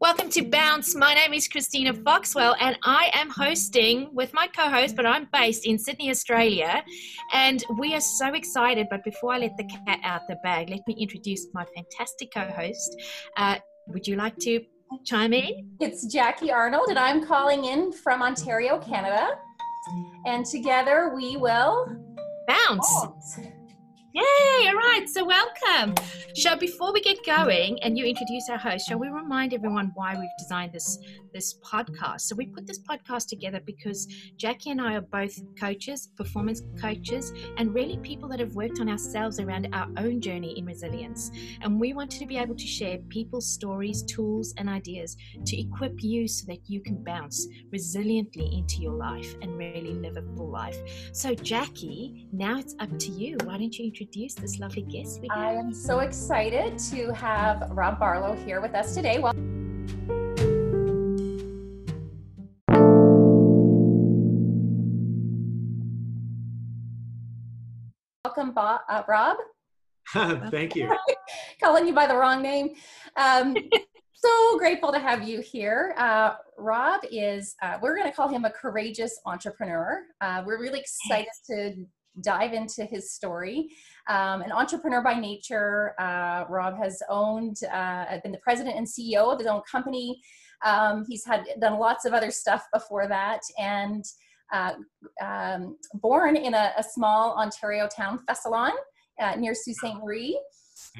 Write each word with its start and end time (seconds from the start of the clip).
Welcome 0.00 0.30
to 0.30 0.42
Bounce. 0.42 0.94
My 0.94 1.12
name 1.12 1.34
is 1.34 1.48
Christina 1.48 1.92
Foxwell, 1.92 2.54
and 2.60 2.78
I 2.84 3.10
am 3.14 3.28
hosting 3.30 4.08
with 4.14 4.32
my 4.32 4.46
co 4.46 4.70
host, 4.70 4.94
but 4.94 5.04
I'm 5.04 5.26
based 5.32 5.66
in 5.66 5.76
Sydney, 5.76 6.08
Australia. 6.10 6.84
And 7.32 7.64
we 7.80 7.96
are 7.96 8.00
so 8.00 8.32
excited. 8.32 8.86
But 8.90 9.02
before 9.02 9.32
I 9.32 9.38
let 9.38 9.56
the 9.56 9.64
cat 9.64 9.98
out 10.04 10.20
the 10.28 10.36
bag, 10.44 10.70
let 10.70 10.86
me 10.86 10.94
introduce 11.00 11.48
my 11.52 11.64
fantastic 11.74 12.32
co 12.32 12.48
host. 12.48 12.96
Uh, 13.36 13.56
would 13.88 14.06
you 14.06 14.14
like 14.14 14.36
to 14.38 14.60
chime 15.04 15.32
in? 15.32 15.68
It's 15.80 16.06
Jackie 16.06 16.52
Arnold, 16.52 16.90
and 16.90 16.98
I'm 16.98 17.26
calling 17.26 17.64
in 17.64 17.90
from 17.90 18.22
Ontario, 18.22 18.78
Canada. 18.78 19.36
And 20.26 20.46
together 20.46 21.12
we 21.12 21.36
will 21.36 21.88
bounce. 22.46 22.88
bounce. 23.02 23.57
Yay! 24.18 24.66
All 24.66 24.74
right, 24.74 25.06
so 25.08 25.24
welcome. 25.24 25.94
So 26.34 26.56
before 26.56 26.92
we 26.92 27.00
get 27.00 27.24
going 27.24 27.80
and 27.82 27.96
you 27.96 28.04
introduce 28.04 28.48
our 28.48 28.58
host, 28.58 28.88
shall 28.88 28.98
we 28.98 29.08
remind 29.08 29.54
everyone 29.54 29.92
why 29.94 30.18
we've 30.18 30.28
designed 30.40 30.72
this 30.72 30.98
this 31.38 31.54
podcast? 31.62 32.22
So 32.22 32.34
we 32.34 32.46
put 32.46 32.66
this 32.66 32.80
podcast 32.80 33.28
together 33.28 33.60
because 33.64 34.08
Jackie 34.36 34.70
and 34.70 34.80
I 34.80 34.94
are 34.96 35.00
both 35.00 35.38
coaches, 35.54 36.08
performance 36.16 36.62
coaches, 36.80 37.32
and 37.56 37.72
really 37.72 37.96
people 37.98 38.28
that 38.30 38.40
have 38.40 38.56
worked 38.56 38.80
on 38.80 38.88
ourselves 38.88 39.38
around 39.38 39.68
our 39.72 39.88
own 39.98 40.20
journey 40.20 40.58
in 40.58 40.64
resilience. 40.64 41.30
And 41.60 41.78
we 41.78 41.92
wanted 41.92 42.18
to 42.18 42.26
be 42.26 42.38
able 42.38 42.56
to 42.56 42.66
share 42.66 42.98
people's 43.08 43.46
stories, 43.46 44.02
tools, 44.02 44.52
and 44.56 44.68
ideas 44.68 45.16
to 45.46 45.60
equip 45.60 46.02
you 46.02 46.26
so 46.26 46.44
that 46.48 46.58
you 46.66 46.80
can 46.80 47.04
bounce 47.04 47.46
resiliently 47.72 48.58
into 48.58 48.82
your 48.82 48.94
life 48.94 49.36
and 49.40 49.56
really 49.56 49.94
live 49.94 50.16
a 50.16 50.22
full 50.34 50.50
life. 50.50 50.76
So 51.12 51.36
Jackie, 51.36 52.26
now 52.32 52.58
it's 52.58 52.74
up 52.80 52.98
to 52.98 53.12
you. 53.12 53.36
Why 53.44 53.58
don't 53.58 53.78
you 53.78 53.84
introduce 53.84 54.34
this 54.34 54.58
lovely 54.58 54.82
guest 54.82 55.20
we 55.20 55.28
have. 55.28 55.38
I 55.38 55.52
am 55.52 55.72
so 55.72 56.00
excited 56.00 56.78
to 56.90 57.14
have 57.14 57.70
Rob 57.70 58.00
Barlow 58.00 58.34
here 58.44 58.60
with 58.60 58.74
us 58.74 58.92
today. 58.92 59.20
Well- 59.20 59.36
Welcome, 68.48 68.54
Bob, 68.54 68.80
uh, 68.88 69.02
Rob. 69.06 69.36
Thank 70.50 70.74
you. 70.74 70.96
Calling 71.62 71.86
you 71.86 71.92
by 71.92 72.06
the 72.06 72.16
wrong 72.16 72.40
name. 72.40 72.70
Um, 73.16 73.54
so 74.14 74.58
grateful 74.58 74.90
to 74.90 74.98
have 74.98 75.28
you 75.28 75.42
here. 75.42 75.94
Uh, 75.98 76.36
Rob 76.56 77.02
is, 77.10 77.56
uh, 77.60 77.76
we're 77.82 77.94
going 77.94 78.08
to 78.08 78.16
call 78.16 78.28
him 78.28 78.46
a 78.46 78.50
courageous 78.50 79.20
entrepreneur. 79.26 80.04
Uh, 80.22 80.42
we're 80.46 80.58
really 80.58 80.80
excited 80.80 81.28
to 81.50 81.74
dive 82.22 82.54
into 82.54 82.86
his 82.86 83.12
story. 83.12 83.68
Um, 84.08 84.40
an 84.40 84.50
entrepreneur 84.50 85.02
by 85.02 85.14
nature, 85.14 85.92
uh, 86.00 86.44
Rob 86.48 86.78
has 86.78 87.02
owned, 87.10 87.58
uh, 87.70 88.06
been 88.22 88.32
the 88.32 88.38
president 88.38 88.78
and 88.78 88.86
CEO 88.86 89.30
of 89.30 89.38
his 89.38 89.46
own 89.46 89.60
company. 89.70 90.22
Um, 90.64 91.04
he's 91.06 91.26
had 91.26 91.44
done 91.60 91.78
lots 91.78 92.06
of 92.06 92.14
other 92.14 92.30
stuff 92.30 92.64
before 92.72 93.08
that, 93.08 93.40
and 93.58 94.04
uh, 94.52 94.74
um, 95.22 95.76
born 95.94 96.36
in 96.36 96.54
a, 96.54 96.72
a, 96.78 96.82
small 96.82 97.36
Ontario 97.36 97.88
town, 97.94 98.20
Thessalon, 98.28 98.72
uh, 99.20 99.34
near 99.36 99.54
Sault 99.54 99.76
Ste. 99.76 99.98
Marie. 100.02 100.40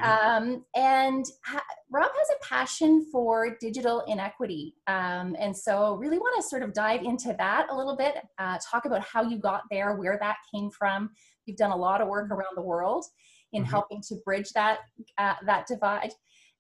Um, 0.02 0.64
and 0.74 1.24
ha- 1.44 1.64
Rob 1.90 2.10
has 2.16 2.28
a 2.30 2.44
passion 2.46 3.06
for 3.10 3.56
digital 3.60 4.00
inequity. 4.06 4.74
Um, 4.86 5.36
and 5.38 5.56
so, 5.56 5.94
really 5.94 6.18
want 6.18 6.42
to 6.42 6.48
sort 6.48 6.62
of 6.62 6.72
dive 6.72 7.02
into 7.02 7.34
that 7.38 7.68
a 7.70 7.76
little 7.76 7.96
bit, 7.96 8.16
uh, 8.38 8.58
talk 8.70 8.84
about 8.84 9.02
how 9.02 9.22
you 9.22 9.38
got 9.38 9.62
there, 9.70 9.96
where 9.96 10.18
that 10.20 10.36
came 10.52 10.70
from. 10.70 11.10
You've 11.46 11.56
done 11.56 11.70
a 11.70 11.76
lot 11.76 12.00
of 12.00 12.08
work 12.08 12.30
around 12.30 12.56
the 12.56 12.62
world 12.62 13.04
in 13.52 13.62
mm-hmm. 13.62 13.70
helping 13.70 14.02
to 14.08 14.16
bridge 14.24 14.50
that, 14.54 14.78
uh, 15.16 15.34
that 15.46 15.66
divide. 15.66 16.12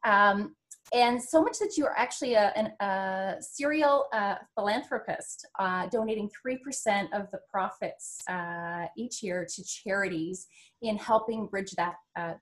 Um, 0.04 0.54
and 0.92 1.22
so 1.22 1.42
much 1.42 1.58
that 1.58 1.76
you 1.76 1.84
are 1.84 1.96
actually 1.98 2.34
a, 2.34 2.52
an, 2.56 2.72
a 2.80 3.36
serial 3.40 4.06
uh, 4.12 4.36
philanthropist, 4.54 5.46
uh, 5.58 5.86
donating 5.88 6.30
3% 6.46 7.08
of 7.12 7.30
the 7.30 7.40
profits 7.50 8.18
uh, 8.28 8.86
each 8.96 9.22
year 9.22 9.46
to 9.54 9.64
charities 9.64 10.46
in 10.82 10.96
helping 10.96 11.46
bridge 11.46 11.72
that 11.72 11.96
uh, 12.16 12.34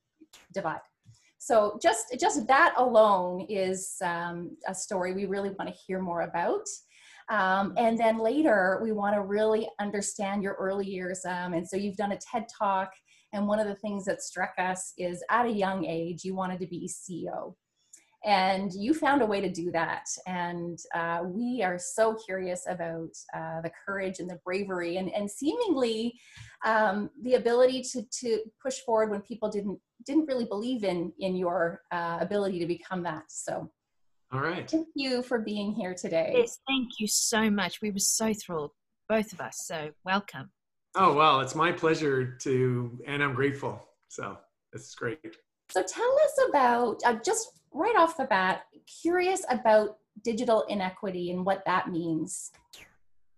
divide. 0.53 0.81
So 1.38 1.78
just 1.81 2.16
just 2.19 2.47
that 2.48 2.75
alone 2.76 3.47
is 3.48 3.97
um, 4.03 4.56
a 4.66 4.75
story 4.75 5.12
we 5.12 5.26
really 5.26 5.50
want 5.50 5.70
to 5.70 5.81
hear 5.87 6.00
more 6.00 6.22
about. 6.22 6.66
Um, 7.28 7.75
and 7.76 7.99
then 7.99 8.19
later, 8.19 8.81
we 8.82 8.93
want 8.93 9.15
to 9.16 9.22
really 9.22 9.69
understand 9.81 10.43
your 10.43 10.54
early 10.54 10.87
years. 10.87 11.25
Um, 11.25 11.54
and 11.54 11.66
so 11.66 11.76
you've 11.76 11.97
done 11.97 12.12
a 12.12 12.19
TED 12.19 12.47
talk, 12.56 12.91
and 13.32 13.47
one 13.47 13.59
of 13.59 13.66
the 13.66 13.75
things 13.76 14.04
that 14.06 14.22
struck 14.22 14.53
us 14.59 14.93
is 14.97 15.22
at 15.31 15.47
a 15.47 15.50
young 15.50 15.84
age, 15.84 16.25
you 16.25 16.34
wanted 16.34 16.60
to 16.60 16.66
be 16.66 16.88
CEO 16.88 17.54
and 18.26 18.72
you 18.75 18.92
found 18.92 19.22
a 19.22 19.26
way 19.26 19.41
to 19.41 19.48
do 19.48 19.70
that. 19.70 20.04
And 20.26 20.78
uh, 20.94 21.20
we 21.25 21.62
are 21.62 21.78
so 21.78 22.14
curious 22.14 22.66
about 22.69 23.10
uh, 23.32 23.60
the 23.60 23.70
courage 23.87 24.19
and 24.19 24.28
the 24.28 24.41
bravery 24.44 24.97
and, 24.97 25.14
and 25.14 25.31
seemingly 25.31 26.19
um, 26.64 27.09
the 27.22 27.34
ability 27.34 27.82
to, 27.92 28.03
to 28.03 28.41
push 28.60 28.81
forward 28.81 29.10
when 29.10 29.22
people 29.22 29.48
didn't 29.48 29.78
didn't 30.04 30.26
really 30.26 30.44
believe 30.44 30.84
in 30.84 31.12
in 31.20 31.37
your 31.37 31.81
uh, 31.92 32.19
ability 32.20 32.59
to 32.59 32.66
become 32.66 33.03
that. 33.04 33.25
So 33.28 33.70
all 34.32 34.41
right. 34.41 34.69
thank 34.69 34.88
you 34.94 35.22
for 35.22 35.38
being 35.38 35.72
here 35.72 35.94
today. 35.94 36.32
Yes 36.38 36.58
thank 36.66 36.98
you 36.98 37.06
so 37.06 37.48
much. 37.48 37.81
We 37.81 37.93
were 37.93 37.98
so 38.00 38.32
thrilled 38.34 38.72
both 39.08 39.32
of 39.32 39.41
us. 39.41 39.62
So 39.66 39.91
welcome. 40.04 40.50
Oh 40.97 41.14
well 41.14 41.41
it's 41.41 41.54
my 41.54 41.70
pleasure 41.70 42.37
to 42.41 42.98
and 43.06 43.22
i'm 43.22 43.34
grateful. 43.34 43.81
So 44.08 44.37
it's 44.72 44.94
great. 44.97 45.37
So 45.70 45.82
tell 45.82 46.19
us 46.25 46.48
about 46.48 47.00
uh, 47.04 47.14
just 47.25 47.56
right 47.76 47.97
off 47.97 48.16
the 48.16 48.25
bat, 48.25 48.62
curious 49.03 49.44
about 49.50 49.98
digital 50.25 50.62
inequity 50.69 51.31
and 51.31 51.44
what 51.44 51.62
that 51.66 51.91
means. 51.91 52.50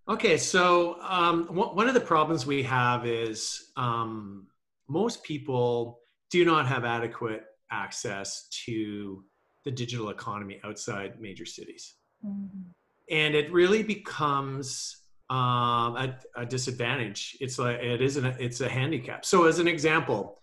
Okay, 0.09 0.38
so 0.38 1.00
um, 1.03 1.44
one 1.49 1.87
of 1.87 1.94
the 1.94 2.00
problems 2.00 2.47
we 2.47 2.62
have 2.62 3.06
is 3.06 3.72
um, 3.76 4.47
most 4.88 5.22
people 5.22 6.00
do 6.31 6.44
not 6.44 6.66
have 6.66 6.84
adequate 6.84 7.44
access 7.71 8.49
to 8.65 9.22
the 9.65 9.71
digital 9.71 10.09
economy 10.09 10.60
outside 10.65 11.20
major 11.20 11.44
cities. 11.44 11.97
Mm-hmm. 12.25 12.70
And 13.10 13.34
it 13.34 13.53
really 13.53 13.82
becomes 13.82 14.97
um, 15.28 15.97
a, 15.97 16.19
a, 16.37 16.47
disadvantage. 16.47 17.37
It's 17.41 17.59
like 17.59 17.78
it 17.81 18.00
isn't. 18.00 18.25
A, 18.25 18.34
it's 18.38 18.62
a 18.62 18.69
handicap. 18.69 19.26
So, 19.26 19.44
as 19.44 19.59
an 19.59 19.69
example, 19.69 20.38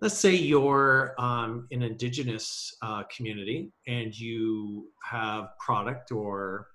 let's 0.00 0.16
say 0.16 0.34
you're 0.34 1.14
um, 1.18 1.66
an 1.70 1.82
indigenous 1.82 2.74
uh, 2.82 3.02
community 3.14 3.70
and 3.86 4.18
you 4.18 4.88
have 5.04 5.50
product 5.58 6.10
or 6.12 6.68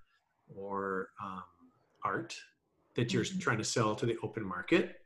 or 0.55 1.09
um, 1.23 1.43
art 2.03 2.35
that 2.95 3.11
you're 3.11 3.23
mm-hmm. 3.23 3.39
trying 3.39 3.57
to 3.57 3.63
sell 3.63 3.95
to 3.95 4.05
the 4.05 4.15
open 4.23 4.45
market 4.45 5.01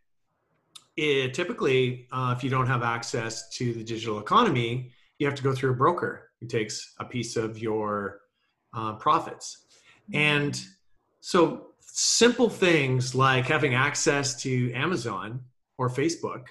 it, 0.97 1.33
typically 1.33 2.07
uh, 2.11 2.33
if 2.35 2.43
you 2.43 2.49
don't 2.49 2.67
have 2.67 2.83
access 2.83 3.49
to 3.49 3.73
the 3.73 3.83
digital 3.83 4.19
economy 4.19 4.91
you 5.17 5.25
have 5.25 5.35
to 5.35 5.43
go 5.43 5.53
through 5.53 5.71
a 5.71 5.75
broker 5.75 6.29
who 6.39 6.47
takes 6.47 6.93
a 6.99 7.05
piece 7.05 7.35
of 7.35 7.59
your 7.59 8.19
uh, 8.73 8.93
profits 8.93 9.65
mm-hmm. 10.11 10.17
and 10.17 10.65
so 11.21 11.67
simple 11.79 12.49
things 12.49 13.15
like 13.15 13.45
having 13.45 13.73
access 13.73 14.39
to 14.41 14.71
amazon 14.73 15.39
or 15.77 15.89
facebook 15.89 16.43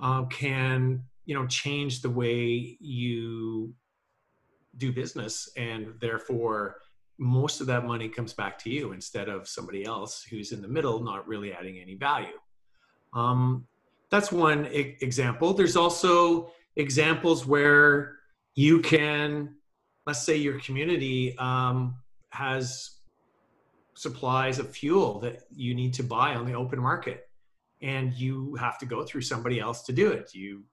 uh, 0.00 0.24
can 0.24 1.02
you 1.24 1.34
know 1.34 1.46
change 1.46 2.02
the 2.02 2.10
way 2.10 2.76
you 2.80 3.74
do 4.76 4.92
business 4.92 5.50
and 5.56 5.94
therefore 6.00 6.76
most 7.18 7.60
of 7.62 7.66
that 7.66 7.86
money 7.86 8.08
comes 8.08 8.34
back 8.34 8.58
to 8.58 8.70
you 8.70 8.92
instead 8.92 9.28
of 9.28 9.48
somebody 9.48 9.84
else 9.84 10.22
who's 10.22 10.52
in 10.52 10.60
the 10.60 10.68
middle 10.68 11.02
not 11.02 11.26
really 11.26 11.50
adding 11.52 11.78
any 11.78 11.94
value. 11.94 12.38
Um, 13.14 13.66
that's 14.10 14.30
one 14.30 14.66
I- 14.66 14.96
example. 15.00 15.54
There's 15.54 15.76
also 15.76 16.50
examples 16.76 17.46
where 17.46 18.16
you 18.54 18.80
can 18.80 19.56
let's 20.06 20.22
say 20.22 20.36
your 20.36 20.58
community 20.60 21.36
um, 21.38 21.96
has 22.30 22.92
supplies 23.94 24.58
of 24.58 24.70
fuel 24.70 25.18
that 25.20 25.42
you 25.54 25.74
need 25.74 25.92
to 25.94 26.02
buy 26.02 26.34
on 26.34 26.46
the 26.46 26.54
open 26.54 26.78
market 26.78 27.28
and 27.82 28.12
you 28.14 28.54
have 28.56 28.78
to 28.78 28.86
go 28.86 29.04
through 29.04 29.22
somebody 29.22 29.60
else 29.60 29.82
to 29.82 29.92
do 29.92 30.10
it. 30.10 30.34
You 30.34 30.64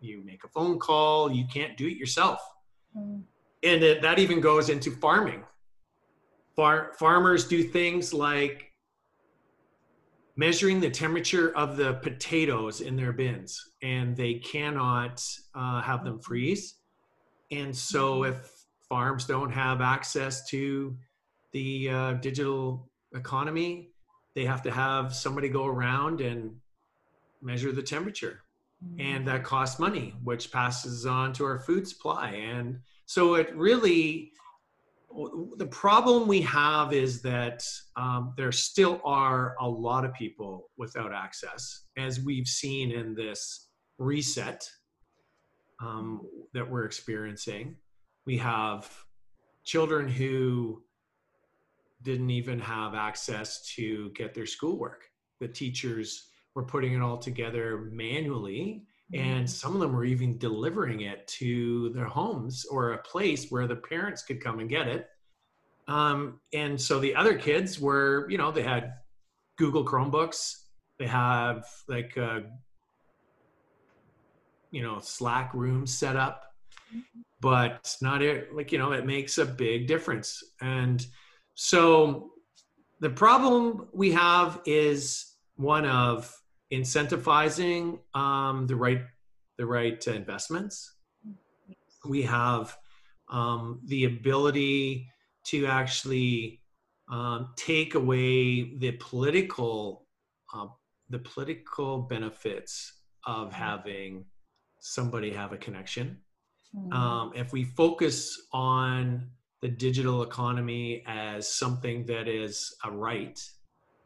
you 0.00 0.22
make 0.24 0.44
a 0.44 0.48
phone 0.48 0.78
call 0.78 1.30
you 1.30 1.46
can't 1.52 1.76
do 1.76 1.86
it 1.86 1.96
yourself. 1.96 2.40
Mm. 2.96 3.22
and 3.62 3.82
it, 3.82 4.00
that 4.02 4.18
even 4.18 4.40
goes 4.40 4.70
into 4.70 4.90
farming. 4.90 5.42
Far, 6.54 6.94
farmers 6.98 7.46
do 7.46 7.62
things 7.62 8.14
like 8.14 8.72
measuring 10.36 10.80
the 10.80 10.90
temperature 10.90 11.54
of 11.56 11.76
the 11.76 11.94
potatoes 11.94 12.80
in 12.80 12.96
their 12.96 13.12
bins 13.12 13.72
and 13.82 14.16
they 14.16 14.34
cannot 14.34 15.22
uh, 15.54 15.82
have 15.82 16.04
them 16.04 16.18
freeze. 16.20 16.76
And 17.50 17.74
so 17.74 18.20
mm-hmm. 18.20 18.32
if 18.32 18.66
farms 18.88 19.24
don't 19.24 19.50
have 19.50 19.80
access 19.80 20.48
to 20.48 20.96
the 21.52 21.88
uh, 21.90 22.12
digital 22.14 22.90
economy 23.14 23.90
they 24.36 24.44
have 24.44 24.62
to 24.62 24.70
have 24.70 25.12
somebody 25.12 25.48
go 25.48 25.66
around 25.66 26.20
and 26.20 26.54
measure 27.42 27.72
the 27.72 27.82
temperature 27.82 28.42
mm-hmm. 28.84 29.00
and 29.00 29.26
that 29.26 29.42
costs 29.42 29.80
money 29.80 30.14
which 30.22 30.52
passes 30.52 31.04
on 31.06 31.32
to 31.32 31.44
our 31.44 31.58
food 31.58 31.88
supply 31.88 32.30
and 32.30 32.78
so 33.06 33.34
it 33.34 33.52
really 33.56 34.32
the 35.56 35.66
problem 35.66 36.28
we 36.28 36.42
have 36.42 36.92
is 36.92 37.22
that 37.22 37.64
um, 37.96 38.34
there 38.36 38.52
still 38.52 39.00
are 39.04 39.54
a 39.60 39.68
lot 39.68 40.04
of 40.04 40.12
people 40.14 40.68
without 40.76 41.12
access, 41.12 41.84
as 41.96 42.20
we've 42.20 42.46
seen 42.46 42.90
in 42.90 43.14
this 43.14 43.68
reset 43.98 44.68
um, 45.80 46.20
that 46.52 46.68
we're 46.68 46.84
experiencing. 46.84 47.76
We 48.26 48.36
have 48.38 48.90
children 49.64 50.06
who 50.08 50.82
didn't 52.06 52.30
even 52.30 52.60
have 52.60 52.94
access 52.94 53.66
to 53.74 54.10
get 54.10 54.32
their 54.32 54.46
schoolwork. 54.46 55.10
The 55.40 55.48
teachers 55.48 56.28
were 56.54 56.62
putting 56.62 56.94
it 56.94 57.02
all 57.02 57.18
together 57.18 57.90
manually 57.92 58.86
and 59.12 59.44
mm-hmm. 59.44 59.46
some 59.46 59.74
of 59.74 59.80
them 59.80 59.92
were 59.92 60.04
even 60.04 60.38
delivering 60.38 61.02
it 61.02 61.26
to 61.28 61.90
their 61.90 62.06
homes 62.06 62.64
or 62.64 62.92
a 62.92 62.98
place 62.98 63.50
where 63.50 63.66
the 63.66 63.76
parents 63.76 64.22
could 64.22 64.42
come 64.42 64.58
and 64.60 64.70
get 64.70 64.88
it 64.88 65.08
um, 65.86 66.40
and 66.52 66.80
so 66.80 66.98
the 66.98 67.14
other 67.14 67.34
kids 67.34 67.78
were 67.78 68.26
you 68.30 68.38
know 68.38 68.50
they 68.50 68.62
had 68.62 68.94
google 69.58 69.84
chromebooks 69.84 70.62
they 70.98 71.06
have 71.06 71.66
like 71.88 72.16
uh, 72.16 72.40
you 74.70 74.82
know 74.82 74.98
slack 74.98 75.52
rooms 75.54 75.96
set 75.96 76.16
up 76.16 76.54
mm-hmm. 76.88 77.20
but 77.40 77.94
not 78.00 78.22
it 78.22 78.52
like 78.54 78.72
you 78.72 78.78
know 78.78 78.92
it 78.92 79.06
makes 79.06 79.38
a 79.38 79.44
big 79.44 79.86
difference 79.86 80.42
and 80.60 81.06
so 81.56 82.30
the 83.00 83.10
problem 83.10 83.88
we 83.92 84.12
have 84.12 84.60
is 84.66 85.32
one 85.56 85.86
of 85.86 86.32
incentivizing 86.72 87.98
um, 88.14 88.66
the 88.66 88.76
right 88.76 89.02
the 89.58 89.66
right 89.66 90.06
investments. 90.06 90.92
We 92.04 92.22
have 92.22 92.76
um, 93.30 93.80
the 93.86 94.04
ability 94.04 95.08
to 95.46 95.66
actually 95.66 96.60
um, 97.10 97.48
take 97.56 97.94
away 97.94 98.76
the 98.76 98.92
political 99.00 100.06
uh, 100.54 100.66
the 101.08 101.20
political 101.20 102.02
benefits 102.02 102.92
of 103.26 103.52
having 103.52 104.26
somebody 104.80 105.32
have 105.32 105.52
a 105.52 105.56
connection. 105.56 106.18
Mm-hmm. 106.76 106.92
Um, 106.92 107.32
if 107.34 107.52
we 107.52 107.64
focus 107.64 108.48
on 108.52 109.30
the 109.66 109.72
digital 109.72 110.22
economy 110.22 111.02
as 111.08 111.52
something 111.52 112.06
that 112.06 112.28
is 112.28 112.76
a 112.84 112.90
right 112.90 113.40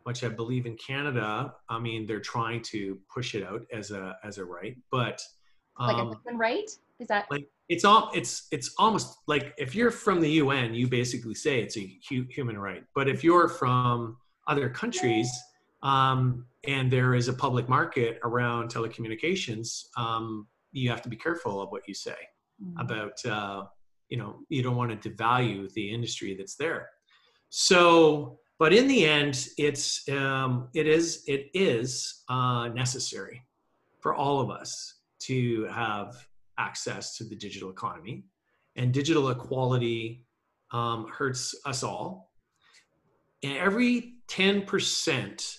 which 0.04 0.24
I 0.24 0.28
believe 0.28 0.64
in 0.64 0.76
Canada, 0.76 1.54
I 1.68 1.78
mean, 1.78 2.06
they're 2.06 2.20
trying 2.20 2.62
to 2.62 2.98
push 3.12 3.34
it 3.34 3.44
out 3.44 3.66
as 3.70 3.90
a 3.90 4.16
as 4.24 4.38
a 4.38 4.44
right, 4.46 4.74
but 4.90 5.20
um, 5.76 5.86
like 5.88 5.96
a 5.98 6.00
um, 6.00 6.20
human 6.24 6.38
right 6.40 6.70
is 6.98 7.08
that 7.08 7.26
like 7.30 7.46
it's 7.68 7.84
all 7.84 8.10
it's 8.14 8.48
it's 8.50 8.74
almost 8.78 9.18
like 9.26 9.52
if 9.58 9.74
you're 9.74 9.90
from 9.90 10.22
the 10.22 10.30
UN, 10.42 10.72
you 10.72 10.88
basically 10.88 11.34
say 11.34 11.60
it's 11.60 11.76
a 11.76 11.98
hu- 12.08 12.26
human 12.30 12.58
right, 12.58 12.82
but 12.94 13.10
if 13.10 13.22
you're 13.22 13.46
from 13.46 14.16
other 14.48 14.70
countries 14.70 15.30
um, 15.82 16.46
and 16.66 16.90
there 16.90 17.14
is 17.14 17.28
a 17.28 17.34
public 17.34 17.68
market 17.68 18.18
around 18.24 18.72
telecommunications, 18.72 19.84
um, 19.98 20.46
you 20.72 20.88
have 20.88 21.02
to 21.02 21.10
be 21.10 21.16
careful 21.16 21.60
of 21.60 21.70
what 21.70 21.86
you 21.86 21.92
say 21.92 22.16
mm-hmm. 22.64 22.80
about 22.80 23.24
uh, 23.26 23.64
you 24.10 24.18
know 24.18 24.40
you 24.48 24.62
don't 24.62 24.76
want 24.76 24.90
to 24.90 25.10
devalue 25.10 25.72
the 25.72 25.90
industry 25.90 26.34
that's 26.34 26.56
there. 26.56 26.88
So 27.48 28.38
but 28.60 28.74
in 28.74 28.88
the 28.88 29.06
end, 29.06 29.48
it's 29.56 30.06
um, 30.10 30.68
it 30.74 30.86
is 30.86 31.24
it 31.26 31.48
is 31.54 32.24
uh, 32.28 32.68
necessary 32.68 33.42
for 34.00 34.14
all 34.14 34.38
of 34.38 34.50
us 34.50 34.96
to 35.20 35.64
have 35.64 36.14
access 36.58 37.16
to 37.16 37.24
the 37.24 37.34
digital 37.34 37.70
economy, 37.70 38.24
and 38.76 38.92
digital 38.92 39.30
equality 39.30 40.26
um, 40.72 41.06
hurts 41.08 41.54
us 41.64 41.82
all. 41.82 42.32
And 43.42 43.56
every 43.56 44.16
ten 44.28 44.60
percent 44.66 45.56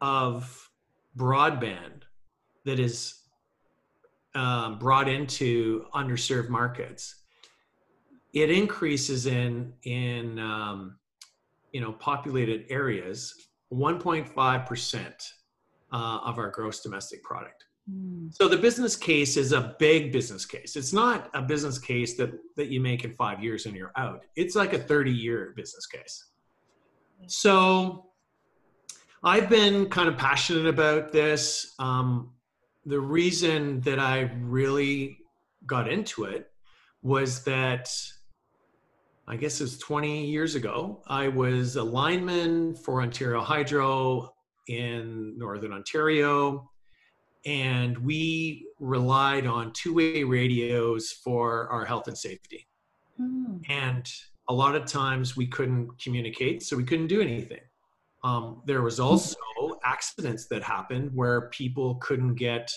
of 0.00 0.70
broadband 1.14 2.04
that 2.64 2.80
is 2.80 3.20
um, 4.34 4.78
brought 4.78 5.10
into 5.10 5.84
underserved 5.94 6.48
markets, 6.48 7.24
it 8.32 8.50
increases 8.50 9.26
in 9.26 9.72
in 9.84 10.38
um, 10.38 10.96
you 11.72 11.80
know 11.80 11.92
populated 11.92 12.64
areas 12.68 13.34
1.5% 13.72 15.32
uh, 15.92 16.18
of 16.24 16.38
our 16.38 16.50
gross 16.50 16.80
domestic 16.80 17.22
product. 17.22 17.64
Mm. 17.90 18.34
so 18.34 18.48
the 18.48 18.56
business 18.56 18.96
case 18.96 19.38
is 19.38 19.52
a 19.52 19.74
big 19.78 20.12
business 20.12 20.44
case. 20.44 20.76
It's 20.76 20.92
not 20.92 21.30
a 21.32 21.40
business 21.40 21.78
case 21.78 22.18
that 22.18 22.32
that 22.56 22.68
you 22.68 22.80
make 22.80 23.04
in 23.04 23.14
five 23.14 23.42
years 23.42 23.64
and 23.64 23.74
you're 23.74 23.92
out. 23.96 24.26
It's 24.36 24.54
like 24.54 24.74
a 24.74 24.78
30 24.78 25.10
year 25.10 25.54
business 25.56 25.86
case. 25.86 26.26
So 27.26 28.04
i've 29.24 29.48
been 29.48 29.86
kind 29.86 30.08
of 30.08 30.16
passionate 30.16 30.66
about 30.66 31.12
this. 31.12 31.74
Um, 31.78 32.32
the 32.84 33.00
reason 33.00 33.80
that 33.80 33.98
i 33.98 34.30
really 34.42 35.18
got 35.66 35.90
into 35.90 36.24
it 36.24 36.50
was 37.02 37.44
that 37.44 37.88
I 39.30 39.36
guess 39.36 39.60
it 39.60 39.64
was 39.64 39.78
20 39.78 40.26
years 40.26 40.54
ago. 40.54 41.02
I 41.06 41.28
was 41.28 41.76
a 41.76 41.82
lineman 41.82 42.74
for 42.74 43.02
Ontario 43.02 43.42
Hydro 43.42 44.34
in 44.68 45.36
Northern 45.36 45.74
Ontario, 45.74 46.70
and 47.44 47.98
we 47.98 48.66
relied 48.80 49.46
on 49.46 49.72
two 49.74 49.92
way 49.92 50.24
radios 50.24 51.12
for 51.12 51.68
our 51.68 51.84
health 51.84 52.08
and 52.08 52.16
safety. 52.16 52.66
Mm. 53.20 53.60
And 53.68 54.10
a 54.48 54.54
lot 54.54 54.74
of 54.74 54.86
times 54.86 55.36
we 55.36 55.46
couldn't 55.46 55.90
communicate, 56.02 56.62
so 56.62 56.74
we 56.74 56.84
couldn't 56.84 57.08
do 57.08 57.20
anything. 57.20 57.60
Um, 58.24 58.62
there 58.64 58.80
was 58.80 58.98
also 58.98 59.36
accidents 59.84 60.46
that 60.46 60.62
happened 60.62 61.10
where 61.14 61.50
people 61.50 61.96
couldn't 61.96 62.36
get 62.36 62.72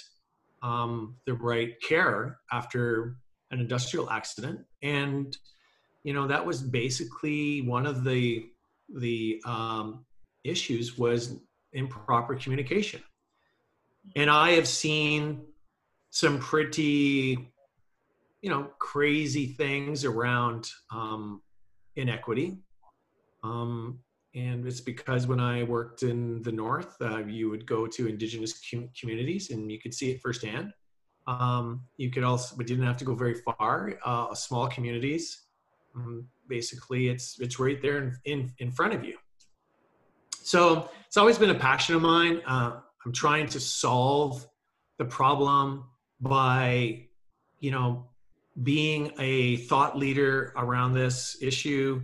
um, 0.62 1.16
the 1.26 1.34
right 1.34 1.80
care 1.82 2.40
after 2.52 3.16
an 3.52 3.62
industrial 3.62 4.10
accident. 4.10 4.60
And 4.84 5.38
you 6.04 6.14
know 6.14 6.28
that 6.28 6.46
was 6.46 6.62
basically 6.62 7.62
one 7.62 7.86
of 7.86 8.04
the 8.04 8.46
the 8.96 9.42
um, 9.46 10.06
issues 10.44 10.98
was 10.98 11.38
improper 11.74 12.36
communication. 12.36 13.02
And 14.16 14.30
i 14.30 14.52
have 14.52 14.68
seen 14.68 15.46
some 16.10 16.40
pretty 16.40 17.52
you 18.42 18.50
know 18.50 18.70
crazy 18.80 19.48
things 19.48 20.04
around 20.06 20.70
um, 20.92 21.42
inequity. 21.96 22.58
Um, 23.44 24.00
and 24.34 24.66
it's 24.66 24.82
because 24.82 25.28
when 25.28 25.40
i 25.40 25.64
worked 25.64 26.04
in 26.04 26.42
the 26.42 26.52
north 26.52 26.96
uh, 27.02 27.20
you 27.20 27.50
would 27.50 27.66
go 27.66 27.86
to 27.86 28.08
indigenous 28.08 28.60
com- 28.70 28.90
communities 29.00 29.52
and 29.52 29.72
you 29.72 29.80
could 29.80 29.94
see 29.94 30.12
it 30.12 30.22
firsthand. 30.22 30.74
Um, 31.28 31.84
you 31.98 32.10
could 32.10 32.24
also 32.24 32.56
but 32.58 32.68
you 32.68 32.76
didn't 32.76 32.88
have 32.88 32.98
to 32.98 33.06
go 33.06 33.14
very 33.14 33.36
far. 33.36 33.94
Uh, 34.04 34.34
small 34.34 34.68
communities 34.68 35.46
um, 35.96 36.28
basically, 36.48 37.10
it's 37.10 37.40
it's 37.40 37.60
right 37.60 37.82
there 37.82 37.98
in, 37.98 38.18
in, 38.26 38.54
in 38.60 38.72
front 38.72 38.94
of 38.94 39.04
you. 39.04 39.18
So 40.44 40.90
it's 41.08 41.18
always 41.18 41.38
been 41.38 41.52
a 41.52 41.60
passion 41.60 41.96
of 41.96 42.02
mine. 42.02 42.42
Uh, 42.46 42.80
I'm 43.06 43.12
trying 43.12 43.48
to 43.48 43.60
solve 43.60 44.48
the 44.98 45.06
problem 45.06 45.86
by, 46.20 47.08
you 47.60 47.72
know, 47.72 48.08
being 48.64 49.12
a 49.20 49.58
thought 49.58 49.98
leader 49.98 50.54
around 50.58 50.94
this 50.94 51.38
issue, 51.42 52.02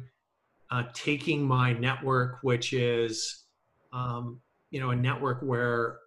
uh, 0.71 0.83
taking 0.93 1.43
my 1.43 1.73
network, 1.73 2.39
which 2.41 2.73
is, 2.73 3.45
um, 3.91 4.39
you 4.71 4.79
know, 4.79 4.91
a 4.91 4.95
network 4.95 5.41
where 5.41 5.99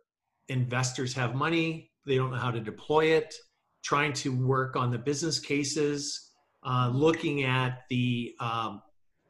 investors 0.48 1.12
have 1.14 1.34
money, 1.34 1.90
they 2.06 2.16
don't 2.16 2.30
know 2.30 2.38
how 2.38 2.50
to 2.50 2.60
deploy 2.60 3.06
it, 3.06 3.34
trying 3.82 4.12
to 4.12 4.34
work 4.34 4.76
on 4.76 4.90
the 4.90 4.98
business 4.98 5.38
cases 5.38 6.29
uh, 6.62 6.90
looking 6.92 7.44
at 7.44 7.84
the 7.88 8.34
um, 8.40 8.82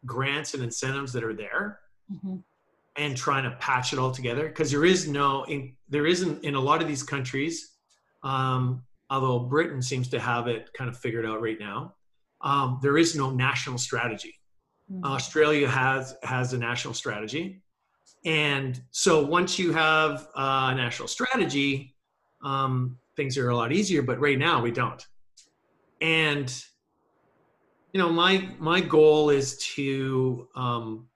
grants 0.06 0.54
and 0.54 0.62
incentives 0.62 1.12
that 1.12 1.24
are 1.24 1.34
there 1.34 1.80
mm-hmm. 2.12 2.36
and 2.96 3.16
trying 3.16 3.44
to 3.44 3.50
patch 3.58 3.92
it 3.92 3.98
all 3.98 4.10
together 4.10 4.48
because 4.48 4.70
there 4.70 4.84
is 4.84 5.06
no 5.06 5.44
in, 5.44 5.74
there 5.88 6.06
isn't 6.06 6.42
in 6.44 6.54
a 6.54 6.60
lot 6.60 6.80
of 6.80 6.88
these 6.88 7.02
countries 7.02 7.72
um, 8.22 8.82
although 9.10 9.38
britain 9.40 9.82
seems 9.82 10.08
to 10.08 10.18
have 10.18 10.46
it 10.48 10.70
kind 10.72 10.88
of 10.88 10.96
figured 10.96 11.26
out 11.26 11.40
right 11.40 11.60
now 11.60 11.94
um, 12.40 12.78
there 12.82 12.96
is 12.96 13.14
no 13.14 13.30
national 13.30 13.78
strategy 13.78 14.34
mm-hmm. 14.90 15.04
australia 15.04 15.68
has 15.68 16.16
has 16.22 16.52
a 16.52 16.58
national 16.58 16.94
strategy 16.94 17.62
and 18.24 18.82
so 18.90 19.24
once 19.24 19.58
you 19.58 19.72
have 19.72 20.28
a 20.34 20.74
national 20.74 21.08
strategy 21.08 21.94
um, 22.42 22.96
things 23.16 23.36
are 23.36 23.50
a 23.50 23.56
lot 23.56 23.70
easier 23.70 24.02
but 24.02 24.18
right 24.18 24.38
now 24.38 24.62
we 24.62 24.70
don't 24.70 25.06
and 26.00 26.64
you 27.92 27.98
know 27.98 28.10
my 28.10 28.48
my 28.58 28.80
goal 28.80 29.30
is 29.30 29.58
to 29.74 30.48
um, 30.54 31.08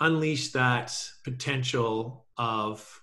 unleash 0.00 0.52
that 0.52 0.96
potential 1.24 2.24
of 2.36 3.02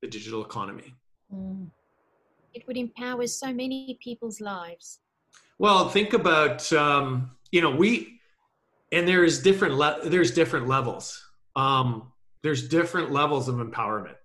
the 0.00 0.08
digital 0.08 0.44
economy. 0.44 0.94
Mm. 1.34 1.70
it 2.54 2.64
would 2.68 2.76
empower 2.76 3.26
so 3.26 3.52
many 3.52 3.98
people's 4.00 4.40
lives. 4.40 5.00
Well 5.58 5.88
think 5.88 6.12
about 6.12 6.72
um, 6.72 7.30
you 7.50 7.60
know 7.60 7.70
we 7.70 8.20
and 8.92 9.08
there's 9.08 9.42
different 9.42 9.74
le- 9.74 10.00
there's 10.04 10.32
different 10.32 10.68
levels. 10.68 11.22
Um, 11.56 12.12
there's 12.42 12.68
different 12.68 13.10
levels 13.10 13.48
of 13.48 13.56
empowerment. 13.56 14.16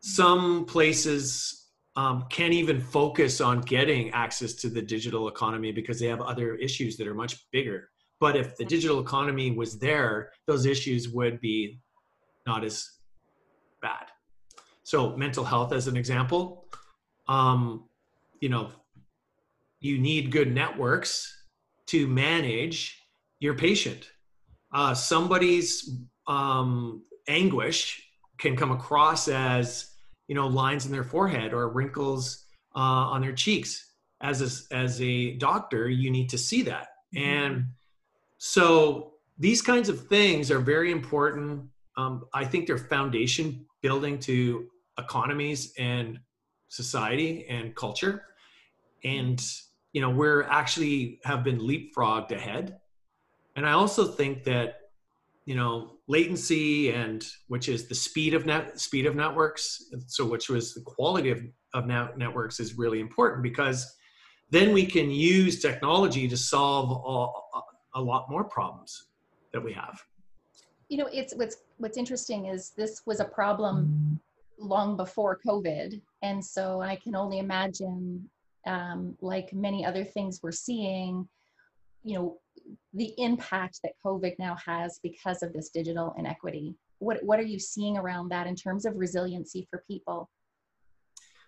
Some 0.00 0.64
places 0.64 1.67
um, 1.98 2.24
can't 2.30 2.52
even 2.52 2.80
focus 2.80 3.40
on 3.40 3.60
getting 3.62 4.10
access 4.10 4.52
to 4.54 4.68
the 4.68 4.82
digital 4.82 5.28
economy 5.28 5.72
because 5.72 5.98
they 5.98 6.06
have 6.06 6.20
other 6.20 6.54
issues 6.56 6.96
that 6.96 7.06
are 7.06 7.14
much 7.14 7.34
bigger 7.50 7.88
but 8.20 8.36
if 8.36 8.56
the 8.56 8.64
digital 8.64 9.00
economy 9.00 9.50
was 9.50 9.78
there 9.78 10.30
those 10.46 10.64
issues 10.66 11.08
would 11.08 11.40
be 11.40 11.80
not 12.46 12.64
as 12.64 12.88
bad 13.82 14.06
so 14.82 15.16
mental 15.16 15.44
health 15.44 15.72
as 15.72 15.88
an 15.88 15.96
example 15.96 16.66
um, 17.28 17.84
you 18.40 18.48
know 18.48 18.70
you 19.80 19.98
need 19.98 20.30
good 20.30 20.52
networks 20.52 21.34
to 21.86 22.06
manage 22.06 23.02
your 23.40 23.54
patient. 23.54 24.10
Uh, 24.72 24.94
somebody's 24.94 25.98
um, 26.26 27.02
anguish 27.28 28.02
can 28.38 28.56
come 28.56 28.70
across 28.70 29.28
as 29.28 29.94
you 30.28 30.34
know 30.34 30.46
lines 30.46 30.86
in 30.86 30.92
their 30.92 31.04
forehead 31.04 31.52
or 31.52 31.68
wrinkles 31.68 32.44
uh, 32.76 32.78
on 33.12 33.20
their 33.20 33.32
cheeks. 33.32 33.84
As 34.20 34.42
a, 34.42 34.74
as 34.74 35.00
a 35.00 35.34
doctor, 35.34 35.88
you 35.88 36.10
need 36.10 36.28
to 36.30 36.38
see 36.38 36.62
that, 36.62 36.88
mm-hmm. 37.14 37.24
and 37.24 37.64
so 38.38 39.12
these 39.38 39.62
kinds 39.62 39.88
of 39.88 40.08
things 40.08 40.50
are 40.50 40.58
very 40.58 40.90
important. 40.90 41.62
Um, 41.96 42.24
I 42.34 42.44
think 42.44 42.66
they're 42.66 42.78
foundation 42.78 43.64
building 43.80 44.18
to 44.20 44.66
economies 44.98 45.72
and 45.78 46.18
society 46.68 47.46
and 47.48 47.76
culture, 47.76 48.24
and 49.04 49.40
you 49.92 50.00
know 50.00 50.10
we're 50.10 50.42
actually 50.44 51.20
have 51.24 51.42
been 51.44 51.58
leapfrogged 51.58 52.32
ahead 52.32 52.78
and 53.56 53.66
i 53.66 53.72
also 53.72 54.04
think 54.06 54.44
that 54.44 54.77
you 55.48 55.54
know 55.54 55.92
latency 56.08 56.90
and 56.92 57.26
which 57.46 57.70
is 57.70 57.88
the 57.88 57.94
speed 57.94 58.34
of 58.34 58.44
net 58.44 58.78
speed 58.78 59.06
of 59.06 59.16
networks. 59.16 59.90
So 60.06 60.26
which 60.26 60.50
was 60.50 60.74
the 60.74 60.82
quality 60.82 61.30
of, 61.30 61.40
of 61.72 61.86
net, 61.86 62.18
networks 62.18 62.60
is 62.60 62.76
really 62.76 63.00
important 63.00 63.42
because 63.42 63.96
then 64.50 64.74
we 64.74 64.84
can 64.84 65.10
use 65.10 65.62
technology 65.62 66.28
to 66.28 66.36
solve 66.36 66.90
a, 66.90 67.98
a 67.98 68.02
lot 68.02 68.30
more 68.30 68.44
problems 68.44 69.06
that 69.54 69.64
we 69.64 69.72
have. 69.72 69.98
You 70.90 70.98
know 70.98 71.08
it's 71.10 71.34
what's 71.34 71.56
what's 71.78 71.96
interesting 71.96 72.44
is 72.44 72.72
this 72.76 73.00
was 73.06 73.20
a 73.20 73.24
problem 73.24 74.20
long 74.58 74.98
before 74.98 75.40
covid. 75.46 75.98
And 76.20 76.44
so 76.44 76.82
i 76.82 76.94
can 76.96 77.14
only 77.16 77.38
imagine 77.38 78.28
um, 78.66 79.16
like 79.22 79.54
many 79.54 79.82
other 79.82 80.04
things 80.04 80.40
we're 80.42 80.52
seeing, 80.52 81.26
you 82.08 82.14
know, 82.14 82.38
the 82.94 83.12
impact 83.18 83.80
that 83.82 83.92
COVID 84.04 84.34
now 84.38 84.56
has 84.64 84.98
because 85.02 85.42
of 85.42 85.52
this 85.52 85.68
digital 85.68 86.14
inequity. 86.18 86.74
What, 87.00 87.22
what 87.22 87.38
are 87.38 87.44
you 87.44 87.58
seeing 87.58 87.98
around 87.98 88.30
that 88.30 88.46
in 88.46 88.56
terms 88.56 88.86
of 88.86 88.96
resiliency 88.96 89.68
for 89.70 89.84
people? 89.86 90.30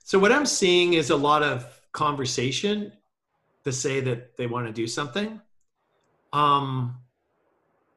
So, 0.05 0.19
what 0.19 0.33
I'm 0.33 0.47
seeing 0.47 0.95
is 0.95 1.11
a 1.11 1.17
lot 1.17 1.43
of 1.43 1.81
conversation 1.93 2.93
to 3.65 3.73
say 3.73 4.01
that 4.01 4.37
they 4.37 4.47
want 4.47 4.67
to 4.67 4.73
do 4.73 4.87
something. 4.87 5.41
Um, 6.33 6.97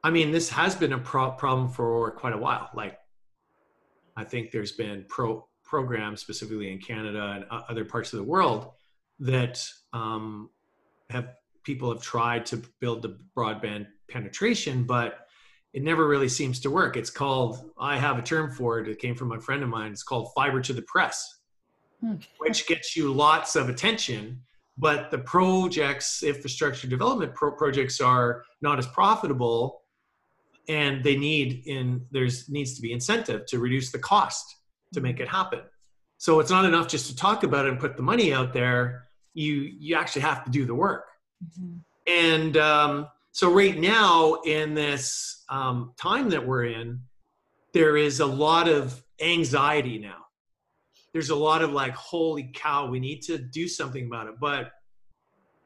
I 0.02 0.10
mean, 0.10 0.30
this 0.32 0.48
has 0.50 0.74
been 0.74 0.92
a 0.94 0.98
pro- 0.98 1.32
problem 1.32 1.68
for 1.68 2.12
quite 2.12 2.32
a 2.32 2.38
while. 2.38 2.70
Like, 2.74 2.98
I 4.16 4.24
think 4.24 4.50
there's 4.52 4.72
been 4.72 5.04
pro 5.08 5.46
programs 5.64 6.20
specifically 6.20 6.72
in 6.72 6.78
Canada 6.78 7.32
and 7.36 7.44
other 7.68 7.84
parts 7.84 8.12
of 8.12 8.18
the 8.18 8.24
world 8.24 8.70
that 9.18 9.66
um, 9.92 10.50
have 11.10 11.28
people 11.64 11.92
have 11.92 12.02
tried 12.02 12.46
to 12.46 12.62
build 12.80 13.02
the 13.02 13.18
broadband 13.36 13.86
penetration, 14.10 14.84
but 14.84 15.26
it 15.72 15.82
never 15.82 16.06
really 16.06 16.28
seems 16.28 16.60
to 16.60 16.70
work. 16.70 16.96
It's 16.96 17.10
called, 17.10 17.70
I 17.78 17.98
have 17.98 18.18
a 18.18 18.22
term 18.22 18.52
for 18.52 18.78
it, 18.78 18.88
it 18.88 18.98
came 18.98 19.14
from 19.14 19.32
a 19.32 19.40
friend 19.40 19.62
of 19.62 19.68
mine, 19.68 19.92
it's 19.92 20.02
called 20.02 20.30
fiber 20.34 20.60
to 20.60 20.72
the 20.72 20.82
press, 20.82 21.40
hmm. 22.00 22.16
which 22.38 22.66
gets 22.66 22.96
you 22.96 23.12
lots 23.12 23.56
of 23.56 23.68
attention, 23.68 24.40
but 24.78 25.10
the 25.10 25.18
projects, 25.18 26.22
infrastructure 26.22 26.86
development 26.86 27.34
pro- 27.34 27.52
projects 27.52 28.00
are 28.00 28.44
not 28.60 28.78
as 28.78 28.86
profitable 28.86 29.82
and 30.68 31.04
they 31.04 31.16
need 31.16 31.62
in 31.66 32.06
there's 32.10 32.48
needs 32.48 32.74
to 32.74 32.80
be 32.80 32.92
incentive 32.92 33.44
to 33.44 33.58
reduce 33.58 33.92
the 33.92 33.98
cost 33.98 34.46
to 34.94 35.02
make 35.02 35.20
it 35.20 35.28
happen 35.28 35.60
so 36.18 36.40
it's 36.40 36.50
not 36.50 36.64
enough 36.64 36.88
just 36.88 37.06
to 37.08 37.14
talk 37.16 37.42
about 37.42 37.66
it 37.66 37.72
and 37.72 37.78
put 37.78 37.98
the 37.98 38.02
money 38.02 38.32
out 38.32 38.54
there. 38.54 39.08
You 39.34 39.70
you 39.78 39.94
actually 39.96 40.22
have 40.22 40.42
to 40.44 40.50
do 40.50 40.64
the 40.64 40.74
work. 40.74 41.04
Mm-hmm. 41.44 41.76
And 42.06 42.56
um, 42.56 43.08
so 43.32 43.52
right 43.52 43.78
now 43.78 44.34
in 44.44 44.74
this 44.74 45.44
um, 45.48 45.92
time 46.00 46.28
that 46.30 46.46
we're 46.46 46.66
in, 46.66 47.00
there 47.72 47.96
is 47.96 48.20
a 48.20 48.26
lot 48.26 48.68
of 48.68 49.02
anxiety 49.20 49.98
now. 49.98 50.26
There's 51.12 51.30
a 51.30 51.36
lot 51.36 51.62
of 51.62 51.72
like, 51.72 51.94
holy 51.94 52.50
cow, 52.54 52.88
we 52.88 53.00
need 53.00 53.22
to 53.22 53.38
do 53.38 53.68
something 53.68 54.06
about 54.06 54.28
it. 54.28 54.34
But 54.40 54.72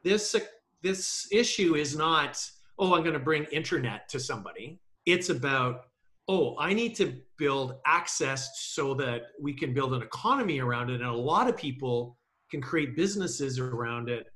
this 0.05 0.37
this 0.83 1.27
issue 1.33 1.75
is 1.75 1.97
not, 1.97 2.41
oh, 2.79 2.95
I'm 2.95 3.03
going 3.03 3.15
to 3.15 3.19
bring 3.19 3.45
internet 3.45 4.09
to 4.11 4.21
somebody. 4.21 4.81
It's 5.07 5.31
about 5.31 5.87
oh, 6.29 6.55
I 6.59 6.75
need 6.75 6.95
to 6.97 7.15
build 7.39 7.77
access 7.87 8.51
so 8.61 8.95
that 8.95 9.23
we 9.41 9.55
can 9.55 9.73
build 9.73 9.95
an 9.95 10.03
economy 10.03 10.61
around 10.61 10.91
it. 10.91 11.01
And 11.01 11.09
a 11.09 11.13
lot 11.13 11.49
of 11.49 11.57
people 11.57 12.19
can 12.51 12.61
create 12.61 12.95
businesses 12.95 13.59
around 13.59 14.11
it. 14.11 14.27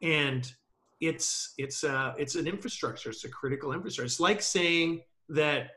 And 0.00 0.50
it's 1.02 1.54
it's 1.58 1.82
uh 1.82 2.14
it's 2.16 2.36
an 2.36 2.46
infrastructure, 2.46 3.10
it's 3.10 3.24
a 3.24 3.28
critical 3.28 3.72
infrastructure. 3.72 4.06
It's 4.06 4.20
like 4.20 4.40
saying 4.40 5.02
that 5.28 5.70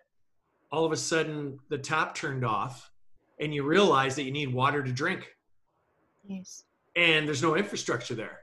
all 0.72 0.86
of 0.86 0.92
a 0.92 0.98
sudden 0.98 1.60
the 1.70 1.80
tap 1.80 2.14
turned 2.14 2.46
off 2.46 2.92
and 3.40 3.54
you 3.54 3.64
realize 3.64 4.16
that 4.16 4.24
you 4.24 4.32
need 4.32 4.54
water 4.54 4.84
to 4.84 4.92
drink. 4.92 5.36
Yes. 6.24 6.64
And 6.96 7.28
there's 7.28 7.42
no 7.42 7.56
infrastructure 7.56 8.14
there. 8.14 8.40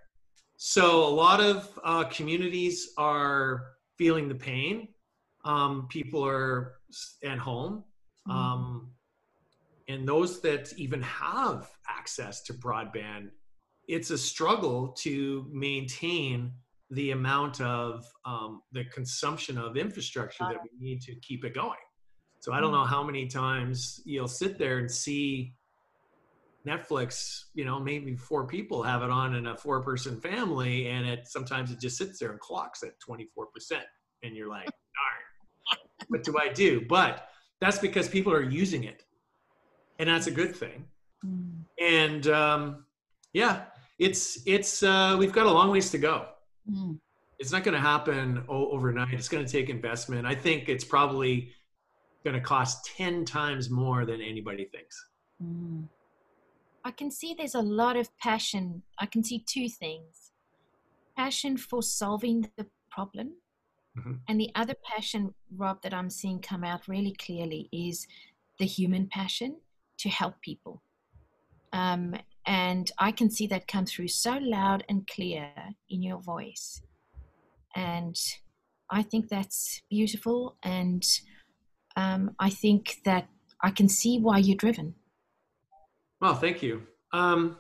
So 0.57 1.05
a 1.07 1.15
lot 1.25 1.41
of 1.41 1.79
uh, 1.85 2.05
communities 2.05 2.91
are 2.99 3.63
feeling 3.97 4.29
the 4.29 4.35
pain. 4.35 4.89
Um, 5.45 5.87
people 5.89 6.25
are 6.27 6.75
at 7.25 7.39
home. 7.39 7.85
Mm-hmm. 8.29 8.39
Um, 8.39 8.91
and 9.89 10.07
those 10.07 10.41
that 10.41 10.73
even 10.77 11.03
have 11.03 11.71
access 11.89 12.43
to 12.43 12.55
broadband, 12.55 13.31
it's 13.89 14.11
a 14.11 14.19
struggle 14.19 14.89
to 14.99 15.47
maintain 15.53 16.53
the 16.93 17.11
amount 17.11 17.61
of 17.61 18.05
um, 18.25 18.61
the 18.73 18.85
consumption 18.85 19.57
of 19.59 19.77
infrastructure 19.77 20.45
that 20.45 20.59
we 20.63 20.71
need 20.79 21.01
to 21.01 21.15
keep 21.17 21.45
it 21.45 21.55
going. 21.55 21.79
So 22.41 22.53
I 22.53 22.61
don't 22.61 22.71
know 22.73 22.79
mm-hmm. 22.79 22.89
how 22.89 23.03
many 23.03 23.27
times 23.27 24.01
you'll 24.05 24.29
sit 24.29 24.59
there 24.59 24.79
and 24.79 24.91
see 24.91 25.55
Netflix, 26.67 27.45
you 27.55 27.65
know, 27.65 27.81
maybe 27.81 28.15
four 28.15 28.47
people 28.47 28.83
have 28.83 29.03
it 29.03 29.11
on 29.11 29.35
in 29.35 29.47
a 29.47 29.57
four 29.57 29.83
person 29.83 30.21
family, 30.21 30.89
and 30.89 31.07
it 31.07 31.27
sometimes 31.27 31.73
it 31.73 31.81
just 31.81 31.97
sits 31.97 32.19
there 32.19 32.31
and 32.31 32.41
clocks 32.41 32.83
at 32.83 32.93
24%. 33.01 33.81
And 34.23 34.37
you're 34.37 34.49
like, 34.49 34.67
darn, 34.67 35.79
what 36.09 36.23
do 36.23 36.37
I 36.39 36.53
do? 36.53 36.85
But 36.89 37.29
that's 37.61 37.79
because 37.79 38.09
people 38.09 38.33
are 38.33 38.43
using 38.43 38.85
it, 38.85 39.03
and 39.99 40.09
that's 40.09 40.27
a 40.27 40.31
good 40.31 40.55
thing. 40.55 40.85
Mm. 41.25 41.63
And 41.81 42.27
um, 42.29 42.85
yeah, 43.33 43.63
it's 43.99 44.41
it's 44.47 44.83
uh, 44.83 45.17
we've 45.19 45.33
got 45.33 45.47
a 45.47 45.51
long 45.51 45.71
ways 45.71 45.91
to 45.91 45.99
go. 45.99 46.27
Mm. 46.71 46.99
It's 47.39 47.53
not 47.53 47.65
going 47.65 47.75
to 47.75 47.81
happen 47.81 48.45
o- 48.49 48.71
overnight. 48.71 49.15
It's 49.15 49.29
going 49.29 49.45
to 49.45 49.51
take 49.51 49.69
investment. 49.69 50.27
I 50.27 50.35
think 50.35 50.69
it's 50.69 50.85
probably 50.85 51.51
going 52.25 52.35
to 52.35 52.41
cost 52.41 52.87
ten 52.97 53.25
times 53.25 53.71
more 53.71 54.05
than 54.05 54.21
anybody 54.21 54.67
thinks. 54.67 55.07
Mm. 55.43 55.89
I 56.85 56.91
can 56.91 57.11
see 57.11 57.35
there's 57.35 57.55
a 57.55 57.61
lot 57.61 57.97
of 57.97 58.17
passion. 58.19 58.83
I 58.99 59.07
can 59.07 59.23
see 59.23 59.45
two 59.47 59.69
things 59.69 60.31
passion 61.17 61.57
for 61.57 61.83
solving 61.83 62.49
the 62.57 62.67
problem 62.91 63.35
Mm-hmm. 63.99 64.13
And 64.29 64.41
the 64.41 64.51
other 64.55 64.75
passion, 64.85 65.35
Rob, 65.55 65.83
that 65.83 65.93
I'm 65.93 66.11
seeing 66.11 66.41
come 66.41 66.65
out 66.65 66.89
really 66.89 67.13
clearly 67.13 67.69
is 67.73 68.07
the 68.59 68.65
human 68.65 69.07
passion 69.07 69.57
to 69.99 70.09
help 70.09 70.41
people. 70.41 70.83
Um, 71.73 72.15
and 72.47 72.91
I 72.99 73.13
can 73.13 73.31
see 73.31 73.47
that 73.49 73.69
come 73.69 73.87
through 73.87 74.09
so 74.09 74.39
loud 74.41 74.85
and 74.89 75.07
clear 75.07 75.51
in 75.89 76.03
your 76.03 76.21
voice. 76.21 76.83
And 77.75 78.17
I 78.91 79.03
think 79.03 79.29
that's 79.29 79.83
beautiful. 79.89 80.57
And 80.63 81.05
um, 81.97 82.35
I 82.39 82.51
think 82.51 82.97
that 83.05 83.29
I 83.63 83.71
can 83.71 83.89
see 83.89 84.19
why 84.19 84.39
you're 84.39 84.57
driven. 84.57 84.95
Well, 86.21 86.35
thank 86.35 86.63
you. 86.63 86.83
Um, 87.13 87.59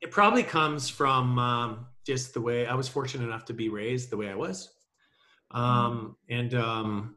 it 0.00 0.10
probably 0.10 0.42
comes 0.42 0.88
from 0.88 1.38
um, 1.38 1.86
just 2.06 2.34
the 2.34 2.40
way 2.40 2.66
I 2.66 2.74
was 2.74 2.88
fortunate 2.88 3.24
enough 3.24 3.44
to 3.46 3.54
be 3.54 3.68
raised 3.68 4.10
the 4.10 4.16
way 4.16 4.28
I 4.28 4.34
was. 4.34 4.70
Um, 5.50 6.16
and, 6.30 6.54
um, 6.54 7.16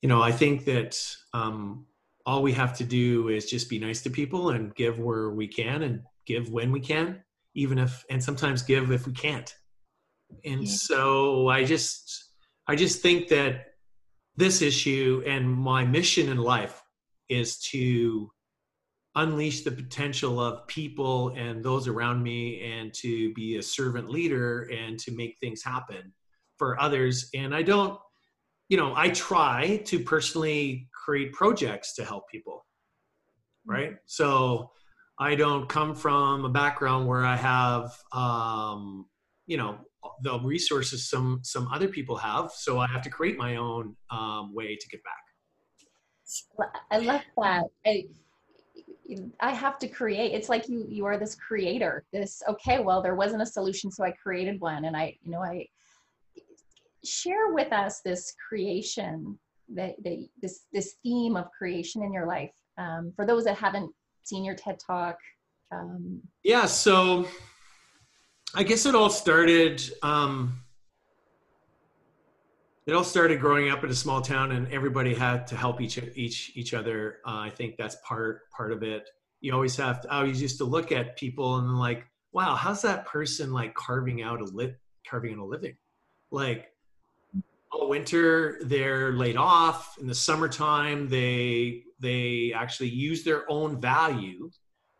you 0.00 0.08
know, 0.08 0.22
I 0.22 0.32
think 0.32 0.64
that 0.64 1.00
um, 1.32 1.86
all 2.26 2.42
we 2.42 2.52
have 2.52 2.76
to 2.78 2.84
do 2.84 3.28
is 3.28 3.46
just 3.50 3.68
be 3.68 3.78
nice 3.78 4.02
to 4.02 4.10
people 4.10 4.50
and 4.50 4.74
give 4.74 4.98
where 4.98 5.30
we 5.30 5.48
can 5.48 5.82
and 5.82 6.02
give 6.26 6.50
when 6.50 6.70
we 6.70 6.80
can, 6.80 7.22
even 7.54 7.78
if, 7.78 8.04
and 8.10 8.22
sometimes 8.22 8.62
give 8.62 8.90
if 8.92 9.06
we 9.06 9.12
can't. 9.12 9.54
and 10.44 10.62
Yeah. 10.64 10.74
so 10.88 11.48
i 11.48 11.62
just 11.62 12.30
i 12.66 12.74
just 12.74 13.02
think 13.02 13.28
that 13.28 13.74
this 14.36 14.62
issue 14.62 15.22
and 15.26 15.46
my 15.46 15.84
mission 15.84 16.28
in 16.30 16.38
life 16.38 16.82
is 17.28 17.58
to 17.72 18.30
unleash 19.14 19.60
the 19.62 19.70
potential 19.70 20.40
of 20.40 20.66
people 20.68 21.30
and 21.36 21.62
those 21.62 21.86
around 21.86 22.22
me 22.22 22.62
and 22.62 22.94
to 22.94 23.32
be 23.34 23.56
a 23.56 23.62
servant 23.62 24.08
leader 24.08 24.62
and 24.72 24.98
to 24.98 25.12
make 25.14 25.36
things 25.38 25.62
happen 25.62 26.14
for 26.56 26.80
others 26.80 27.28
and 27.34 27.54
i 27.54 27.62
don't 27.62 27.98
you 28.70 28.78
know 28.78 28.94
i 28.96 29.10
try 29.10 29.76
to 29.84 29.98
personally 30.00 30.88
create 31.02 31.32
projects 31.32 31.94
to 31.94 32.04
help 32.04 32.24
people 32.28 32.64
right 33.66 33.96
so 34.06 34.70
i 35.18 35.34
don't 35.34 35.68
come 35.68 35.94
from 35.94 36.44
a 36.44 36.48
background 36.48 37.06
where 37.06 37.24
i 37.24 37.36
have 37.36 37.90
um 38.12 39.06
you 39.46 39.56
know 39.56 39.78
the 40.22 40.38
resources 40.40 41.08
some 41.08 41.40
some 41.42 41.68
other 41.68 41.88
people 41.88 42.16
have 42.16 42.50
so 42.52 42.78
i 42.78 42.86
have 42.86 43.02
to 43.02 43.10
create 43.10 43.36
my 43.38 43.56
own 43.56 43.94
um, 44.10 44.52
way 44.54 44.76
to 44.76 44.88
give 44.88 45.02
back 45.02 45.22
I 46.90 46.98
love 46.98 47.20
that. 47.38 47.64
I, 47.86 48.06
I 49.40 49.50
have 49.50 49.78
to 49.80 49.88
create. 49.88 50.32
It's 50.32 50.48
like 50.48 50.68
you 50.68 50.86
you 50.88 51.04
are 51.04 51.18
this 51.18 51.34
creator. 51.34 52.04
This 52.12 52.42
okay. 52.48 52.78
Well, 52.78 53.02
there 53.02 53.14
wasn't 53.14 53.42
a 53.42 53.46
solution, 53.46 53.90
so 53.90 54.04
I 54.04 54.12
created 54.12 54.60
one, 54.60 54.86
and 54.86 54.96
I 54.96 55.16
you 55.22 55.30
know 55.30 55.42
I 55.42 55.66
share 57.04 57.52
with 57.52 57.72
us 57.72 58.00
this 58.00 58.34
creation 58.48 59.38
that, 59.74 59.94
that 60.04 60.26
this 60.40 60.66
this 60.72 60.94
theme 61.02 61.36
of 61.36 61.50
creation 61.56 62.02
in 62.02 62.12
your 62.12 62.26
life. 62.26 62.52
Um, 62.78 63.12
for 63.16 63.26
those 63.26 63.44
that 63.44 63.56
haven't 63.56 63.92
seen 64.22 64.44
your 64.44 64.54
TED 64.54 64.78
talk, 64.78 65.16
um, 65.72 66.20
yeah 66.42 66.66
so 66.66 67.26
i 68.54 68.62
guess 68.62 68.86
it 68.86 68.94
all 68.94 69.10
started 69.10 69.82
um 70.02 70.58
it 72.84 72.94
all 72.94 73.04
started 73.04 73.40
growing 73.40 73.70
up 73.70 73.84
in 73.84 73.90
a 73.90 73.94
small 73.94 74.20
town 74.20 74.52
and 74.52 74.66
everybody 74.72 75.14
had 75.14 75.46
to 75.46 75.56
help 75.56 75.80
each 75.80 75.98
each 76.16 76.50
each 76.56 76.74
other. 76.74 77.18
Uh, 77.24 77.38
i 77.38 77.50
think 77.50 77.76
that's 77.76 77.96
part 78.04 78.50
part 78.50 78.72
of 78.72 78.82
it. 78.82 79.08
You 79.40 79.54
always 79.54 79.76
have 79.76 80.00
to 80.02 80.12
i 80.12 80.18
always 80.18 80.42
used 80.42 80.58
to 80.58 80.64
look 80.64 80.90
at 80.90 81.16
people 81.16 81.56
and 81.56 81.78
like 81.78 82.04
wow 82.32 82.56
how's 82.56 82.82
that 82.82 83.06
person 83.06 83.52
like 83.52 83.74
carving 83.74 84.22
out 84.22 84.40
a 84.40 84.44
lit 84.44 84.78
carving 85.08 85.34
out 85.34 85.38
a 85.38 85.44
living? 85.44 85.76
Like 86.32 86.71
all 87.72 87.88
winter 87.88 88.60
they're 88.64 89.12
laid 89.12 89.36
off. 89.36 89.96
In 89.98 90.06
the 90.06 90.14
summertime 90.14 91.08
they 91.08 91.84
they 92.00 92.52
actually 92.54 92.90
use 92.90 93.22
their 93.24 93.50
own 93.50 93.80
value 93.80 94.50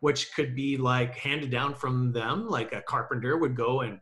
which 0.01 0.35
could 0.35 0.55
be 0.57 0.77
like 0.77 1.17
handed 1.17 1.51
down 1.51 1.75
from 1.75 2.13
them 2.13 2.49
like 2.49 2.73
a 2.73 2.83
carpenter 2.83 3.37
would 3.37 3.57
go 3.57 3.83
and 3.83 4.01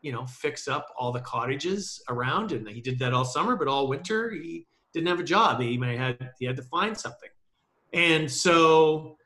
you 0.00 0.12
know 0.12 0.26
fix 0.26 0.68
up 0.68 0.86
all 0.96 1.12
the 1.12 1.20
cottages 1.20 2.02
around 2.08 2.52
and 2.52 2.66
he 2.68 2.80
did 2.80 2.98
that 2.98 3.12
all 3.12 3.24
summer 3.24 3.56
but 3.56 3.68
all 3.68 3.88
winter 3.88 4.30
he 4.30 4.66
didn't 4.92 5.08
have 5.08 5.20
a 5.20 5.24
job. 5.24 5.60
He 5.60 5.78
may 5.78 5.96
had 5.96 6.30
he 6.38 6.46
had 6.46 6.56
to 6.56 6.62
find 6.62 6.96
something. 6.96 7.30
And 7.92 8.30
so 8.30 9.16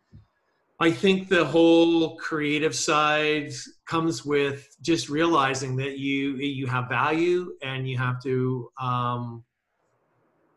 i 0.82 0.90
think 0.90 1.28
the 1.28 1.44
whole 1.44 2.16
creative 2.16 2.74
side 2.74 3.52
comes 3.86 4.24
with 4.24 4.76
just 4.82 5.08
realizing 5.08 5.76
that 5.76 5.98
you 5.98 6.34
you 6.36 6.66
have 6.66 6.88
value 6.88 7.52
and 7.62 7.88
you 7.88 7.96
have 7.96 8.20
to 8.22 8.68
um, 8.80 9.44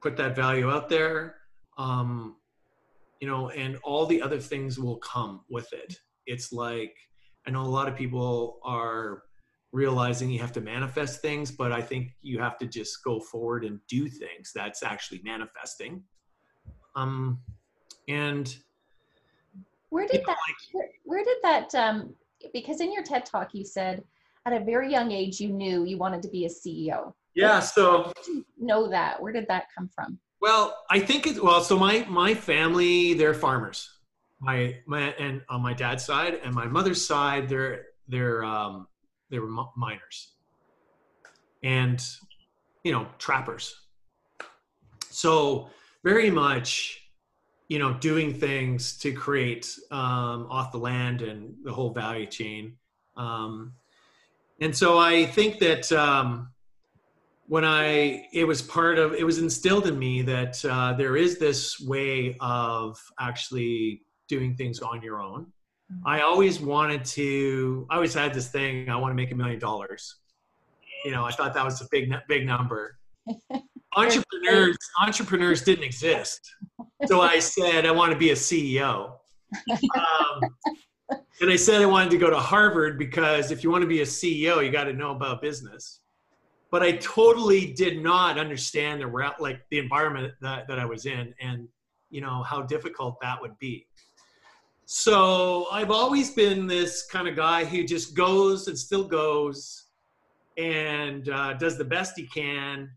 put 0.01 0.17
that 0.17 0.35
value 0.35 0.69
out 0.71 0.89
there 0.89 1.35
um, 1.77 2.37
you 3.19 3.27
know 3.27 3.49
and 3.49 3.77
all 3.83 4.05
the 4.05 4.21
other 4.21 4.39
things 4.39 4.79
will 4.79 4.97
come 4.97 5.41
with 5.49 5.71
it. 5.73 5.97
It's 6.25 6.51
like 6.51 6.95
i 7.47 7.51
know 7.51 7.61
a 7.61 7.73
lot 7.79 7.87
of 7.87 7.95
people 7.95 8.59
are 8.63 9.23
realizing 9.71 10.29
you 10.29 10.39
have 10.39 10.53
to 10.53 10.61
manifest 10.61 11.21
things 11.21 11.51
but 11.51 11.71
i 11.71 11.81
think 11.81 12.03
you 12.21 12.39
have 12.39 12.57
to 12.57 12.65
just 12.65 13.03
go 13.03 13.19
forward 13.19 13.65
and 13.65 13.79
do 13.87 14.07
things 14.07 14.51
that's 14.55 14.81
actually 14.81 15.21
manifesting. 15.23 16.03
Um 16.95 17.41
and 18.07 18.55
where 19.95 20.07
did 20.07 20.23
that 20.27 20.37
where, 20.73 20.89
where 21.05 21.23
did 21.23 21.37
that 21.41 21.73
um, 21.73 22.13
because 22.53 22.81
in 22.81 22.91
your 22.91 23.01
TED 23.01 23.25
talk 23.25 23.49
you 23.53 23.63
said 23.63 24.03
at 24.45 24.51
a 24.51 24.59
very 24.59 24.91
young 24.91 25.11
age 25.13 25.39
you 25.39 25.49
knew 25.49 25.85
you 25.85 25.97
wanted 25.97 26.21
to 26.21 26.27
be 26.27 26.45
a 26.45 26.49
CEO. 26.49 27.13
yeah 27.33 27.61
so 27.61 28.11
Know 28.59 28.89
that. 28.89 29.21
Where 29.21 29.31
did 29.31 29.47
that 29.47 29.65
come 29.75 29.89
from? 29.95 30.19
Well, 30.41 30.77
I 30.89 30.99
think 30.99 31.27
it. 31.27 31.41
Well, 31.41 31.61
so 31.61 31.77
my 31.77 32.05
my 32.09 32.33
family 32.33 33.13
they're 33.13 33.33
farmers. 33.33 33.89
My 34.41 34.75
my 34.85 35.13
and 35.17 35.41
on 35.49 35.61
my 35.61 35.73
dad's 35.73 36.03
side 36.03 36.39
and 36.43 36.53
my 36.53 36.65
mother's 36.65 37.05
side 37.05 37.47
they're 37.47 37.85
they're 38.07 38.43
um, 38.43 38.87
they 39.29 39.39
were 39.39 39.49
miners, 39.77 40.33
and 41.63 42.03
you 42.83 42.91
know 42.91 43.07
trappers. 43.17 43.73
So 45.09 45.69
very 46.03 46.29
much, 46.29 47.04
you 47.67 47.79
know, 47.79 47.93
doing 47.93 48.33
things 48.33 48.97
to 48.99 49.11
create 49.11 49.77
um, 49.91 50.47
off 50.49 50.71
the 50.71 50.77
land 50.77 51.21
and 51.21 51.55
the 51.63 51.71
whole 51.71 51.91
value 51.91 52.25
chain. 52.25 52.75
Um, 53.17 53.73
and 54.61 54.75
so 54.75 54.97
I 54.97 55.25
think 55.25 55.59
that. 55.59 55.91
Um, 55.91 56.49
when 57.47 57.63
I 57.63 58.27
it 58.33 58.45
was 58.45 58.61
part 58.61 58.97
of 58.97 59.13
it 59.13 59.23
was 59.23 59.37
instilled 59.37 59.87
in 59.87 59.99
me 59.99 60.21
that 60.23 60.63
uh, 60.65 60.93
there 60.93 61.15
is 61.15 61.37
this 61.37 61.79
way 61.79 62.35
of 62.39 62.99
actually 63.19 64.01
doing 64.27 64.55
things 64.55 64.79
on 64.79 65.01
your 65.01 65.21
own. 65.21 65.47
I 66.05 66.21
always 66.21 66.59
wanted 66.59 67.05
to. 67.05 67.85
I 67.89 67.95
always 67.95 68.13
had 68.13 68.33
this 68.33 68.49
thing. 68.49 68.89
I 68.89 68.95
want 68.95 69.11
to 69.11 69.15
make 69.15 69.31
a 69.31 69.35
million 69.35 69.59
dollars. 69.59 70.15
You 71.03 71.11
know, 71.11 71.23
I 71.23 71.31
thought 71.31 71.53
that 71.53 71.63
was 71.63 71.81
a 71.81 71.87
big 71.91 72.11
big 72.27 72.45
number. 72.45 72.97
entrepreneurs 73.95 74.77
entrepreneurs 75.01 75.63
didn't 75.63 75.83
exist, 75.83 76.41
so 77.05 77.21
I 77.21 77.39
said 77.39 77.85
I 77.85 77.91
want 77.91 78.11
to 78.11 78.17
be 78.17 78.31
a 78.31 78.35
CEO. 78.35 79.13
Um, 79.95 80.41
and 81.41 81.49
I 81.49 81.55
said 81.55 81.81
I 81.81 81.85
wanted 81.85 82.09
to 82.11 82.17
go 82.17 82.29
to 82.29 82.39
Harvard 82.39 82.97
because 82.97 83.51
if 83.51 83.63
you 83.63 83.71
want 83.71 83.83
to 83.83 83.87
be 83.87 84.01
a 84.01 84.05
CEO, 84.05 84.65
you 84.65 84.71
got 84.71 84.85
to 84.85 84.93
know 84.93 85.11
about 85.11 85.41
business 85.41 86.01
but 86.75 86.83
I 86.83 86.97
totally 86.97 87.71
did 87.71 88.03
not 88.03 88.37
understand 88.37 88.99
the 88.99 89.07
route, 89.07 89.39
like 89.39 89.61
the 89.69 89.77
environment 89.77 90.33
that, 90.41 90.67
that 90.67 90.77
I 90.77 90.83
was 90.83 91.05
in 91.05 91.33
and, 91.39 91.69
you 92.09 92.19
know, 92.19 92.43
how 92.43 92.63
difficult 92.63 93.17
that 93.21 93.39
would 93.39 93.57
be. 93.59 93.87
So 94.83 95.67
I've 95.71 95.89
always 95.89 96.31
been 96.31 96.67
this 96.67 97.05
kind 97.05 97.29
of 97.29 97.35
guy 97.37 97.63
who 97.63 97.85
just 97.85 98.13
goes 98.13 98.67
and 98.67 98.77
still 98.77 99.05
goes 99.05 99.85
and 100.57 101.29
uh, 101.29 101.53
does 101.53 101.77
the 101.77 101.85
best 101.85 102.13
he 102.17 102.27
can. 102.27 102.89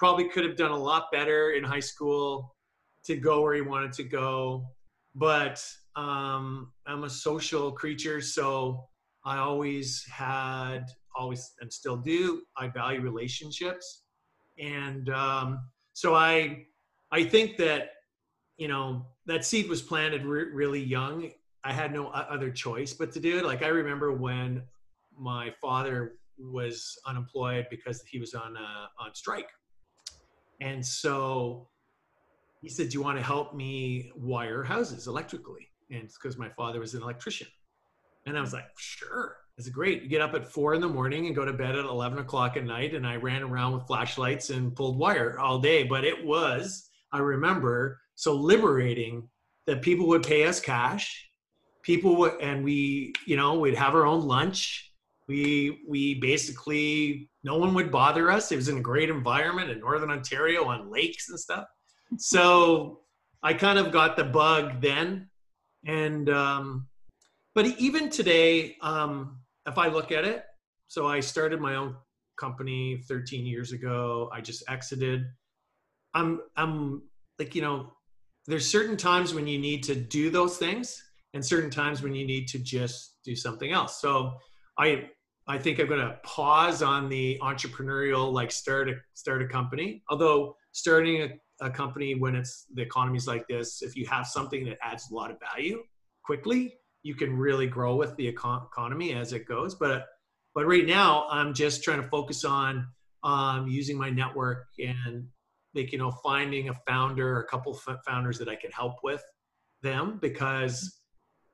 Probably 0.00 0.30
could 0.30 0.44
have 0.44 0.56
done 0.56 0.70
a 0.70 0.76
lot 0.76 1.12
better 1.12 1.50
in 1.50 1.62
high 1.62 1.86
school 1.92 2.56
to 3.04 3.16
go 3.16 3.42
where 3.42 3.54
he 3.54 3.60
wanted 3.60 3.92
to 3.92 4.02
go. 4.02 4.64
But 5.14 5.62
um, 5.94 6.72
I'm 6.86 7.04
a 7.04 7.10
social 7.10 7.70
creature, 7.70 8.22
so 8.22 8.88
I 9.26 9.36
always 9.36 10.02
had 10.10 10.86
always 11.14 11.52
and 11.60 11.70
still 11.70 11.98
do. 11.98 12.40
I 12.56 12.68
value 12.68 13.02
relationships, 13.02 14.04
and 14.58 15.10
um, 15.10 15.60
so 15.92 16.14
I 16.14 16.64
I 17.12 17.22
think 17.24 17.58
that 17.58 17.90
you 18.56 18.68
know 18.68 19.04
that 19.26 19.44
seed 19.44 19.68
was 19.68 19.82
planted 19.82 20.24
re- 20.24 20.50
really 20.50 20.82
young. 20.82 21.30
I 21.62 21.74
had 21.74 21.92
no 21.92 22.08
other 22.08 22.50
choice 22.50 22.94
but 22.94 23.12
to 23.12 23.20
do 23.20 23.36
it. 23.36 23.44
Like 23.44 23.62
I 23.62 23.68
remember 23.68 24.12
when 24.12 24.62
my 25.14 25.52
father 25.60 26.14
was 26.38 26.98
unemployed 27.06 27.66
because 27.70 28.02
he 28.10 28.18
was 28.18 28.32
on 28.32 28.56
uh, 28.56 28.86
on 28.98 29.14
strike, 29.14 29.50
and 30.60 30.84
so 30.84 31.68
he 32.60 32.68
said, 32.68 32.90
"Do 32.90 32.94
you 32.94 33.02
want 33.02 33.18
to 33.18 33.24
help 33.24 33.54
me 33.54 34.12
wire 34.14 34.62
houses 34.62 35.06
electrically?" 35.06 35.68
And 35.90 36.04
it's 36.04 36.18
because 36.18 36.38
my 36.38 36.50
father 36.50 36.80
was 36.80 36.94
an 36.94 37.02
electrician, 37.02 37.48
and 38.26 38.36
I 38.36 38.40
was 38.40 38.52
like, 38.52 38.66
"Sure." 38.76 39.36
It's 39.58 39.68
great. 39.68 40.02
You 40.02 40.08
get 40.08 40.22
up 40.22 40.32
at 40.32 40.46
four 40.46 40.72
in 40.72 40.80
the 40.80 40.88
morning 40.88 41.26
and 41.26 41.36
go 41.36 41.44
to 41.44 41.52
bed 41.52 41.76
at 41.76 41.84
11 41.84 42.18
o'clock 42.18 42.56
at 42.56 42.64
night. 42.64 42.94
And 42.94 43.06
I 43.06 43.16
ran 43.16 43.42
around 43.42 43.74
with 43.74 43.86
flashlights 43.86 44.48
and 44.48 44.74
pulled 44.74 44.96
wire 44.98 45.38
all 45.38 45.58
day. 45.58 45.82
But 45.82 46.02
it 46.02 46.24
was, 46.24 46.88
I 47.12 47.18
remember, 47.18 48.00
so 48.14 48.34
liberating 48.34 49.28
that 49.66 49.82
people 49.82 50.06
would 50.08 50.22
pay 50.22 50.46
us 50.46 50.60
cash. 50.60 51.28
People 51.82 52.16
would, 52.16 52.40
and 52.40 52.64
we, 52.64 53.12
you 53.26 53.36
know, 53.36 53.58
we'd 53.58 53.74
have 53.74 53.94
our 53.94 54.06
own 54.06 54.26
lunch. 54.26 54.89
We, 55.30 55.82
we 55.88 56.14
basically, 56.14 57.30
no 57.44 57.56
one 57.56 57.72
would 57.74 57.90
bother 57.90 58.30
us. 58.30 58.50
It 58.50 58.56
was 58.56 58.68
in 58.68 58.78
a 58.78 58.82
great 58.82 59.08
environment 59.08 59.70
in 59.70 59.78
Northern 59.78 60.10
Ontario 60.10 60.64
on 60.64 60.90
lakes 60.90 61.28
and 61.30 61.38
stuff. 61.38 61.66
So 62.18 63.00
I 63.42 63.54
kind 63.54 63.78
of 63.78 63.92
got 63.92 64.16
the 64.16 64.24
bug 64.24 64.80
then. 64.80 65.30
And, 65.86 66.28
um, 66.28 66.88
but 67.54 67.66
even 67.78 68.10
today, 68.10 68.76
um, 68.80 69.38
if 69.66 69.78
I 69.78 69.86
look 69.86 70.10
at 70.10 70.24
it, 70.24 70.44
so 70.88 71.06
I 71.06 71.20
started 71.20 71.60
my 71.60 71.76
own 71.76 71.94
company 72.40 73.02
13 73.06 73.46
years 73.46 73.72
ago. 73.72 74.30
I 74.32 74.40
just 74.40 74.64
exited. 74.68 75.24
I'm 76.14 76.40
I'm 76.56 77.02
like 77.38 77.54
you 77.54 77.62
know, 77.62 77.92
there's 78.46 78.68
certain 78.68 78.96
times 78.96 79.34
when 79.34 79.46
you 79.46 79.58
need 79.58 79.84
to 79.84 79.94
do 79.94 80.30
those 80.30 80.56
things, 80.56 81.00
and 81.34 81.44
certain 81.44 81.70
times 81.70 82.02
when 82.02 82.14
you 82.14 82.26
need 82.26 82.48
to 82.48 82.58
just 82.58 83.18
do 83.24 83.36
something 83.36 83.70
else. 83.70 84.00
So 84.00 84.32
I 84.78 85.10
I 85.46 85.58
think 85.58 85.80
I'm 85.80 85.88
going 85.88 86.00
to 86.00 86.18
pause 86.22 86.82
on 86.82 87.08
the 87.08 87.38
entrepreneurial, 87.42 88.32
like 88.32 88.50
start 88.52 88.88
a 88.88 88.94
start 89.14 89.42
a 89.42 89.48
company. 89.48 90.02
Although 90.08 90.56
starting 90.72 91.22
a, 91.22 91.66
a 91.66 91.70
company 91.70 92.14
when 92.14 92.36
it's 92.36 92.66
the 92.74 92.82
economy's 92.82 93.26
like 93.26 93.46
this, 93.48 93.82
if 93.82 93.96
you 93.96 94.06
have 94.06 94.26
something 94.26 94.64
that 94.66 94.78
adds 94.82 95.10
a 95.10 95.14
lot 95.14 95.30
of 95.30 95.38
value 95.40 95.82
quickly, 96.22 96.74
you 97.02 97.14
can 97.14 97.36
really 97.36 97.66
grow 97.66 97.96
with 97.96 98.14
the 98.16 98.32
econ- 98.32 98.66
economy 98.66 99.14
as 99.14 99.32
it 99.32 99.46
goes. 99.46 99.74
But 99.74 100.06
but 100.54 100.66
right 100.66 100.86
now, 100.86 101.26
I'm 101.30 101.54
just 101.54 101.82
trying 101.82 102.02
to 102.02 102.08
focus 102.08 102.44
on 102.44 102.86
um, 103.22 103.68
using 103.68 103.96
my 103.96 104.10
network 104.10 104.66
and 104.78 105.26
like 105.74 105.92
you 105.92 105.98
know 105.98 106.10
finding 106.22 106.68
a 106.68 106.74
founder, 106.86 107.40
a 107.40 107.46
couple 107.46 107.78
founders 108.06 108.38
that 108.38 108.48
I 108.48 108.56
can 108.56 108.70
help 108.72 108.96
with 109.02 109.22
them 109.82 110.18
because 110.20 110.99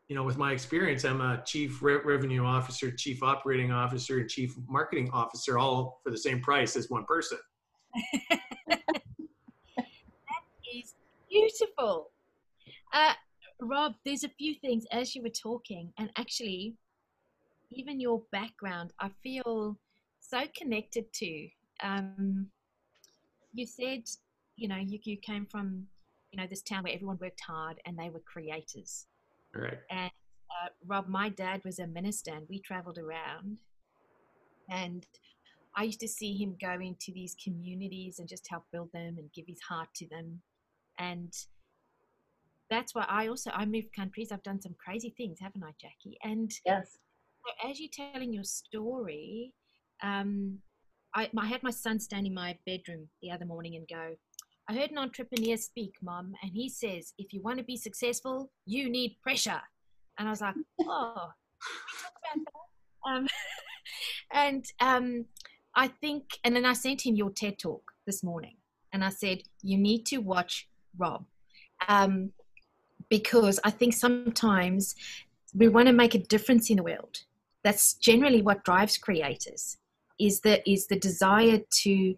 you 0.08 0.14
know, 0.14 0.22
with 0.22 0.38
my 0.38 0.52
experience, 0.52 1.04
I'm 1.04 1.20
a 1.20 1.42
chief 1.44 1.82
re- 1.82 2.00
revenue 2.04 2.44
officer, 2.44 2.92
chief 2.92 3.22
operating 3.22 3.72
officer, 3.72 4.18
and 4.18 4.30
chief 4.30 4.54
marketing 4.68 5.10
officer, 5.12 5.58
all 5.58 6.00
for 6.04 6.10
the 6.10 6.18
same 6.18 6.40
price 6.40 6.76
as 6.76 6.88
one 6.88 7.04
person. 7.04 7.38
that 8.68 8.80
is 10.72 10.94
beautiful. 11.28 12.10
Uh, 12.92 13.14
Rob, 13.60 13.94
there's 14.04 14.22
a 14.22 14.28
few 14.28 14.54
things 14.54 14.84
as 14.92 15.16
you 15.16 15.22
were 15.22 15.28
talking, 15.28 15.92
and 15.98 16.10
actually, 16.16 16.76
even 17.72 17.98
your 17.98 18.22
background, 18.30 18.92
I 19.00 19.10
feel 19.24 19.76
so 20.20 20.44
connected 20.56 21.12
to. 21.14 21.48
Um, 21.82 22.46
you 23.52 23.66
said, 23.66 24.04
you 24.56 24.68
know, 24.68 24.76
you, 24.76 25.00
you 25.02 25.16
came 25.16 25.46
from, 25.46 25.86
you 26.30 26.40
know, 26.40 26.46
this 26.48 26.62
town 26.62 26.84
where 26.84 26.92
everyone 26.92 27.18
worked 27.20 27.40
hard 27.40 27.80
and 27.84 27.98
they 27.98 28.08
were 28.08 28.20
creators 28.20 29.06
Right. 29.56 29.78
And 29.90 30.10
uh, 30.50 30.68
Rob, 30.86 31.08
my 31.08 31.28
dad 31.28 31.62
was 31.64 31.78
a 31.78 31.86
minister, 31.86 32.32
and 32.32 32.46
we 32.48 32.60
traveled 32.60 32.98
around. 32.98 33.58
And 34.68 35.06
I 35.76 35.84
used 35.84 36.00
to 36.00 36.08
see 36.08 36.36
him 36.36 36.56
go 36.60 36.72
into 36.72 37.12
these 37.12 37.36
communities 37.42 38.18
and 38.18 38.28
just 38.28 38.46
help 38.48 38.64
build 38.72 38.90
them 38.92 39.16
and 39.18 39.32
give 39.32 39.46
his 39.46 39.60
heart 39.68 39.88
to 39.96 40.08
them. 40.08 40.40
And 40.98 41.32
that's 42.70 42.94
why 42.94 43.06
I 43.08 43.28
also 43.28 43.50
I 43.54 43.64
moved 43.64 43.94
countries. 43.94 44.32
I've 44.32 44.42
done 44.42 44.60
some 44.60 44.74
crazy 44.82 45.14
things, 45.16 45.38
haven't 45.40 45.62
I, 45.62 45.70
Jackie? 45.80 46.18
And 46.22 46.50
yes. 46.64 46.98
So 47.44 47.70
as 47.70 47.78
you're 47.78 47.90
telling 47.92 48.32
your 48.32 48.44
story, 48.44 49.52
um, 50.02 50.58
I, 51.14 51.30
I 51.38 51.46
had 51.46 51.62
my 51.62 51.70
son 51.70 52.00
stand 52.00 52.26
in 52.26 52.34
my 52.34 52.58
bedroom 52.66 53.08
the 53.22 53.30
other 53.30 53.44
morning 53.44 53.76
and 53.76 53.86
go, 53.88 54.16
I 54.68 54.74
heard 54.74 54.90
an 54.90 54.98
entrepreneur 54.98 55.56
speak, 55.56 55.94
Mom, 56.02 56.34
and 56.42 56.50
he 56.52 56.68
says, 56.68 57.14
if 57.18 57.32
you 57.32 57.40
want 57.40 57.58
to 57.58 57.64
be 57.64 57.76
successful, 57.76 58.50
you 58.66 58.90
need 58.90 59.16
pressure. 59.22 59.60
And 60.18 60.26
I 60.26 60.30
was 60.30 60.40
like, 60.40 60.54
oh, 60.82 61.28
um, 63.08 63.26
and 64.32 64.64
um, 64.80 65.26
I 65.76 65.88
think, 65.88 66.24
and 66.42 66.56
then 66.56 66.64
I 66.64 66.72
sent 66.72 67.06
him 67.06 67.14
your 67.14 67.30
TED 67.30 67.58
talk 67.58 67.92
this 68.06 68.24
morning, 68.24 68.56
and 68.92 69.04
I 69.04 69.10
said, 69.10 69.42
you 69.62 69.78
need 69.78 70.04
to 70.06 70.18
watch 70.18 70.68
Rob. 70.98 71.24
Um, 71.88 72.32
because 73.08 73.60
I 73.62 73.70
think 73.70 73.94
sometimes 73.94 74.96
we 75.54 75.68
want 75.68 75.86
to 75.86 75.92
make 75.92 76.14
a 76.14 76.18
difference 76.18 76.70
in 76.70 76.78
the 76.78 76.82
world. 76.82 77.18
That's 77.62 77.94
generally 77.94 78.42
what 78.42 78.64
drives 78.64 78.98
creators 78.98 79.76
is 80.18 80.40
the 80.40 80.68
is 80.68 80.86
the 80.86 80.98
desire 80.98 81.60
to 81.82 82.16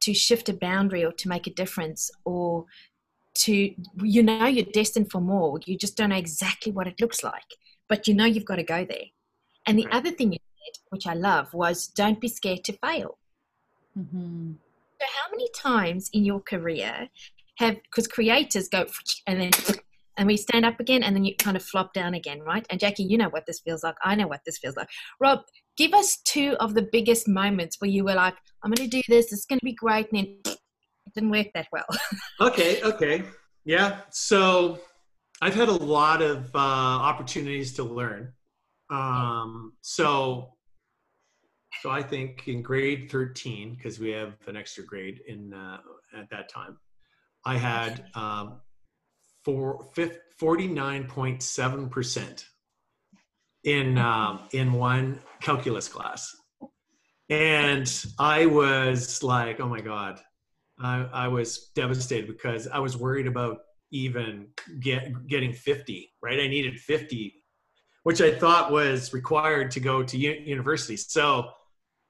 to 0.00 0.14
shift 0.14 0.48
a 0.48 0.54
boundary 0.54 1.04
or 1.04 1.12
to 1.12 1.28
make 1.28 1.46
a 1.46 1.54
difference 1.54 2.10
or 2.24 2.64
to 3.34 3.74
you 4.02 4.22
know 4.22 4.46
you're 4.46 4.66
destined 4.72 5.10
for 5.10 5.20
more 5.20 5.58
you 5.64 5.76
just 5.76 5.96
don't 5.96 6.10
know 6.10 6.16
exactly 6.16 6.72
what 6.72 6.86
it 6.86 7.00
looks 7.00 7.22
like 7.22 7.54
but 7.88 8.08
you 8.08 8.14
know 8.14 8.24
you've 8.24 8.44
got 8.44 8.56
to 8.56 8.62
go 8.62 8.84
there 8.84 9.06
and 9.66 9.78
the 9.78 9.86
right. 9.86 9.94
other 9.94 10.10
thing 10.10 10.32
you 10.32 10.38
said 10.38 10.82
which 10.90 11.06
i 11.06 11.14
love 11.14 11.52
was 11.54 11.86
don't 11.86 12.20
be 12.20 12.28
scared 12.28 12.64
to 12.64 12.72
fail 12.84 13.18
mm-hmm. 13.98 14.52
so 15.00 15.06
how 15.06 15.30
many 15.30 15.48
times 15.54 16.10
in 16.12 16.24
your 16.24 16.40
career 16.40 17.08
have 17.56 17.76
because 17.84 18.08
creators 18.08 18.68
go 18.68 18.86
and 19.26 19.40
then 19.40 19.50
and 20.20 20.26
we 20.26 20.36
stand 20.36 20.66
up 20.66 20.78
again 20.78 21.02
and 21.02 21.16
then 21.16 21.24
you 21.24 21.34
kind 21.34 21.56
of 21.56 21.64
flop 21.64 21.94
down 21.94 22.14
again 22.14 22.40
right? 22.40 22.64
And 22.70 22.78
jackie 22.78 23.02
you 23.02 23.18
know 23.18 23.30
what 23.30 23.46
this 23.46 23.60
feels 23.60 23.82
like. 23.82 23.96
I 24.04 24.14
know 24.14 24.28
what 24.28 24.42
this 24.46 24.58
feels 24.58 24.76
like. 24.76 24.88
Rob 25.18 25.40
give 25.76 25.94
us 25.94 26.18
two 26.24 26.56
of 26.60 26.74
the 26.74 26.86
biggest 26.92 27.26
moments 27.26 27.76
where 27.80 27.90
you 27.90 28.04
were 28.04 28.14
like 28.14 28.34
i'm 28.62 28.70
going 28.70 28.88
to 28.88 28.96
do 28.96 29.02
this. 29.08 29.32
It's 29.32 29.46
going 29.46 29.58
to 29.58 29.64
be 29.64 29.72
great 29.72 30.12
and 30.12 30.18
then 30.44 30.54
it 31.06 31.14
didn't 31.14 31.30
work 31.30 31.48
that 31.54 31.66
well. 31.72 31.86
Okay 32.40 32.82
okay. 32.82 33.24
Yeah 33.64 34.00
so 34.10 34.78
i've 35.40 35.54
had 35.54 35.68
a 35.68 35.80
lot 35.96 36.22
of 36.22 36.54
uh, 36.54 36.58
opportunities 37.10 37.72
to 37.74 37.82
learn. 37.82 38.32
Um, 38.90 39.72
so 39.80 40.54
so 41.82 41.90
i 41.90 42.02
think 42.02 42.48
in 42.48 42.60
grade 42.62 43.08
13 43.10 43.76
because 43.76 43.98
we 44.00 44.10
have 44.10 44.34
an 44.48 44.56
extra 44.56 44.84
grade 44.84 45.20
in 45.28 45.54
uh, 45.54 45.78
at 46.18 46.28
that 46.28 46.48
time 46.48 46.76
i 47.46 47.56
had 47.56 48.04
um, 48.14 48.60
for 49.50 49.88
49.7% 50.40 52.44
in 53.64 53.98
um, 53.98 54.40
in 54.52 54.72
one 54.72 55.20
calculus 55.40 55.88
class. 55.88 56.36
And 57.28 57.92
i 58.18 58.46
was 58.46 59.22
like 59.22 59.60
oh 59.60 59.68
my 59.68 59.80
god. 59.80 60.20
I, 60.82 61.06
I 61.12 61.28
was 61.28 61.70
devastated 61.74 62.26
because 62.26 62.66
i 62.68 62.78
was 62.78 62.96
worried 62.96 63.26
about 63.26 63.58
even 63.92 64.46
get, 64.80 65.26
getting 65.26 65.52
50 65.52 66.10
right? 66.22 66.40
I 66.40 66.48
needed 66.48 66.78
50 66.78 67.34
which 68.02 68.22
i 68.22 68.34
thought 68.34 68.72
was 68.72 69.12
required 69.12 69.70
to 69.72 69.80
go 69.80 70.02
to 70.02 70.16
u- 70.16 70.42
university. 70.44 70.96
So 70.96 71.50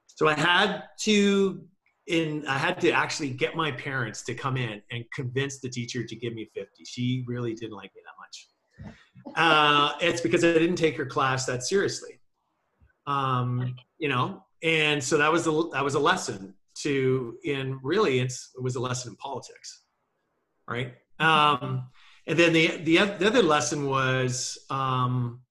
so 0.07 0.27
i 0.27 0.33
had 0.33 0.83
to 1.01 1.63
in 2.11 2.45
I 2.45 2.57
had 2.57 2.79
to 2.81 2.91
actually 2.91 3.29
get 3.29 3.55
my 3.55 3.71
parents 3.71 4.21
to 4.23 4.35
come 4.35 4.57
in 4.57 4.81
and 4.91 5.05
convince 5.13 5.59
the 5.59 5.69
teacher 5.69 6.03
to 6.03 6.15
give 6.15 6.33
me 6.33 6.49
50. 6.53 6.83
She 6.85 7.23
really 7.25 7.53
didn't 7.53 7.75
like 7.75 7.91
me 7.95 8.01
that 8.05 8.15
much. 8.19 9.35
Uh, 9.35 9.93
it's 10.01 10.21
because 10.21 10.43
I 10.43 10.53
didn't 10.53 10.75
take 10.75 10.97
her 10.97 11.05
class 11.05 11.45
that 11.45 11.63
seriously. 11.63 12.19
Um, 13.07 13.75
you 13.97 14.09
know, 14.09 14.43
and 14.61 15.03
so 15.03 15.17
that 15.17 15.31
was 15.31 15.47
a 15.47 15.63
that 15.73 15.83
was 15.83 15.95
a 15.95 15.99
lesson 15.99 16.53
to 16.83 17.37
in 17.43 17.79
really 17.81 18.19
it 18.19 18.33
was 18.61 18.75
a 18.75 18.79
lesson 18.79 19.11
in 19.11 19.15
politics, 19.15 19.83
right? 20.67 20.93
Um, 21.19 21.87
and 22.27 22.37
then 22.37 22.53
the 22.53 22.77
the 22.77 22.97
the 23.19 23.27
other 23.27 23.43
lesson 23.43 23.87
was, 23.87 24.59
um, 24.69 25.41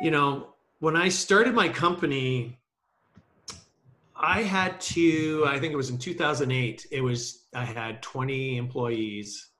you 0.00 0.10
know, 0.10 0.54
when 0.80 0.96
I 0.96 1.08
started 1.08 1.54
my 1.54 1.68
company 1.68 2.58
I 4.18 4.42
had 4.42 4.80
to, 4.80 5.44
I 5.46 5.58
think 5.58 5.72
it 5.72 5.76
was 5.76 5.90
in 5.90 5.98
2008, 5.98 6.86
it 6.90 7.00
was, 7.02 7.46
I 7.54 7.64
had 7.64 8.02
20 8.02 8.56
employees 8.56 9.50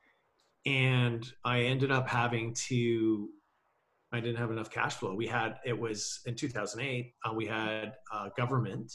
and 0.64 1.30
I 1.44 1.62
ended 1.62 1.90
up 1.90 2.08
having 2.08 2.54
to, 2.68 3.28
I 4.12 4.20
didn't 4.20 4.36
have 4.36 4.50
enough 4.50 4.70
cash 4.70 4.94
flow. 4.94 5.14
We 5.14 5.26
had, 5.26 5.56
it 5.64 5.78
was 5.78 6.20
in 6.24 6.34
2008, 6.34 7.12
uh, 7.24 7.34
we 7.34 7.46
had 7.46 7.94
uh, 8.12 8.30
government 8.36 8.92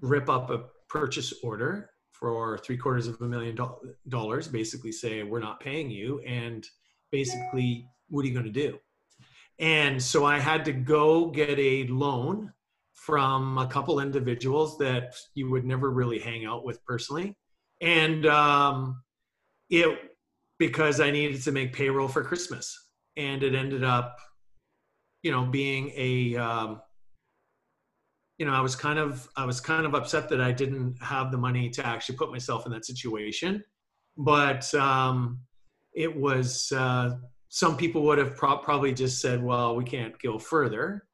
rip 0.00 0.28
up 0.28 0.50
a 0.50 0.64
purchase 0.88 1.32
order 1.44 1.90
for 2.10 2.58
three 2.58 2.76
quarters 2.76 3.06
of 3.06 3.20
a 3.20 3.24
million 3.24 3.56
dollars, 4.08 4.48
basically 4.48 4.90
say, 4.90 5.22
we're 5.22 5.38
not 5.38 5.60
paying 5.60 5.90
you. 5.90 6.20
And 6.26 6.66
basically, 7.12 7.86
what 8.08 8.24
are 8.24 8.28
you 8.28 8.34
going 8.34 8.46
to 8.46 8.50
do? 8.50 8.78
And 9.60 10.02
so 10.02 10.24
I 10.24 10.40
had 10.40 10.64
to 10.64 10.72
go 10.72 11.30
get 11.30 11.58
a 11.58 11.86
loan 11.86 12.52
from 13.04 13.56
a 13.58 13.66
couple 13.66 14.00
individuals 14.00 14.76
that 14.76 15.14
you 15.34 15.48
would 15.50 15.64
never 15.64 15.90
really 15.90 16.18
hang 16.18 16.44
out 16.44 16.64
with 16.64 16.84
personally. 16.84 17.34
And 17.80 18.26
um, 18.26 19.02
it, 19.70 19.98
because 20.58 21.00
I 21.00 21.10
needed 21.10 21.42
to 21.42 21.52
make 21.52 21.72
payroll 21.72 22.08
for 22.08 22.22
Christmas. 22.22 22.76
And 23.16 23.42
it 23.42 23.54
ended 23.54 23.84
up, 23.84 24.18
you 25.22 25.30
know, 25.30 25.44
being 25.44 25.92
a, 25.96 26.36
um, 26.36 26.80
you 28.36 28.46
know, 28.46 28.52
I 28.52 28.60
was 28.60 28.76
kind 28.76 28.98
of, 28.98 29.28
I 29.36 29.44
was 29.44 29.60
kind 29.60 29.86
of 29.86 29.94
upset 29.94 30.28
that 30.28 30.40
I 30.40 30.52
didn't 30.52 30.96
have 31.00 31.30
the 31.32 31.38
money 31.38 31.70
to 31.70 31.86
actually 31.86 32.16
put 32.16 32.30
myself 32.30 32.66
in 32.66 32.72
that 32.72 32.84
situation. 32.84 33.64
But 34.16 34.72
um, 34.74 35.40
it 35.94 36.14
was, 36.14 36.70
uh, 36.72 37.16
some 37.48 37.76
people 37.76 38.02
would 38.02 38.18
have 38.18 38.36
pro- 38.36 38.58
probably 38.58 38.92
just 38.92 39.20
said, 39.20 39.42
well, 39.42 39.76
we 39.76 39.84
can't 39.84 40.20
go 40.20 40.38
further 40.38 41.07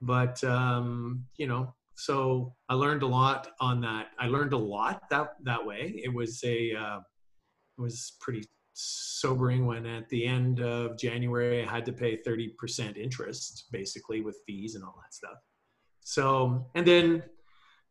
but 0.00 0.42
um, 0.44 1.24
you 1.36 1.46
know 1.46 1.74
so 2.00 2.54
i 2.70 2.74
learned 2.74 3.02
a 3.02 3.06
lot 3.06 3.48
on 3.60 3.80
that. 3.82 4.08
I 4.18 4.26
learned 4.26 4.54
a 4.54 4.58
lot 4.58 5.08
that 5.10 5.34
that 5.44 5.64
way. 5.64 6.00
It 6.02 6.12
was 6.12 6.42
a 6.44 6.74
uh, 6.74 6.98
it 7.78 7.82
was 7.82 8.16
pretty 8.20 8.44
sobering 8.72 9.66
when 9.66 9.84
at 9.84 10.08
the 10.08 10.24
end 10.24 10.60
of 10.60 10.96
january 10.96 11.62
i 11.62 11.70
had 11.70 11.84
to 11.84 11.92
pay 11.92 12.16
30% 12.16 12.96
interest 12.96 13.66
basically 13.72 14.22
with 14.22 14.38
fees 14.46 14.74
and 14.74 14.84
all 14.84 14.98
that 15.02 15.12
stuff. 15.12 15.38
So 16.02 16.66
and 16.74 16.86
then 16.86 17.22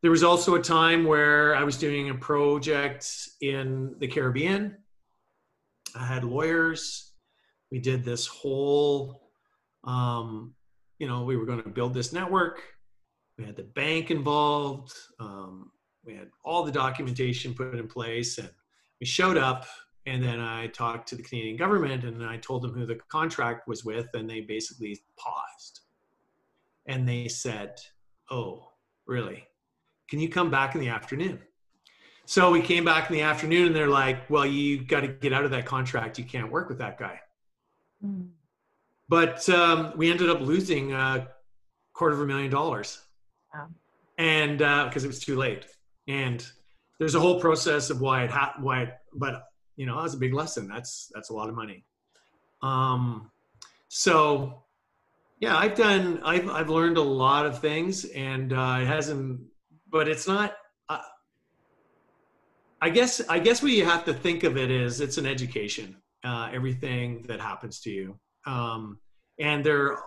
there 0.01 0.11
was 0.11 0.23
also 0.23 0.55
a 0.55 0.61
time 0.61 1.03
where 1.03 1.55
i 1.55 1.63
was 1.63 1.77
doing 1.77 2.09
a 2.09 2.15
project 2.15 3.05
in 3.41 3.95
the 3.99 4.07
caribbean. 4.07 4.77
I 5.95 6.05
had 6.05 6.23
lawyers. 6.23 7.13
We 7.71 7.79
did 7.79 8.03
this 8.03 8.25
whole 8.25 9.29
um, 9.83 10.55
you 10.99 11.07
know, 11.07 11.23
we 11.23 11.37
were 11.37 11.45
going 11.45 11.63
to 11.63 11.69
build 11.69 11.93
this 11.93 12.13
network. 12.13 12.61
We 13.37 13.45
had 13.45 13.55
the 13.55 13.63
bank 13.63 14.11
involved. 14.11 14.93
Um, 15.19 15.71
we 16.05 16.13
had 16.13 16.29
all 16.43 16.63
the 16.63 16.71
documentation 16.71 17.53
put 17.53 17.73
in 17.75 17.87
place, 17.87 18.37
and 18.37 18.49
we 18.99 19.05
showed 19.05 19.37
up. 19.37 19.65
And 20.05 20.23
then 20.23 20.39
I 20.39 20.67
talked 20.67 21.07
to 21.09 21.15
the 21.15 21.23
Canadian 21.23 21.55
government, 21.55 22.03
and 22.03 22.23
I 22.23 22.37
told 22.37 22.63
them 22.63 22.73
who 22.73 22.85
the 22.85 22.95
contract 22.95 23.67
was 23.67 23.85
with, 23.85 24.07
and 24.13 24.29
they 24.29 24.41
basically 24.41 24.99
paused. 25.17 25.81
And 26.85 27.07
they 27.07 27.27
said, 27.27 27.79
"Oh, 28.29 28.71
really? 29.05 29.47
Can 30.09 30.19
you 30.19 30.29
come 30.29 30.49
back 30.49 30.75
in 30.75 30.81
the 30.81 30.89
afternoon?" 30.89 31.39
So 32.25 32.51
we 32.51 32.61
came 32.61 32.83
back 32.83 33.09
in 33.09 33.15
the 33.15 33.21
afternoon, 33.21 33.67
and 33.67 33.75
they're 33.75 33.87
like, 33.87 34.29
"Well, 34.29 34.45
you 34.45 34.83
got 34.83 35.01
to 35.01 35.07
get 35.07 35.31
out 35.31 35.45
of 35.45 35.51
that 35.51 35.65
contract. 35.65 36.17
You 36.17 36.25
can't 36.25 36.51
work 36.51 36.69
with 36.69 36.79
that 36.79 36.97
guy." 36.97 37.21
Mm. 38.03 38.29
But 39.09 39.49
um, 39.49 39.93
we 39.97 40.11
ended 40.11 40.29
up 40.29 40.39
losing 40.39 40.93
a 40.93 41.27
quarter 41.93 42.13
of 42.13 42.21
a 42.21 42.25
million 42.27 42.51
dollars, 42.51 43.01
wow. 43.53 43.67
and 44.19 44.59
because 44.59 45.03
uh, 45.03 45.05
it 45.05 45.07
was 45.07 45.19
too 45.19 45.35
late. 45.35 45.65
And 46.07 46.45
there's 46.99 47.15
a 47.15 47.19
whole 47.19 47.39
process 47.39 47.89
of 47.89 48.01
why 48.01 48.23
it 48.23 48.29
had 48.29 48.51
why 48.59 48.83
it, 48.83 48.93
but 49.13 49.45
you 49.77 49.87
know 49.87 49.95
that 49.95 50.03
was 50.03 50.13
a 50.13 50.17
big 50.17 50.33
lesson. 50.33 50.67
That's 50.67 51.11
that's 51.13 51.31
a 51.31 51.33
lot 51.33 51.49
of 51.49 51.55
money. 51.55 51.85
Um, 52.61 53.31
so 53.87 54.63
yeah, 55.39 55.57
I've 55.57 55.75
done 55.75 56.21
I've 56.23 56.47
I've 56.47 56.69
learned 56.69 56.97
a 56.97 57.01
lot 57.01 57.47
of 57.47 57.59
things, 57.59 58.05
and 58.05 58.53
uh, 58.53 58.79
it 58.81 58.85
hasn't. 58.85 59.41
But 59.91 60.07
it's 60.07 60.27
not. 60.27 60.55
Uh, 60.87 60.99
I 62.79 62.91
guess 62.91 63.21
I 63.27 63.39
guess 63.39 63.63
what 63.63 63.71
you 63.71 63.85
have 63.85 64.05
to 64.05 64.13
think 64.13 64.43
of 64.43 64.55
it 64.55 64.69
is 64.69 65.01
it's 65.01 65.17
an 65.17 65.25
education. 65.25 65.95
Uh, 66.23 66.49
everything 66.53 67.23
that 67.23 67.39
happens 67.39 67.79
to 67.79 67.89
you 67.89 68.19
um, 68.49 68.97
and 69.39 69.63
there, 69.63 69.97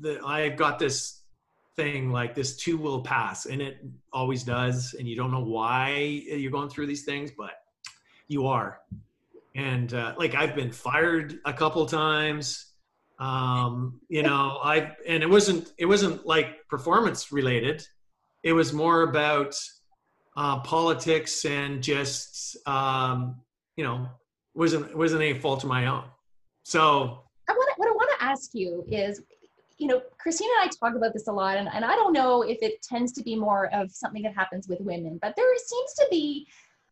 the, 0.00 0.20
I've 0.24 0.56
got 0.56 0.78
this 0.78 1.22
thing 1.76 2.10
like 2.10 2.34
this 2.34 2.56
too 2.56 2.76
will 2.76 3.00
pass, 3.00 3.46
and 3.46 3.62
it 3.62 3.78
always 4.12 4.42
does. 4.42 4.94
And 4.98 5.08
you 5.08 5.16
don't 5.16 5.30
know 5.30 5.44
why 5.44 5.96
you're 5.96 6.52
going 6.52 6.68
through 6.68 6.86
these 6.86 7.04
things, 7.04 7.30
but 7.36 7.52
you 8.28 8.46
are. 8.46 8.80
And 9.54 9.92
uh, 9.94 10.14
like 10.18 10.34
I've 10.34 10.54
been 10.54 10.70
fired 10.70 11.38
a 11.46 11.52
couple 11.52 11.86
times. 11.86 12.72
Um, 13.18 14.00
you 14.08 14.22
know, 14.22 14.58
I 14.62 14.92
and 15.08 15.22
it 15.22 15.30
wasn't 15.30 15.72
it 15.78 15.86
wasn't 15.86 16.26
like 16.26 16.68
performance 16.68 17.32
related. 17.32 17.86
It 18.42 18.52
was 18.52 18.74
more 18.74 19.02
about 19.02 19.56
uh, 20.36 20.60
politics 20.60 21.46
and 21.46 21.82
just 21.82 22.58
um, 22.68 23.40
you 23.76 23.84
know 23.84 24.06
wasn't 24.54 24.94
wasn't 24.94 25.22
any 25.22 25.38
fault 25.38 25.64
of 25.64 25.70
my 25.70 25.86
own. 25.86 26.04
So 26.64 27.25
ask 28.36 28.50
you 28.52 28.84
is 28.88 29.22
you 29.78 29.88
know, 29.88 30.00
Christina 30.18 30.50
and 30.62 30.70
I 30.70 30.72
talk 30.74 30.96
about 30.96 31.12
this 31.12 31.28
a 31.28 31.32
lot, 31.32 31.58
and, 31.58 31.68
and 31.70 31.84
I 31.84 31.94
don't 31.96 32.14
know 32.14 32.42
if 32.42 32.58
it 32.62 32.80
tends 32.82 33.12
to 33.12 33.22
be 33.22 33.36
more 33.36 33.68
of 33.74 33.92
something 33.92 34.22
that 34.22 34.34
happens 34.34 34.68
with 34.68 34.80
women, 34.80 35.18
but 35.20 35.34
there 35.36 35.44
seems 35.58 35.92
to 35.94 36.06
be 36.10 36.46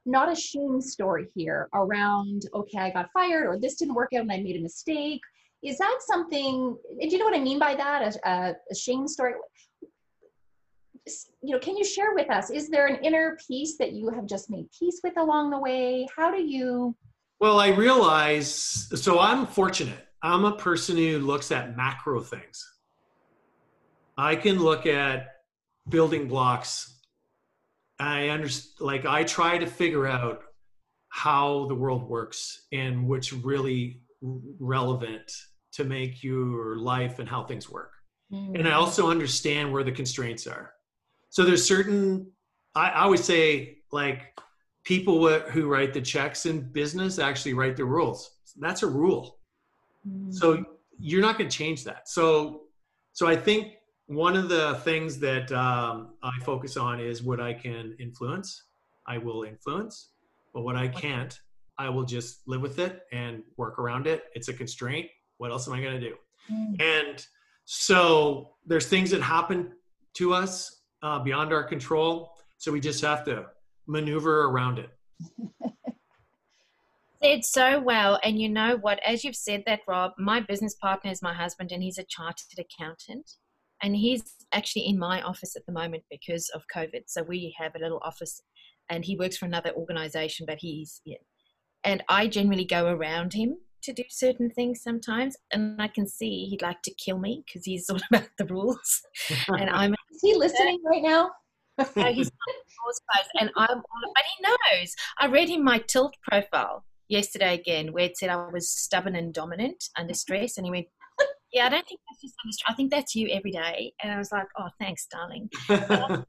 not 0.04 0.30
a 0.30 0.34
shame 0.34 0.82
story 0.82 1.28
here 1.34 1.70
around, 1.72 2.42
okay, 2.52 2.78
I 2.78 2.90
got 2.90 3.10
fired, 3.12 3.46
or 3.46 3.58
this 3.58 3.76
didn't 3.76 3.94
work 3.94 4.10
out 4.14 4.20
and 4.20 4.32
I 4.32 4.36
made 4.36 4.56
a 4.56 4.60
mistake. 4.60 5.22
Is 5.62 5.78
that 5.78 5.98
something, 6.06 6.76
do 7.00 7.08
you 7.08 7.16
know 7.16 7.24
what 7.24 7.34
I 7.34 7.40
mean 7.40 7.58
by 7.58 7.74
that? 7.74 8.02
A, 8.02 8.28
uh, 8.28 8.52
a 8.70 8.74
shame 8.74 9.08
story? 9.08 9.32
You 11.40 11.54
know, 11.54 11.58
can 11.58 11.78
you 11.78 11.84
share 11.84 12.14
with 12.14 12.30
us, 12.30 12.50
is 12.50 12.68
there 12.68 12.86
an 12.86 13.02
inner 13.02 13.38
peace 13.48 13.78
that 13.78 13.92
you 13.92 14.10
have 14.10 14.26
just 14.26 14.50
made 14.50 14.66
peace 14.78 15.00
with 15.02 15.16
along 15.16 15.48
the 15.48 15.58
way? 15.58 16.06
How 16.14 16.30
do 16.30 16.42
you? 16.42 16.94
Well, 17.40 17.60
I 17.60 17.68
realize, 17.68 18.52
so 18.94 19.20
I'm 19.20 19.46
fortunate 19.46 20.06
I'm 20.24 20.46
a 20.46 20.56
person 20.56 20.96
who 20.96 21.18
looks 21.18 21.52
at 21.52 21.76
macro 21.76 22.22
things. 22.22 22.66
I 24.16 24.36
can 24.36 24.58
look 24.58 24.86
at 24.86 25.26
building 25.90 26.28
blocks. 26.28 27.02
I 28.00 28.30
understand, 28.30 28.80
like, 28.80 29.04
I 29.04 29.24
try 29.24 29.58
to 29.58 29.66
figure 29.66 30.06
out 30.06 30.44
how 31.10 31.66
the 31.66 31.74
world 31.74 32.08
works 32.08 32.66
and 32.72 33.06
what's 33.06 33.34
really 33.34 34.00
relevant 34.22 35.30
to 35.72 35.84
make 35.84 36.24
your 36.24 36.78
life 36.78 37.18
and 37.18 37.28
how 37.28 37.44
things 37.44 37.68
work. 37.68 37.92
Mm-hmm. 38.32 38.56
And 38.56 38.68
I 38.68 38.72
also 38.72 39.10
understand 39.10 39.70
where 39.70 39.84
the 39.84 39.92
constraints 39.92 40.46
are. 40.46 40.72
So 41.28 41.44
there's 41.44 41.68
certain, 41.68 42.32
I, 42.74 42.88
I 42.88 43.02
always 43.02 43.22
say, 43.22 43.78
like, 43.92 44.40
people 44.84 45.28
who 45.28 45.68
write 45.68 45.92
the 45.92 46.00
checks 46.00 46.46
in 46.46 46.72
business 46.72 47.18
actually 47.18 47.52
write 47.52 47.76
the 47.76 47.84
rules. 47.84 48.38
That's 48.56 48.82
a 48.82 48.86
rule. 48.86 49.38
So 50.30 50.56
mm. 50.56 50.64
you're 50.98 51.22
not 51.22 51.38
going 51.38 51.48
to 51.48 51.56
change 51.56 51.84
that. 51.84 52.08
So, 52.08 52.62
so 53.12 53.26
I 53.26 53.36
think 53.36 53.74
one 54.06 54.36
of 54.36 54.48
the 54.48 54.74
things 54.84 55.18
that 55.20 55.50
um, 55.52 56.14
I 56.22 56.32
focus 56.44 56.76
on 56.76 57.00
is 57.00 57.22
what 57.22 57.40
I 57.40 57.54
can 57.54 57.96
influence. 57.98 58.64
I 59.06 59.18
will 59.18 59.44
influence, 59.44 60.10
but 60.52 60.62
what 60.62 60.76
I 60.76 60.88
can't, 60.88 61.38
I 61.78 61.88
will 61.88 62.04
just 62.04 62.46
live 62.46 62.62
with 62.62 62.78
it 62.78 63.02
and 63.12 63.42
work 63.56 63.78
around 63.78 64.06
it. 64.06 64.24
It's 64.34 64.48
a 64.48 64.52
constraint. 64.52 65.06
What 65.38 65.50
else 65.50 65.66
am 65.68 65.74
I 65.74 65.80
going 65.80 66.00
to 66.00 66.08
do? 66.08 66.14
Mm. 66.50 66.82
And 66.82 67.26
so 67.64 68.50
there's 68.66 68.86
things 68.86 69.10
that 69.10 69.22
happen 69.22 69.72
to 70.14 70.32
us 70.32 70.82
uh, 71.02 71.18
beyond 71.18 71.52
our 71.52 71.64
control. 71.64 72.32
So 72.58 72.72
we 72.72 72.80
just 72.80 73.02
have 73.02 73.24
to 73.24 73.46
maneuver 73.86 74.44
around 74.44 74.78
it. 74.78 74.90
said 77.24 77.44
so 77.44 77.80
well. 77.80 78.18
And 78.22 78.40
you 78.40 78.48
know 78.48 78.76
what? 78.80 79.00
As 79.04 79.24
you've 79.24 79.36
said 79.36 79.62
that, 79.66 79.80
Rob, 79.88 80.12
my 80.18 80.40
business 80.40 80.74
partner 80.74 81.10
is 81.10 81.22
my 81.22 81.34
husband, 81.34 81.72
and 81.72 81.82
he's 81.82 81.98
a 81.98 82.04
chartered 82.04 82.58
accountant. 82.58 83.32
And 83.82 83.96
he's 83.96 84.22
actually 84.52 84.86
in 84.86 84.98
my 84.98 85.20
office 85.22 85.56
at 85.56 85.66
the 85.66 85.72
moment 85.72 86.04
because 86.10 86.50
of 86.54 86.62
COVID. 86.74 87.02
So 87.06 87.22
we 87.22 87.54
have 87.58 87.72
a 87.74 87.78
little 87.80 88.00
office, 88.04 88.40
and 88.88 89.04
he 89.04 89.16
works 89.16 89.36
for 89.36 89.46
another 89.46 89.72
organization, 89.74 90.46
but 90.46 90.58
he's, 90.60 91.00
yeah. 91.04 91.18
And 91.82 92.02
I 92.08 92.28
generally 92.28 92.64
go 92.64 92.86
around 92.86 93.34
him 93.34 93.58
to 93.82 93.92
do 93.92 94.04
certain 94.08 94.50
things 94.50 94.82
sometimes, 94.82 95.36
and 95.52 95.80
I 95.80 95.88
can 95.88 96.06
see 96.06 96.46
he'd 96.46 96.62
like 96.62 96.82
to 96.82 96.94
kill 96.94 97.18
me 97.18 97.42
because 97.46 97.64
he's 97.64 97.88
all 97.90 98.00
about 98.10 98.28
the 98.38 98.46
rules. 98.46 99.02
and 99.48 99.70
I'm. 99.70 99.94
Is 100.12 100.20
he 100.22 100.34
listening 100.34 100.80
right 100.84 101.02
now? 101.02 101.30
no, 101.78 102.12
he's 102.12 102.30
not 102.30 103.24
and 103.40 103.50
I'm, 103.56 103.66
but 103.76 104.24
he 104.24 104.46
knows. 104.78 104.94
I 105.18 105.26
read 105.26 105.48
him 105.48 105.64
my 105.64 105.78
tilt 105.78 106.14
profile, 106.22 106.84
yesterday 107.08 107.54
again 107.54 107.92
where 107.92 108.04
it 108.04 108.16
said 108.16 108.30
I 108.30 108.48
was 108.50 108.70
stubborn 108.70 109.16
and 109.16 109.32
dominant 109.32 109.84
under 109.98 110.14
stress. 110.14 110.56
And 110.56 110.66
he 110.66 110.70
went, 110.70 110.86
Yeah, 111.52 111.66
I 111.66 111.68
don't 111.68 111.86
think 111.86 112.00
that's 112.08 112.22
just 112.22 112.34
under 112.44 112.52
stress. 112.52 112.72
I 112.72 112.74
think 112.74 112.90
that's 112.90 113.14
you 113.14 113.28
every 113.28 113.52
day. 113.52 113.92
And 114.02 114.12
I 114.12 114.18
was 114.18 114.32
like, 114.32 114.46
Oh, 114.58 114.68
thanks, 114.80 115.06
darling. 115.06 115.48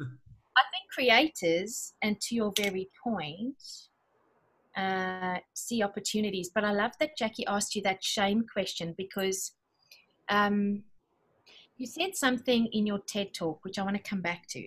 I 0.58 0.62
think 0.72 0.90
creators, 0.94 1.94
and 2.02 2.20
to 2.22 2.36
your 2.36 2.54
very 2.58 2.90
point, 3.04 3.62
uh, 4.78 5.38
see 5.54 5.84
opportunities. 5.84 6.50
But 6.54 6.64
I 6.64 6.72
love 6.72 6.92
that 7.00 7.18
Jackie 7.18 7.46
asked 7.46 7.76
you 7.76 7.82
that 7.84 8.04
shame 8.04 8.46
question 8.52 8.94
because 8.98 9.54
um, 10.30 10.84
you 11.78 11.88
said 11.88 12.16
something 12.16 12.68
in 12.72 12.86
your 12.86 13.00
TED 13.00 13.34
talk, 13.34 13.64
which 13.64 13.78
I 13.80 13.84
want 13.84 13.98
to 13.98 14.04
come 14.04 14.22
back 14.22 14.48
to. 14.50 14.66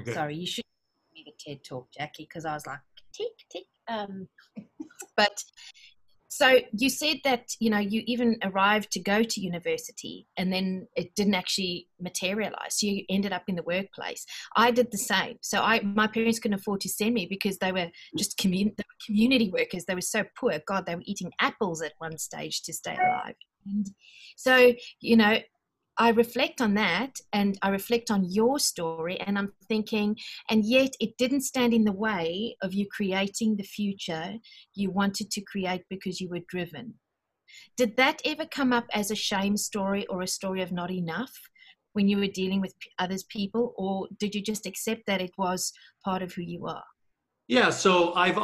Okay. 0.00 0.12
Sorry, 0.12 0.36
you 0.36 0.46
should 0.46 0.64
be 1.14 1.24
the 1.24 1.32
TED 1.38 1.64
talk, 1.64 1.88
Jackie, 1.96 2.24
because 2.24 2.44
I 2.44 2.54
was 2.54 2.66
like, 2.66 2.80
tick, 3.12 3.32
tick. 3.50 3.64
Um, 3.90 4.28
but 5.16 5.36
so 6.32 6.58
you 6.72 6.88
said 6.88 7.18
that 7.24 7.48
you 7.58 7.70
know 7.70 7.78
you 7.78 8.02
even 8.06 8.38
arrived 8.44 8.92
to 8.92 9.00
go 9.00 9.22
to 9.22 9.40
university 9.40 10.28
and 10.36 10.52
then 10.52 10.86
it 10.94 11.14
didn't 11.16 11.34
actually 11.34 11.88
materialize. 12.00 12.78
So 12.78 12.86
you 12.86 13.04
ended 13.10 13.32
up 13.32 13.42
in 13.48 13.56
the 13.56 13.64
workplace. 13.64 14.24
I 14.56 14.70
did 14.70 14.92
the 14.92 14.98
same. 14.98 15.38
So 15.42 15.60
i 15.60 15.80
my 15.80 16.06
parents 16.06 16.38
couldn't 16.38 16.60
afford 16.60 16.80
to 16.82 16.88
send 16.88 17.14
me 17.14 17.26
because 17.28 17.58
they 17.58 17.72
were 17.72 17.88
just 18.16 18.38
commun- 18.38 18.74
they 18.76 18.84
were 18.88 19.06
community 19.06 19.50
workers. 19.50 19.84
They 19.84 19.96
were 19.96 20.00
so 20.00 20.24
poor. 20.38 20.60
God 20.66 20.86
they 20.86 20.94
were 20.94 21.02
eating 21.04 21.32
apples 21.40 21.82
at 21.82 21.92
one 21.98 22.16
stage 22.16 22.62
to 22.62 22.72
stay 22.72 22.94
alive. 22.96 23.34
And 23.66 23.86
so 24.36 24.72
you 25.00 25.16
know 25.16 25.38
I 26.00 26.08
reflect 26.08 26.62
on 26.62 26.72
that 26.74 27.20
and 27.34 27.58
I 27.60 27.68
reflect 27.68 28.10
on 28.10 28.24
your 28.24 28.58
story, 28.58 29.20
and 29.20 29.38
I'm 29.38 29.52
thinking, 29.68 30.16
and 30.48 30.64
yet 30.64 30.92
it 30.98 31.18
didn't 31.18 31.42
stand 31.42 31.74
in 31.74 31.84
the 31.84 31.92
way 31.92 32.56
of 32.62 32.72
you 32.72 32.86
creating 32.90 33.56
the 33.56 33.64
future 33.64 34.32
you 34.74 34.90
wanted 34.90 35.30
to 35.30 35.42
create 35.42 35.82
because 35.90 36.18
you 36.18 36.30
were 36.30 36.40
driven. 36.48 36.94
Did 37.76 37.98
that 37.98 38.22
ever 38.24 38.46
come 38.46 38.72
up 38.72 38.86
as 38.94 39.10
a 39.10 39.14
shame 39.14 39.58
story 39.58 40.06
or 40.06 40.22
a 40.22 40.26
story 40.26 40.62
of 40.62 40.72
not 40.72 40.90
enough 40.90 41.32
when 41.92 42.08
you 42.08 42.16
were 42.16 42.28
dealing 42.28 42.62
with 42.62 42.72
others 42.98 43.24
people, 43.24 43.74
or 43.76 44.08
did 44.18 44.34
you 44.34 44.40
just 44.42 44.64
accept 44.64 45.02
that 45.06 45.20
it 45.20 45.32
was 45.36 45.70
part 46.02 46.22
of 46.22 46.32
who 46.32 46.40
you 46.40 46.66
are? 46.66 46.84
Yeah, 47.46 47.68
so 47.68 48.14
I've, 48.14 48.38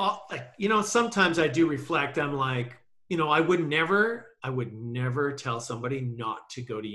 you 0.59 0.69
know, 0.69 0.83
sometimes 0.83 1.39
I 1.39 1.49
do 1.49 1.67
reflect. 1.67 2.19
I'm 2.19 2.35
like, 2.35 2.77
you 3.09 3.17
know, 3.17 3.31
I 3.31 3.41
would 3.41 3.67
never, 3.67 4.27
I 4.43 4.51
would 4.51 4.75
never 4.75 5.33
tell 5.33 5.59
somebody 5.59 6.03
not 6.03 6.51
to 6.51 6.61
go 6.61 6.83
to 6.83 6.89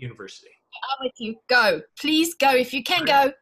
university. 0.00 0.50
I'm 0.90 1.04
with 1.06 1.12
you. 1.18 1.36
Go. 1.48 1.80
Please 1.98 2.34
go. 2.34 2.50
If 2.54 2.72
you 2.72 2.82
can 2.82 3.04
right. 3.04 3.26
go, 3.26 3.32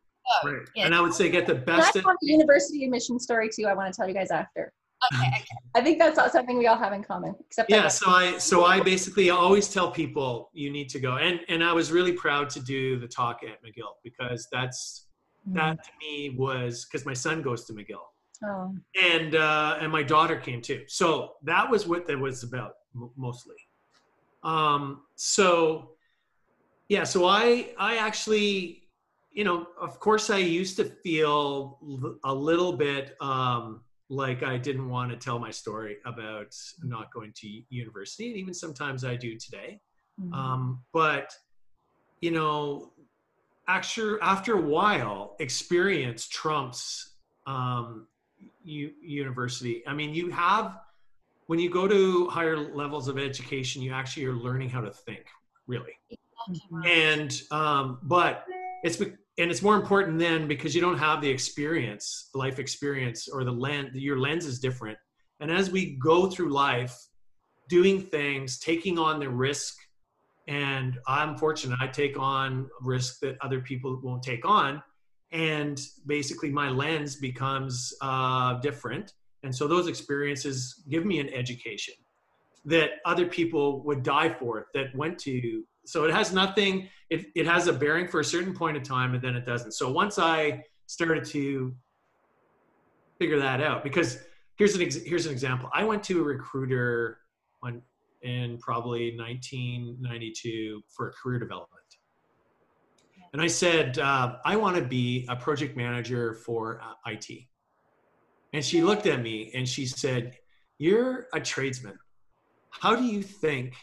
go. 0.45 0.51
Right. 0.51 0.69
Yeah. 0.75 0.87
And 0.87 0.95
I 0.95 1.01
would 1.01 1.15
say 1.15 1.29
get 1.31 1.47
the 1.47 1.55
best. 1.55 1.95
That's 1.95 2.07
on 2.07 2.17
the 2.21 2.31
university 2.31 2.85
admission 2.85 3.19
story 3.19 3.49
too. 3.55 3.67
I 3.67 3.75
want 3.75 3.93
to 3.93 3.97
tell 3.97 4.09
you 4.09 4.15
guys 4.15 4.31
after. 4.31 4.73
Okay, 5.15 5.29
okay. 5.29 5.45
I 5.77 5.81
think 5.81 6.01
that's 6.01 6.17
not 6.17 6.33
something 6.33 6.59
we 6.59 6.67
all 6.67 6.77
have 6.77 6.93
in 6.93 7.05
common. 7.05 7.37
Except 7.47 7.71
yeah 7.71 7.83
that- 7.83 7.93
so 7.93 8.11
i 8.11 8.37
so 8.39 8.65
i 8.65 8.81
basically 8.81 9.31
always 9.31 9.73
tell 9.73 9.93
people 9.93 10.51
you 10.53 10.71
need 10.73 10.89
to 10.89 10.99
go 10.99 11.19
and 11.19 11.39
and 11.49 11.63
i 11.63 11.73
was 11.73 11.93
really 11.93 12.11
proud 12.13 12.51
to 12.51 12.61
do 12.61 12.99
the 12.99 13.07
talk 13.07 13.43
at 13.45 13.63
mcgill 13.63 13.93
because 14.03 14.49
that's 14.51 15.07
that 15.53 15.83
to 15.85 15.91
me 16.01 16.35
was 16.37 16.85
because 16.85 17.07
my 17.07 17.13
son 17.15 17.43
goes 17.43 17.65
to 17.67 17.73
mcgill 17.75 18.07
Oh. 18.45 18.75
and 19.01 19.37
uh 19.37 19.79
and 19.81 19.91
my 19.93 20.03
daughter 20.03 20.37
came 20.37 20.61
too 20.63 20.83
so 20.89 21.35
that 21.45 21.69
was 21.71 21.87
what 21.87 22.07
that 22.09 22.19
was 22.19 22.43
about 22.43 22.73
m- 22.95 23.11
mostly 23.17 23.57
um 24.43 25.03
so 25.15 25.93
yeah 26.89 27.05
so 27.05 27.27
i 27.27 27.69
i 27.79 27.97
actually 27.97 28.83
you 29.31 29.45
know 29.45 29.67
of 29.81 30.01
course 30.01 30.31
i 30.31 30.39
used 30.39 30.77
to 30.77 30.85
feel 30.85 31.79
a 32.25 32.35
little 32.35 32.73
bit 32.73 33.15
um 33.21 33.83
like 34.09 34.43
i 34.43 34.57
didn't 34.57 34.89
want 34.89 35.11
to 35.11 35.17
tell 35.17 35.39
my 35.39 35.51
story 35.51 35.99
about 36.07 36.55
not 36.83 37.13
going 37.13 37.33
to 37.37 37.63
university 37.69 38.29
and 38.29 38.37
even 38.37 38.55
sometimes 38.55 39.05
i 39.05 39.15
do 39.15 39.37
today 39.39 39.81
Mhm. 40.21 40.35
um, 40.35 40.83
but 40.93 41.33
you 42.21 42.33
know 42.33 42.93
after 43.69 44.21
after 44.21 44.55
a 44.55 44.61
while 44.61 45.37
experience 45.39 46.27
trumps 46.27 47.15
um, 47.47 48.09
university 48.65 49.87
i 49.87 49.93
mean 49.95 50.13
you 50.13 50.29
have 50.31 50.81
when 51.47 51.59
you 51.61 51.71
go 51.71 51.87
to 51.87 52.29
higher 52.31 52.57
levels 52.57 53.07
of 53.07 53.17
education 53.17 53.81
you 53.81 53.93
actually 53.93 54.27
are 54.27 54.35
learning 54.35 54.69
how 54.69 54.81
to 54.81 54.91
think 54.91 55.25
really. 55.69 55.93
And 56.85 57.43
um, 57.51 57.99
but 58.03 58.45
it's 58.83 59.01
and 59.01 59.51
it's 59.51 59.63
more 59.63 59.77
important 59.77 60.19
then 60.19 60.49
because 60.49 60.75
you 60.75 60.81
don't 60.81 60.99
have 60.99 61.21
the 61.21 61.29
experience 61.29 62.31
life 62.35 62.59
experience 62.59 63.29
or 63.29 63.45
the 63.45 63.53
lens 63.53 63.95
your 63.95 64.19
lens 64.19 64.47
is 64.47 64.59
different. 64.59 64.99
And 65.41 65.51
as 65.51 65.71
we 65.71 65.97
go 66.03 66.29
through 66.29 66.53
life 66.53 66.97
doing 67.69 68.01
things 68.01 68.59
taking 68.59 68.99
on 68.99 69.21
the 69.21 69.29
risk 69.29 69.77
and 70.49 70.99
i'm 71.07 71.37
fortunate 71.37 71.79
i 71.81 71.87
take 71.87 72.19
on 72.19 72.69
risk 72.81 73.21
that 73.21 73.37
other 73.43 73.61
people 73.61 74.01
won't 74.03 74.23
take 74.23 74.45
on. 74.45 74.83
And 75.31 75.79
basically 76.07 76.51
my 76.51 76.71
lens 76.71 77.17
becomes 77.17 77.93
uh, 78.01 78.55
different. 78.61 79.13
And 79.43 79.55
so 79.55 79.69
those 79.69 79.87
experiences 79.87 80.83
give 80.89 81.05
me 81.05 81.21
an 81.21 81.29
education 81.35 81.95
that 82.65 82.93
other 83.05 83.27
people 83.27 83.83
would 83.83 84.03
die 84.03 84.31
for 84.31 84.67
that 84.75 84.95
went 84.97 85.19
to 85.19 85.63
so 85.89 86.05
it 86.05 86.13
has 86.13 86.33
nothing 86.33 86.89
it, 87.11 87.27
it 87.35 87.47
has 87.47 87.67
a 87.67 87.73
bearing 87.73 88.07
for 88.07 88.21
a 88.21 88.25
certain 88.25 88.55
point 88.55 88.77
of 88.77 88.83
time 88.83 89.15
and 89.15 89.23
then 89.23 89.35
it 89.35 89.47
doesn't. 89.47 89.73
So 89.73 89.91
once 89.91 90.19
i 90.19 90.63
started 90.87 91.25
to 91.27 91.75
figure 93.19 93.39
that 93.39 93.61
out 93.61 93.83
because 93.83 94.19
here's 94.57 94.75
an 94.75 94.83
ex- 94.83 95.03
here's 95.05 95.27
an 95.27 95.33
example. 95.33 95.69
I 95.73 95.85
went 95.85 96.03
to 96.05 96.21
a 96.21 96.23
recruiter 96.23 97.19
in 98.23 98.59
probably 98.59 99.17
1992 99.17 100.83
for 100.89 101.13
career 101.23 101.39
development. 101.39 101.85
And 103.33 103.41
i 103.41 103.47
said 103.47 103.99
uh, 103.99 104.37
i 104.45 104.57
want 104.57 104.77
to 104.77 104.83
be 104.83 105.27
a 105.29 105.37
project 105.37 105.77
manager 105.77 106.35
for 106.35 106.81
uh, 106.81 107.11
it 107.11 107.49
and 108.53 108.65
she 108.65 108.83
looked 108.83 109.07
at 109.07 109.21
me 109.23 109.51
and 109.55 109.69
she 109.69 109.87
said 109.87 110.37
you're 110.79 111.27
a 111.35 111.41
tradesman. 111.41 111.99
How 112.71 112.95
do 112.97 113.05
you 113.05 113.23
think 113.23 113.75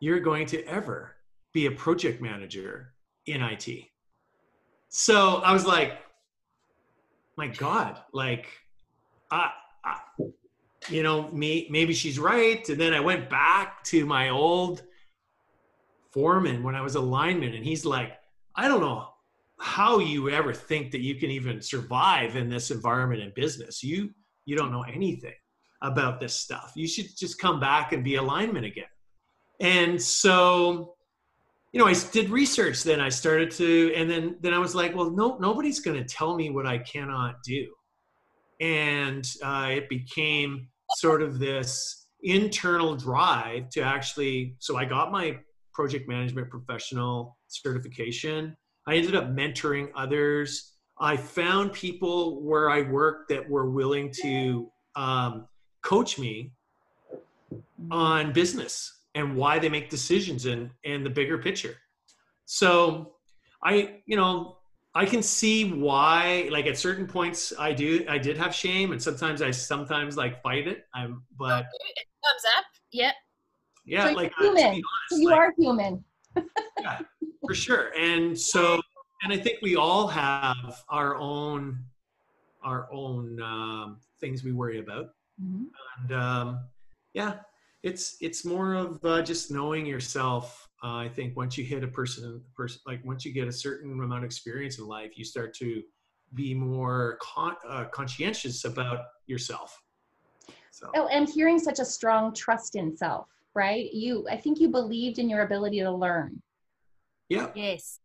you're 0.00 0.20
going 0.20 0.46
to 0.46 0.64
ever 0.64 1.16
be 1.52 1.66
a 1.66 1.70
project 1.70 2.20
manager 2.20 2.94
in 3.26 3.42
IT? 3.42 3.68
So 4.88 5.36
I 5.36 5.52
was 5.52 5.66
like, 5.66 5.98
my 7.36 7.48
God, 7.48 8.00
like, 8.12 8.48
I, 9.30 9.50
I, 9.84 9.98
you 10.88 11.02
know, 11.02 11.30
me, 11.30 11.68
maybe 11.70 11.94
she's 11.94 12.18
right. 12.18 12.68
And 12.68 12.80
then 12.80 12.92
I 12.92 13.00
went 13.00 13.30
back 13.30 13.84
to 13.84 14.04
my 14.04 14.30
old 14.30 14.82
foreman 16.10 16.62
when 16.62 16.74
I 16.74 16.80
was 16.80 16.96
a 16.96 17.00
lineman, 17.00 17.54
and 17.54 17.64
he's 17.64 17.84
like, 17.84 18.12
I 18.56 18.68
don't 18.68 18.80
know 18.80 19.08
how 19.60 19.98
you 19.98 20.30
ever 20.30 20.52
think 20.52 20.90
that 20.90 21.00
you 21.00 21.14
can 21.14 21.30
even 21.30 21.60
survive 21.60 22.34
in 22.36 22.48
this 22.48 22.70
environment 22.70 23.22
in 23.22 23.32
business. 23.36 23.84
You, 23.84 24.10
you 24.46 24.56
don't 24.56 24.72
know 24.72 24.82
anything 24.82 25.34
about 25.82 26.18
this 26.18 26.34
stuff. 26.34 26.72
You 26.74 26.88
should 26.88 27.16
just 27.16 27.38
come 27.38 27.60
back 27.60 27.92
and 27.92 28.02
be 28.02 28.16
a 28.16 28.22
lineman 28.22 28.64
again. 28.64 28.84
And 29.60 30.00
so, 30.00 30.94
you 31.72 31.78
know, 31.78 31.86
I 31.86 31.94
did 32.12 32.30
research. 32.30 32.82
Then 32.82 33.00
I 33.00 33.08
started 33.08 33.50
to, 33.52 33.92
and 33.94 34.10
then 34.10 34.36
then 34.40 34.52
I 34.52 34.58
was 34.58 34.74
like, 34.74 34.94
well, 34.94 35.10
no, 35.10 35.36
nobody's 35.38 35.80
going 35.80 35.96
to 35.96 36.04
tell 36.04 36.34
me 36.34 36.50
what 36.50 36.66
I 36.66 36.78
cannot 36.78 37.42
do. 37.44 37.72
And 38.60 39.24
uh, 39.42 39.68
it 39.70 39.88
became 39.88 40.68
sort 40.96 41.22
of 41.22 41.38
this 41.38 42.08
internal 42.22 42.96
drive 42.96 43.70
to 43.70 43.80
actually. 43.82 44.56
So 44.58 44.76
I 44.76 44.84
got 44.84 45.12
my 45.12 45.38
project 45.72 46.08
management 46.08 46.50
professional 46.50 47.38
certification. 47.48 48.56
I 48.86 48.96
ended 48.96 49.14
up 49.14 49.30
mentoring 49.30 49.90
others. 49.94 50.72
I 51.00 51.16
found 51.16 51.72
people 51.72 52.42
where 52.42 52.68
I 52.68 52.82
worked 52.82 53.28
that 53.30 53.48
were 53.48 53.70
willing 53.70 54.12
to 54.22 54.70
um, 54.96 55.46
coach 55.82 56.18
me 56.18 56.52
on 57.90 58.32
business 58.32 58.99
and 59.14 59.36
why 59.36 59.58
they 59.58 59.68
make 59.68 59.90
decisions 59.90 60.46
and 60.46 60.70
and 60.84 61.04
the 61.04 61.10
bigger 61.10 61.38
picture 61.38 61.76
so 62.44 63.14
i 63.64 64.00
you 64.06 64.16
know 64.16 64.56
i 64.94 65.04
can 65.04 65.22
see 65.22 65.70
why 65.72 66.48
like 66.50 66.66
at 66.66 66.76
certain 66.78 67.06
points 67.06 67.52
i 67.58 67.72
do 67.72 68.04
i 68.08 68.18
did 68.18 68.36
have 68.36 68.54
shame 68.54 68.92
and 68.92 69.02
sometimes 69.02 69.42
i 69.42 69.50
sometimes 69.50 70.16
like 70.16 70.42
fight 70.42 70.66
it 70.68 70.84
i'm 70.94 71.22
but 71.38 71.64
it 71.96 72.06
comes 72.24 72.42
up. 72.58 72.64
Yep. 72.92 73.14
yeah 73.84 74.02
So 74.04 74.08
you're 74.10 74.16
like 74.16 74.32
uh, 74.40 74.42
to 74.44 74.54
be 74.54 74.60
honest, 74.60 74.84
So 75.10 75.16
you 75.16 75.30
like, 75.30 75.38
are 75.38 75.52
human. 75.58 76.04
for 77.46 77.54
sure 77.54 77.92
and 77.98 78.38
so 78.38 78.80
and 79.22 79.32
i 79.32 79.36
think 79.36 79.58
we 79.62 79.76
all 79.76 80.06
have 80.06 80.82
our 80.88 81.16
own 81.16 81.78
our 82.62 82.88
own 82.92 83.40
um, 83.40 83.98
things 84.20 84.44
we 84.44 84.52
worry 84.52 84.78
about 84.78 85.06
Mhm. 85.42 85.66
and 86.02 86.12
um, 86.12 86.60
yeah 87.14 87.38
it's 87.82 88.16
it's 88.20 88.44
more 88.44 88.74
of 88.74 89.04
uh, 89.04 89.22
just 89.22 89.50
knowing 89.50 89.86
yourself 89.86 90.68
uh, 90.84 90.96
i 90.96 91.08
think 91.08 91.36
once 91.36 91.56
you 91.56 91.64
hit 91.64 91.82
a 91.82 91.88
person 91.88 92.42
person 92.54 92.80
like 92.86 93.04
once 93.04 93.24
you 93.24 93.32
get 93.32 93.48
a 93.48 93.52
certain 93.52 93.92
amount 93.92 94.18
of 94.18 94.24
experience 94.24 94.78
in 94.78 94.86
life 94.86 95.16
you 95.16 95.24
start 95.24 95.54
to 95.54 95.82
be 96.34 96.54
more 96.54 97.18
con- 97.22 97.56
uh, 97.68 97.84
conscientious 97.86 98.64
about 98.64 99.00
yourself 99.26 99.80
so 100.70 100.90
Oh, 100.94 101.06
and 101.08 101.28
hearing 101.28 101.58
such 101.58 101.78
a 101.78 101.84
strong 101.84 102.32
trust 102.34 102.74
in 102.74 102.96
self, 102.96 103.28
right? 103.54 103.92
You, 103.92 104.26
I 104.30 104.36
think 104.36 104.60
you 104.60 104.68
believed 104.68 105.18
in 105.18 105.28
your 105.28 105.42
ability 105.42 105.80
to 105.80 105.90
learn. 105.90 106.40
yeah 107.28 107.48
Yes. 107.54 108.00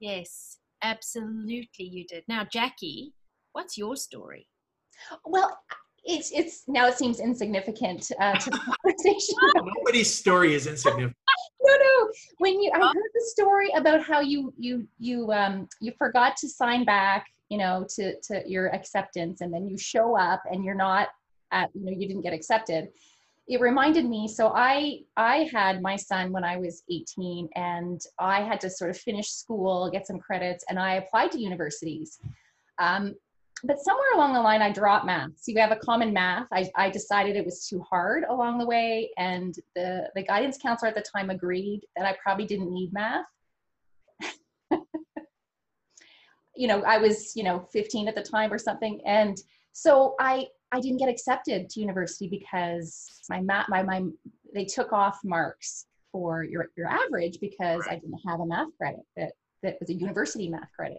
Yes. 0.00 0.58
Absolutely, 0.82 1.86
you 1.86 2.04
did. 2.06 2.24
Now, 2.28 2.44
Jackie, 2.44 3.14
what's 3.52 3.78
your 3.78 3.96
story? 3.96 4.46
Well, 5.24 5.58
it's 6.04 6.30
it's 6.32 6.64
now 6.68 6.86
it 6.86 6.96
seems 6.96 7.20
insignificant 7.20 8.10
uh, 8.20 8.34
to 8.34 8.50
the 8.50 8.58
conversation. 8.82 9.34
nobody's 9.76 10.12
story 10.12 10.54
is 10.54 10.66
insignificant 10.66 11.16
no, 11.64 11.76
no. 11.76 12.10
When 12.38 12.60
you, 12.60 12.70
I 12.74 12.78
heard 12.78 13.10
the 13.14 13.24
story 13.26 13.70
about 13.76 14.02
how 14.02 14.20
you 14.20 14.52
you 14.58 14.86
you 14.98 15.32
um 15.32 15.68
you 15.80 15.92
forgot 15.98 16.36
to 16.38 16.48
sign 16.48 16.84
back, 16.84 17.26
you 17.48 17.58
know, 17.58 17.86
to 17.96 18.20
to 18.28 18.42
your 18.46 18.74
acceptance, 18.74 19.40
and 19.40 19.52
then 19.52 19.66
you 19.66 19.78
show 19.78 20.16
up 20.16 20.42
and 20.50 20.64
you're 20.64 20.74
not 20.74 21.08
at, 21.52 21.70
you 21.74 21.84
know, 21.84 21.92
you 21.92 22.06
didn't 22.06 22.22
get 22.22 22.32
accepted. 22.32 22.88
It 23.46 23.60
reminded 23.60 24.06
me. 24.06 24.28
So 24.28 24.52
I 24.54 25.00
I 25.16 25.48
had 25.52 25.82
my 25.82 25.96
son 25.96 26.32
when 26.32 26.44
I 26.44 26.56
was 26.56 26.82
18, 26.90 27.48
and 27.54 28.00
I 28.18 28.42
had 28.42 28.60
to 28.60 28.70
sort 28.70 28.90
of 28.90 28.98
finish 28.98 29.30
school, 29.30 29.90
get 29.90 30.06
some 30.06 30.18
credits, 30.18 30.64
and 30.68 30.78
I 30.78 30.94
applied 30.94 31.32
to 31.32 31.40
universities. 31.40 32.18
Um, 32.78 33.14
but 33.62 33.78
somewhere 33.78 34.12
along 34.14 34.32
the 34.34 34.40
line, 34.40 34.60
I 34.60 34.72
dropped 34.72 35.06
math. 35.06 35.30
So 35.36 35.52
you 35.52 35.60
have 35.60 35.70
a 35.70 35.76
common 35.76 36.12
math. 36.12 36.48
I, 36.52 36.68
I 36.76 36.90
decided 36.90 37.36
it 37.36 37.44
was 37.44 37.66
too 37.66 37.80
hard 37.80 38.24
along 38.28 38.58
the 38.58 38.66
way, 38.66 39.10
and 39.16 39.54
the 39.74 40.10
the 40.14 40.22
guidance 40.22 40.58
counselor 40.58 40.88
at 40.88 40.96
the 40.96 41.02
time 41.02 41.30
agreed 41.30 41.82
that 41.96 42.04
I 42.04 42.16
probably 42.22 42.46
didn't 42.46 42.72
need 42.72 42.92
math. 42.92 43.24
you 46.56 46.68
know, 46.68 46.82
I 46.82 46.98
was 46.98 47.34
you 47.36 47.44
know 47.44 47.68
15 47.72 48.08
at 48.08 48.14
the 48.14 48.22
time 48.22 48.52
or 48.52 48.58
something, 48.58 49.00
and 49.06 49.38
so 49.72 50.14
I 50.18 50.46
I 50.72 50.80
didn't 50.80 50.98
get 50.98 51.08
accepted 51.08 51.70
to 51.70 51.80
university 51.80 52.28
because 52.28 53.22
my 53.30 53.40
math 53.40 53.68
my 53.68 53.82
my 53.82 54.04
they 54.52 54.64
took 54.64 54.92
off 54.92 55.20
marks 55.24 55.86
for 56.10 56.42
your 56.42 56.70
your 56.76 56.88
average 56.88 57.38
because 57.40 57.86
I 57.88 57.94
didn't 57.94 58.20
have 58.26 58.40
a 58.40 58.46
math 58.46 58.68
credit 58.76 59.00
that 59.16 59.32
that 59.62 59.76
was 59.80 59.90
a 59.90 59.94
university 59.94 60.48
math 60.48 60.70
credit. 60.74 60.98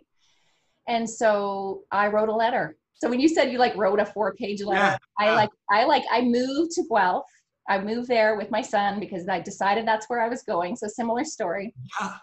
And 0.87 1.09
so 1.09 1.81
I 1.91 2.07
wrote 2.07 2.29
a 2.29 2.35
letter. 2.35 2.77
So 2.95 3.09
when 3.09 3.19
you 3.19 3.27
said 3.27 3.51
you 3.51 3.57
like 3.57 3.75
wrote 3.75 3.99
a 3.99 4.05
four 4.05 4.33
page 4.35 4.61
letter, 4.63 4.79
Yeah. 4.81 4.97
I 5.19 5.35
like 5.35 5.49
I 5.69 5.83
like 5.85 6.03
I 6.11 6.21
moved 6.21 6.71
to 6.73 6.83
Guelph. 6.89 7.25
I 7.67 7.79
moved 7.79 8.07
there 8.07 8.37
with 8.37 8.51
my 8.51 8.61
son 8.61 8.99
because 8.99 9.27
I 9.27 9.39
decided 9.39 9.87
that's 9.87 10.07
where 10.09 10.21
I 10.21 10.29
was 10.29 10.43
going. 10.43 10.75
So 10.75 10.87
similar 10.87 11.23
story. 11.23 11.73
yeah 11.99 12.17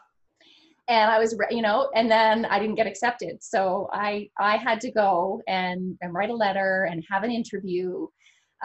And 0.88 1.10
I 1.10 1.18
was, 1.18 1.36
you 1.50 1.62
know, 1.62 1.90
and 1.94 2.10
then 2.10 2.44
I 2.46 2.58
didn't 2.58 2.76
get 2.76 2.86
accepted. 2.86 3.42
So 3.42 3.88
I 3.92 4.28
I 4.38 4.56
had 4.56 4.80
to 4.82 4.90
go 4.90 5.42
and, 5.48 5.96
and 6.00 6.14
write 6.14 6.30
a 6.30 6.34
letter 6.34 6.88
and 6.90 7.04
have 7.10 7.22
an 7.24 7.30
interview. 7.30 8.06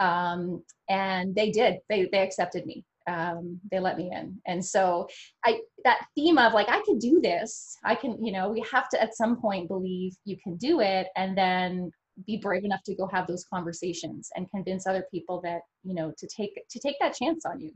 Um, 0.00 0.62
and 0.88 1.34
they 1.34 1.50
did. 1.50 1.78
They 1.88 2.08
they 2.12 2.20
accepted 2.20 2.64
me. 2.66 2.84
Um, 3.08 3.58
they 3.70 3.80
let 3.80 3.96
me 3.96 4.10
in. 4.12 4.38
And 4.46 4.64
so 4.64 5.08
I 5.44 5.60
that 5.84 6.06
theme 6.14 6.36
of 6.38 6.52
like 6.52 6.68
I 6.68 6.82
could 6.82 6.98
do 6.98 7.20
this. 7.22 7.78
I 7.84 7.94
can, 7.94 8.22
you 8.22 8.32
know, 8.32 8.50
we 8.50 8.62
have 8.70 8.88
to 8.90 9.02
at 9.02 9.16
some 9.16 9.40
point 9.40 9.68
believe 9.68 10.12
you 10.24 10.36
can 10.42 10.56
do 10.56 10.80
it 10.80 11.08
and 11.16 11.36
then 11.36 11.90
be 12.26 12.36
brave 12.36 12.64
enough 12.64 12.82
to 12.84 12.94
go 12.94 13.08
have 13.10 13.26
those 13.26 13.46
conversations 13.52 14.28
and 14.34 14.50
convince 14.50 14.86
other 14.86 15.06
people 15.10 15.40
that, 15.42 15.60
you 15.84 15.94
know, 15.94 16.12
to 16.18 16.28
take 16.28 16.52
to 16.68 16.78
take 16.78 16.96
that 17.00 17.14
chance 17.14 17.46
on 17.46 17.60
you. 17.60 17.72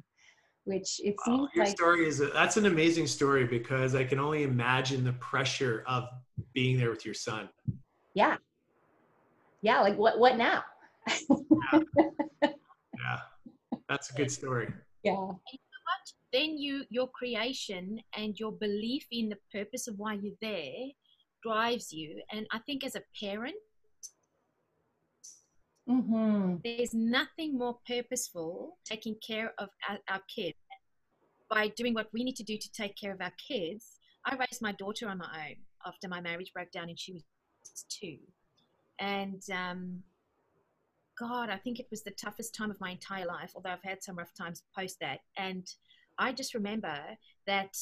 Which 0.65 1.01
it 1.03 1.17
seems 1.25 1.41
oh, 1.41 1.49
your 1.55 1.65
like 1.65 1.75
story 1.75 2.07
is 2.07 2.21
a, 2.21 2.27
that's 2.27 2.57
an 2.57 2.67
amazing 2.67 3.09
story 3.09 3.45
because 3.45 3.97
I 3.97 4.05
can 4.05 4.21
only 4.21 4.45
imagine 4.45 5.03
the 5.03 5.15
pressure 5.15 5.83
of 5.89 6.05
being 6.53 6.79
there 6.79 6.91
with 6.91 7.05
your 7.05 7.15
son. 7.15 7.49
Yeah. 8.15 8.37
Yeah, 9.63 9.81
like 9.81 9.97
what 9.97 10.19
what 10.19 10.37
now? 10.37 10.63
yeah. 11.09 11.81
yeah. 12.43 13.19
That's 13.89 14.11
a 14.11 14.15
good 14.15 14.31
story 14.31 14.73
yeah. 15.03 15.13
And 15.13 15.19
you 15.53 15.59
know 15.73 15.83
what 15.89 16.13
then 16.33 16.59
you 16.59 16.85
your 16.91 17.09
creation 17.09 18.01
and 18.17 18.39
your 18.39 18.53
belief 18.53 19.07
in 19.11 19.29
the 19.29 19.39
purpose 19.53 19.89
of 19.89 19.99
why 19.99 20.15
you're 20.15 20.33
there 20.41 20.89
drives 21.43 21.93
you. 21.93 22.23
And 22.31 22.47
i 22.53 22.59
think 22.61 22.85
as 22.85 22.95
a 22.95 23.03
parent 23.21 23.57
mm-hmm. 25.89 26.57
there's 26.65 26.95
nothing 26.95 27.59
more 27.59 27.79
purposeful 27.87 28.79
taking 28.85 29.17
care 29.27 29.53
of 29.59 29.69
our, 29.89 29.99
our 30.09 30.21
kids 30.35 30.57
by 31.53 31.69
doing 31.69 31.95
what 31.95 32.09
we 32.13 32.25
need 32.25 32.37
to 32.37 32.45
do 32.45 32.57
to 32.57 32.73
take 32.73 32.97
care 32.97 33.13
of 33.13 33.21
our 33.21 33.33
kids. 33.37 33.99
I 34.25 34.37
raised 34.37 34.63
my 34.63 34.73
daughter 34.73 35.09
on 35.09 35.19
my 35.19 35.49
own 35.49 35.57
after 35.85 36.09
my 36.09 36.21
marriage 36.21 36.53
broke 36.55 36.71
down 36.71 36.89
and 36.89 36.99
she 36.99 37.13
was 37.13 37.23
two. 37.91 38.19
And 38.99 39.43
um, 39.53 40.03
God, 41.19 41.51
I 41.51 41.57
think 41.57 41.79
it 41.79 41.87
was 41.91 42.03
the 42.03 42.11
toughest 42.13 42.55
time 42.55 42.71
of 42.71 42.81
my 42.81 42.91
entire 42.91 43.27
life, 43.27 43.53
although 43.55 43.71
I've 43.71 43.83
had 43.83 44.03
some 44.03 44.17
rough 44.17 44.35
times 44.35 44.63
post 44.77 44.99
that. 45.01 45.21
And 45.37 45.67
I 46.19 46.33
just 46.33 46.55
remember 46.55 46.97
that 47.47 47.77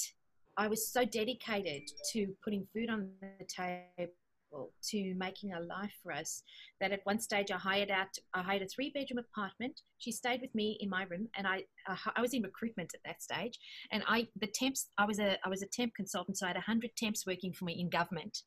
I 0.56 0.68
was 0.68 0.92
so 0.92 1.04
dedicated 1.04 1.82
to 2.12 2.34
putting 2.44 2.66
food 2.72 2.90
on 2.90 3.10
the 3.38 3.44
table, 3.44 4.72
to 4.90 5.14
making 5.14 5.52
a 5.52 5.60
life 5.60 5.94
for 6.02 6.12
us, 6.12 6.42
that 6.80 6.90
at 6.90 7.00
one 7.04 7.20
stage 7.20 7.50
I 7.52 7.56
hired 7.56 7.90
out, 7.90 8.08
I 8.34 8.42
hired 8.42 8.62
a 8.62 8.66
three 8.66 8.90
bedroom 8.90 9.18
apartment. 9.18 9.80
She 9.98 10.10
stayed 10.10 10.40
with 10.40 10.54
me 10.54 10.76
in 10.80 10.90
my 10.90 11.04
room, 11.04 11.28
and 11.36 11.46
I, 11.46 11.64
I 11.86 12.20
was 12.20 12.34
in 12.34 12.42
recruitment 12.42 12.92
at 12.94 13.00
that 13.04 13.22
stage. 13.22 13.58
And 13.92 14.02
I, 14.08 14.26
the 14.40 14.48
temps, 14.48 14.88
I 14.98 15.04
was 15.04 15.20
a, 15.20 15.38
I 15.44 15.48
was 15.48 15.62
a 15.62 15.66
temp 15.66 15.94
consultant, 15.94 16.38
so 16.38 16.46
I 16.46 16.48
had 16.48 16.56
hundred 16.58 16.96
temps 16.96 17.26
working 17.26 17.52
for 17.52 17.64
me 17.64 17.78
in 17.78 17.88
government. 17.88 18.42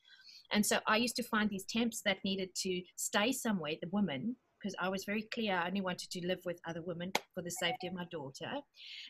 And 0.51 0.65
so 0.65 0.79
I 0.87 0.97
used 0.97 1.15
to 1.15 1.23
find 1.23 1.49
these 1.49 1.65
temps 1.65 2.01
that 2.05 2.17
needed 2.23 2.53
to 2.57 2.81
stay 2.95 3.31
somewhere, 3.31 3.73
the 3.81 3.89
women, 3.91 4.35
because 4.63 4.75
I 4.79 4.89
was 4.89 5.03
very 5.03 5.23
clear 5.33 5.55
I 5.55 5.67
only 5.67 5.81
wanted 5.81 6.09
to 6.11 6.27
live 6.27 6.39
with 6.45 6.59
other 6.67 6.81
women 6.81 7.11
for 7.33 7.41
the 7.41 7.51
safety 7.51 7.87
of 7.87 7.93
my 7.93 8.05
daughter. 8.11 8.51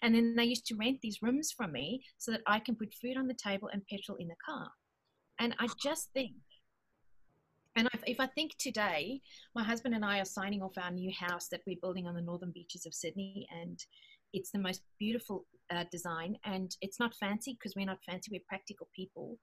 And 0.01 0.15
then 0.15 0.35
they 0.35 0.45
used 0.45 0.65
to 0.67 0.75
rent 0.75 0.99
these 1.01 1.19
rooms 1.21 1.53
from 1.55 1.71
me 1.71 2.03
so 2.17 2.31
that 2.31 2.41
I 2.47 2.59
can 2.59 2.75
put 2.75 2.93
food 3.01 3.17
on 3.17 3.27
the 3.27 3.35
table 3.35 3.69
and 3.71 3.85
petrol 3.87 4.17
in 4.19 4.27
the 4.27 4.35
car. 4.43 4.67
And 5.39 5.55
I 5.59 5.67
just 5.81 6.09
think, 6.13 6.33
and 7.75 7.89
if 8.05 8.19
I 8.19 8.27
think 8.27 8.51
today, 8.59 9.21
my 9.55 9.63
husband 9.63 9.95
and 9.95 10.05
I 10.05 10.19
are 10.19 10.25
signing 10.25 10.61
off 10.61 10.77
our 10.77 10.91
new 10.91 11.11
house 11.19 11.47
that 11.49 11.61
we're 11.65 11.81
building 11.81 12.05
on 12.07 12.13
the 12.13 12.21
northern 12.21 12.51
beaches 12.51 12.85
of 12.85 12.93
Sydney, 12.93 13.47
and 13.51 13.79
it's 14.31 14.51
the 14.51 14.59
most 14.59 14.83
beautiful 14.99 15.45
uh, 15.71 15.83
design. 15.91 16.37
And 16.45 16.75
it's 16.81 16.99
not 16.99 17.15
fancy 17.15 17.57
because 17.59 17.73
we're 17.75 17.87
not 17.87 17.97
fancy, 18.07 18.29
we're 18.31 18.41
practical 18.47 18.89
people. 18.95 19.39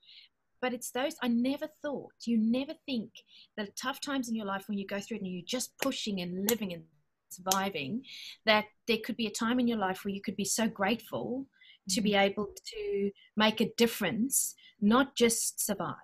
But 0.60 0.74
it's 0.74 0.90
those 0.90 1.16
I 1.22 1.28
never 1.28 1.68
thought. 1.82 2.12
You 2.26 2.38
never 2.38 2.72
think 2.86 3.10
that 3.56 3.76
tough 3.76 4.00
times 4.00 4.28
in 4.28 4.34
your 4.34 4.46
life 4.46 4.64
when 4.68 4.78
you 4.78 4.86
go 4.86 5.00
through 5.00 5.18
it 5.18 5.22
and 5.22 5.32
you're 5.32 5.42
just 5.46 5.72
pushing 5.82 6.20
and 6.20 6.48
living 6.48 6.72
and 6.72 6.82
surviving, 7.30 8.02
that 8.46 8.66
there 8.86 8.98
could 9.04 9.16
be 9.16 9.26
a 9.26 9.30
time 9.30 9.60
in 9.60 9.68
your 9.68 9.78
life 9.78 10.04
where 10.04 10.14
you 10.14 10.20
could 10.20 10.36
be 10.36 10.44
so 10.44 10.68
grateful 10.68 11.46
to 11.88 12.00
be 12.00 12.12
mm-hmm. 12.12 12.30
able 12.30 12.48
to 12.66 13.10
make 13.36 13.60
a 13.60 13.72
difference, 13.76 14.54
not 14.80 15.16
just 15.16 15.64
survive. 15.64 15.94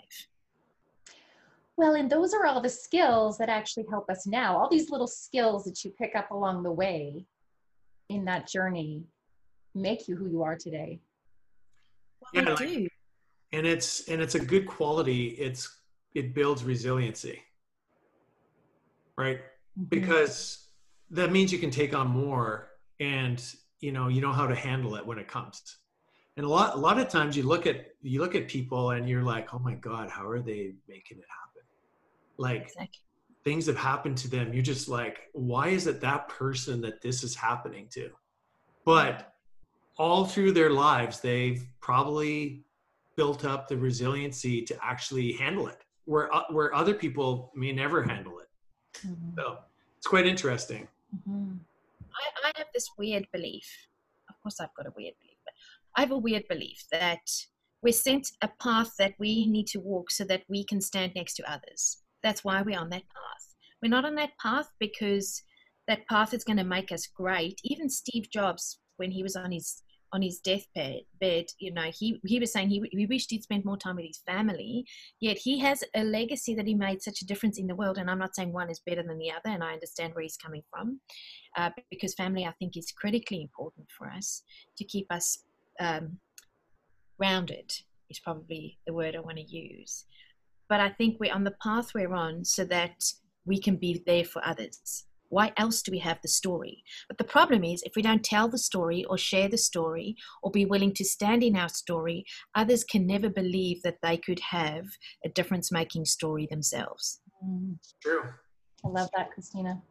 Well, 1.76 1.94
and 1.94 2.11
those 2.11 2.32
are 2.32 2.46
all 2.46 2.62
the 2.62 2.70
skills 2.70 3.36
that 3.38 3.50
actually 3.50 3.84
help 3.90 4.09
us 4.09 4.26
now. 4.26 4.57
All 4.57 4.70
these 4.70 4.90
little 4.90 5.07
skills 5.07 5.64
that 5.64 5.84
you 5.84 5.90
pick 5.90 6.14
up 6.16 6.30
along 6.30 6.62
the 6.62 6.72
way 6.72 7.26
in 8.09 8.24
that 8.24 8.48
journey 8.48 9.04
make 9.74 10.09
you 10.09 10.16
who 10.16 10.28
you 10.28 10.42
are 10.42 10.57
today. 10.57 11.00
Well, 12.20 12.44
yeah, 12.44 12.54
they 12.54 12.66
do 12.66 12.88
and 13.53 13.66
it's 13.66 14.09
and 14.09 14.20
it's 14.20 14.34
a 14.34 14.40
good 14.40 14.66
quality. 14.66 15.28
It's 15.28 15.80
it 16.14 16.34
builds 16.34 16.64
resiliency. 16.64 17.42
Right? 19.16 19.40
Mm-hmm. 19.78 19.88
because 19.88 20.68
that 21.11 21.30
means 21.30 21.53
you 21.53 21.59
can 21.59 21.70
take 21.70 21.94
on 21.94 22.09
more 22.09 22.70
and 22.99 23.44
you 23.80 23.92
know 23.92 24.09
you 24.09 24.22
know 24.22 24.32
how 24.32 24.47
to 24.47 24.55
handle 24.55 24.97
it 24.97 25.07
when 25.07 25.18
it 25.18 25.28
comes. 25.28 25.76
And 26.36 26.47
a 26.47 26.49
lot 26.49 26.74
a 26.74 26.78
lot 26.78 26.99
of 26.99 27.09
times 27.09 27.36
you 27.36 27.42
look 27.42 27.66
at 27.66 27.88
you 28.01 28.20
look 28.20 28.34
at 28.34 28.49
people 28.49 28.92
and 28.92 29.09
you're 29.09 29.22
like 29.22 29.53
oh 29.53 29.59
my 29.59 29.74
god 29.74 30.09
how 30.09 30.26
are 30.26 30.40
they 30.40 30.72
making 30.88 31.18
it 31.18 31.24
happen? 31.28 31.62
Like 32.38 32.62
exactly. 32.62 33.01
things 33.44 33.66
have 33.66 33.76
happened 33.76 34.16
to 34.18 34.28
them. 34.28 34.55
You're 34.55 34.62
just 34.62 34.88
like 34.88 35.28
why 35.32 35.68
is 35.68 35.86
it 35.86 36.01
that 36.01 36.28
person 36.28 36.80
that 36.80 37.03
this 37.03 37.22
is 37.22 37.34
happening 37.34 37.88
to? 37.90 38.11
But 38.86 39.34
all 39.99 40.24
through 40.24 40.53
their 40.53 40.70
lives 40.70 41.20
they've 41.20 41.66
probably 41.80 42.64
built 43.16 43.44
up 43.44 43.68
the 43.68 43.76
resiliency 43.76 44.62
to 44.62 44.76
actually 44.82 45.32
handle 45.32 45.68
it 45.68 45.82
where 46.04 46.32
uh, 46.34 46.44
where 46.50 46.74
other 46.74 46.94
people 46.94 47.52
may 47.54 47.72
never 47.72 48.02
handle 48.02 48.38
it. 48.38 48.48
Mm-hmm. 49.06 49.38
so 49.38 49.58
it's 49.98 50.06
quite 50.06 50.26
interesting. 50.26 50.88
Mm-hmm. 51.14 51.52
I, 52.00 52.48
I 52.48 52.52
have 52.56 52.68
this 52.74 52.88
weird 52.98 53.26
belief 53.32 53.68
of 54.28 54.34
course 54.42 54.58
i've 54.60 54.74
got 54.74 54.86
a 54.86 54.92
weird 54.96 55.14
belief 55.20 55.36
but 55.44 55.52
i 55.96 56.00
have 56.00 56.10
a 56.10 56.18
weird 56.18 56.48
belief 56.48 56.84
that 56.90 57.20
we're 57.82 57.92
sent 57.92 58.32
a 58.42 58.48
path 58.60 58.94
that 58.98 59.14
we 59.18 59.46
need 59.46 59.68
to 59.68 59.78
walk 59.78 60.10
so 60.10 60.24
that 60.24 60.42
we 60.48 60.64
can 60.64 60.80
stand 60.80 61.12
next 61.14 61.34
to 61.34 61.50
others. 61.50 61.98
That's 62.22 62.42
why 62.42 62.62
we're 62.62 62.78
on 62.78 62.90
that 62.90 63.02
path. 63.02 63.54
We're 63.82 63.90
not 63.90 64.04
on 64.04 64.16
that 64.16 64.32
path 64.42 64.68
because 64.80 65.42
that 65.86 66.06
path 66.08 66.34
is 66.34 66.42
going 66.42 66.56
to 66.56 66.64
make 66.64 66.90
us 66.90 67.06
great. 67.06 67.60
Even 67.62 67.88
steve 67.88 68.28
jobs 68.32 68.80
when 68.96 69.10
he 69.10 69.22
was 69.22 69.36
on 69.36 69.52
his 69.52 69.82
on 70.16 70.22
his 70.22 70.38
deathbed, 70.38 71.02
bed, 71.20 71.44
you 71.58 71.70
know, 71.70 71.90
he, 71.94 72.18
he 72.24 72.40
was 72.40 72.50
saying 72.50 72.70
he, 72.70 72.82
he 72.90 73.04
wished 73.04 73.30
he'd 73.30 73.42
spent 73.42 73.66
more 73.66 73.76
time 73.76 73.96
with 73.96 74.06
his 74.06 74.22
family, 74.26 74.86
yet 75.20 75.36
he 75.36 75.58
has 75.58 75.84
a 75.94 76.02
legacy 76.02 76.54
that 76.54 76.66
he 76.66 76.74
made 76.74 77.02
such 77.02 77.20
a 77.20 77.26
difference 77.26 77.58
in 77.58 77.66
the 77.66 77.74
world. 77.74 77.98
And 77.98 78.10
I'm 78.10 78.18
not 78.18 78.34
saying 78.34 78.50
one 78.50 78.70
is 78.70 78.80
better 78.80 79.02
than 79.02 79.18
the 79.18 79.30
other, 79.30 79.50
and 79.54 79.62
I 79.62 79.74
understand 79.74 80.14
where 80.14 80.22
he's 80.22 80.38
coming 80.38 80.62
from, 80.70 81.00
uh, 81.58 81.68
because 81.90 82.14
family, 82.14 82.46
I 82.46 82.54
think, 82.58 82.78
is 82.78 82.90
critically 82.92 83.42
important 83.42 83.88
for 83.96 84.08
us 84.08 84.42
to 84.78 84.84
keep 84.84 85.06
us 85.10 85.44
um, 85.80 86.18
rounded, 87.18 87.70
is 88.08 88.18
probably 88.20 88.78
the 88.86 88.94
word 88.94 89.16
I 89.16 89.20
want 89.20 89.36
to 89.36 89.44
use. 89.44 90.06
But 90.70 90.80
I 90.80 90.88
think 90.88 91.18
we're 91.20 91.34
on 91.34 91.44
the 91.44 91.56
path 91.62 91.92
we're 91.94 92.14
on 92.14 92.42
so 92.44 92.64
that 92.64 93.04
we 93.44 93.60
can 93.60 93.76
be 93.76 94.02
there 94.06 94.24
for 94.24 94.42
others. 94.46 95.04
Why 95.28 95.52
else 95.56 95.82
do 95.82 95.92
we 95.92 95.98
have 96.00 96.20
the 96.22 96.28
story? 96.28 96.82
But 97.08 97.18
the 97.18 97.24
problem 97.24 97.64
is, 97.64 97.82
if 97.82 97.96
we 97.96 98.02
don't 98.02 98.24
tell 98.24 98.48
the 98.48 98.58
story 98.58 99.04
or 99.04 99.18
share 99.18 99.48
the 99.48 99.58
story 99.58 100.16
or 100.42 100.50
be 100.50 100.64
willing 100.64 100.92
to 100.94 101.04
stand 101.04 101.42
in 101.42 101.56
our 101.56 101.68
story, 101.68 102.24
others 102.54 102.84
can 102.84 103.06
never 103.06 103.28
believe 103.28 103.82
that 103.82 103.98
they 104.02 104.16
could 104.16 104.40
have 104.40 104.86
a 105.24 105.28
difference 105.28 105.72
making 105.72 106.04
story 106.04 106.46
themselves. 106.50 107.20
Mm. 107.44 107.76
True. 108.02 108.22
I 108.84 108.88
love 108.88 109.08
that, 109.16 109.32
Christina. 109.32 109.82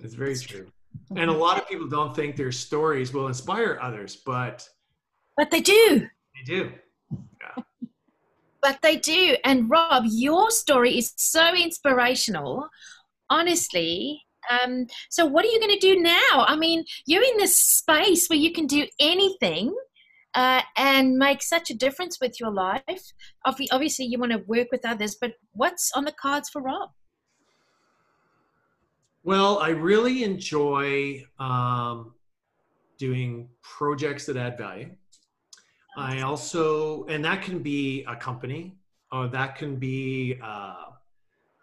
It's 0.00 0.14
very 0.14 0.36
true. 0.36 0.66
And 1.16 1.30
a 1.30 1.32
lot 1.32 1.58
of 1.58 1.68
people 1.68 1.88
don't 1.88 2.14
think 2.14 2.36
their 2.36 2.52
stories 2.52 3.12
will 3.12 3.28
inspire 3.28 3.78
others, 3.80 4.16
but. 4.16 4.68
But 5.36 5.50
they 5.50 5.60
do. 5.60 6.06
They 6.34 6.44
do. 6.44 6.72
Yeah. 7.10 7.62
but 8.62 8.78
they 8.82 8.96
do. 8.96 9.36
And 9.44 9.70
Rob, 9.70 10.04
your 10.06 10.50
story 10.50 10.98
is 10.98 11.12
so 11.16 11.54
inspirational 11.54 12.68
honestly 13.30 14.22
um, 14.50 14.86
so 15.10 15.26
what 15.26 15.44
are 15.44 15.48
you 15.48 15.60
going 15.60 15.78
to 15.78 15.94
do 15.94 16.00
now? 16.00 16.44
I 16.46 16.56
mean 16.56 16.84
you're 17.06 17.22
in 17.22 17.36
this 17.36 17.56
space 17.56 18.28
where 18.28 18.38
you 18.38 18.52
can 18.52 18.66
do 18.66 18.86
anything 18.98 19.74
uh, 20.34 20.62
and 20.76 21.16
make 21.16 21.42
such 21.42 21.70
a 21.70 21.74
difference 21.74 22.18
with 22.20 22.38
your 22.40 22.50
life. 22.50 23.12
Obviously 23.44 24.06
you 24.06 24.18
want 24.18 24.32
to 24.32 24.38
work 24.46 24.68
with 24.70 24.84
others 24.84 25.16
but 25.20 25.32
what's 25.52 25.92
on 25.92 26.04
the 26.04 26.12
cards 26.12 26.48
for 26.48 26.62
rob? 26.62 26.90
Well 29.24 29.58
i 29.58 29.70
really 29.70 30.24
enjoy 30.24 31.24
um, 31.38 32.14
doing 32.98 33.48
projects 33.62 34.26
that 34.26 34.36
add 34.36 34.56
value. 34.56 34.90
I 35.96 36.20
also 36.20 37.04
and 37.06 37.24
that 37.24 37.42
can 37.42 37.58
be 37.58 38.04
a 38.08 38.16
company 38.16 38.76
or 39.10 39.26
that 39.28 39.56
can 39.56 39.76
be 39.76 40.38
uh, 40.42 40.87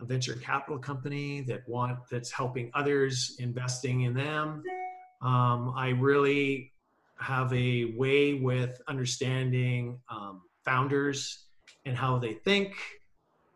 venture 0.08 0.36
capital 0.36 0.78
company 0.78 1.42
that 1.42 1.68
want 1.68 2.00
that's 2.10 2.32
helping 2.32 2.72
others 2.74 3.36
investing 3.40 4.02
in 4.02 4.14
them. 4.14 4.64
Um, 5.22 5.74
i 5.76 5.90
really 5.90 6.72
have 7.18 7.52
a 7.54 7.94
way 7.98 8.34
with 8.34 8.82
understanding 8.88 10.00
um, 10.10 10.42
founders 10.66 11.46
and 11.86 11.96
how 11.96 12.20
they 12.20 12.34
think. 12.34 12.76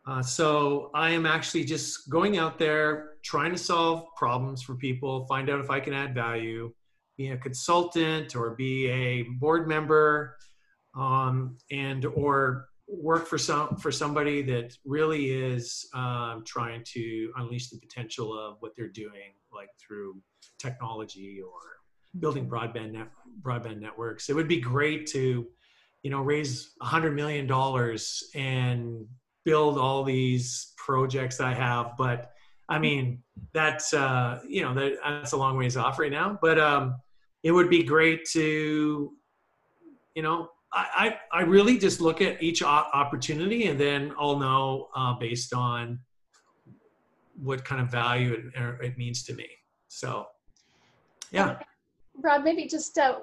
Uh, 0.08 0.24
so 0.24 0.90
i 0.94 1.10
am 1.12 1.26
actually 1.26 1.64
just 1.64 2.10
going 2.10 2.38
out 2.38 2.58
there 2.58 3.10
trying 3.24 3.52
to 3.52 3.58
solve 3.58 4.06
problems 4.16 4.62
for 4.62 4.76
people, 4.76 5.26
find 5.28 5.50
out 5.50 5.60
if 5.60 5.70
I 5.70 5.80
can 5.80 5.94
add 5.94 6.14
value, 6.16 6.74
be 7.18 7.30
a 7.30 7.38
consultant 7.38 8.36
or 8.36 8.52
be 8.52 8.88
a 8.88 9.24
board 9.24 9.68
member, 9.68 10.38
um, 10.96 11.58
and 11.70 12.06
or 12.06 12.69
work 12.90 13.28
for 13.28 13.38
some 13.38 13.76
for 13.78 13.92
somebody 13.92 14.42
that 14.42 14.76
really 14.84 15.32
is 15.32 15.88
um, 15.94 16.44
trying 16.46 16.84
to 16.84 17.32
unleash 17.38 17.70
the 17.70 17.78
potential 17.78 18.38
of 18.38 18.58
what 18.62 18.74
they're 18.76 18.88
doing, 18.88 19.34
like 19.54 19.70
through 19.80 20.18
technology 20.58 21.40
or 21.42 21.60
building 22.20 22.50
broadband 22.50 22.94
net, 22.94 23.08
broadband 23.42 23.80
networks. 23.80 24.30
It 24.30 24.36
would 24.36 24.48
be 24.48 24.60
great 24.60 25.06
to, 25.08 25.48
you 26.02 26.10
know, 26.10 26.22
raise 26.22 26.74
a 26.82 26.86
hundred 26.86 27.16
million 27.16 27.46
dollars 27.46 28.24
and 28.34 29.06
build 29.46 29.78
all 29.78 30.04
these 30.04 30.74
projects 30.78 31.40
I 31.40 31.54
have, 31.54 31.92
but 31.98 32.32
I 32.68 32.80
mean 32.80 33.24
that's 33.54 33.94
uh, 33.94 34.40
you 34.48 34.64
know 34.64 34.74
that, 34.74 34.94
that's 35.04 35.34
a 35.34 35.38
long 35.38 35.58
ways 35.58 35.78
off 35.78 36.00
right 36.00 36.12
now. 36.12 36.40
But 36.42 36.60
um, 36.60 36.96
it 37.44 37.52
would 37.52 37.70
be 37.70 37.84
great 37.84 38.26
to, 38.32 39.14
you 40.16 40.22
know, 40.22 40.50
I, 40.72 41.18
I, 41.32 41.42
really 41.42 41.80
just 41.80 42.00
look 42.00 42.22
at 42.22 42.44
each 42.44 42.62
opportunity 42.62 43.66
and 43.68 43.80
then 43.80 44.14
I'll 44.20 44.38
know 44.38 44.90
uh, 44.96 45.14
based 45.14 45.54
on 45.54 46.00
what 47.42 47.66
kind 47.66 47.82
of 47.82 47.90
value 47.90 48.52
it, 48.54 48.76
it, 48.84 48.98
means 48.98 49.24
to 49.24 49.34
me. 49.34 49.48
So, 49.88 50.28
yeah. 51.32 51.58
Rob, 52.22 52.44
maybe 52.44 52.68
just 52.68 52.98
uh, 53.00 53.18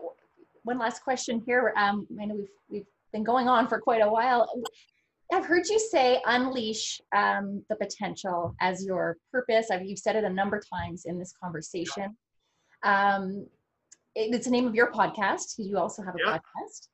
one 0.65 0.79
last 0.79 1.05
question 1.05 1.41
here. 1.47 1.73
Um, 1.77 2.07
I 2.21 2.25
know 2.25 2.35
we've, 2.35 2.49
we've 2.69 2.87
been 3.13 3.23
going 3.23 3.47
on 3.47 3.69
for 3.69 3.81
quite 3.81 4.03
a 4.03 4.09
while. 4.09 4.49
I've 5.33 5.47
heard 5.47 5.69
you 5.69 5.79
say 5.79 6.21
unleash 6.27 7.01
um, 7.15 7.65
the 7.69 7.77
potential 7.77 8.57
as 8.61 8.85
your 8.85 9.19
purpose. 9.31 9.71
I've, 9.71 9.85
you've 9.85 9.99
said 9.99 10.17
it 10.17 10.25
a 10.25 10.31
number 10.31 10.57
of 10.57 10.65
times 10.69 11.05
in 11.05 11.19
this 11.19 11.33
conversation. 11.41 12.17
Um, 12.83 13.47
it, 14.17 14.35
it's 14.35 14.47
the 14.47 14.51
name 14.51 14.67
of 14.67 14.75
your 14.75 14.91
podcast. 14.91 15.55
You 15.59 15.79
also 15.79 16.03
have 16.03 16.15
a 16.15 16.19
yeah. 16.25 16.39
podcast 16.39 16.89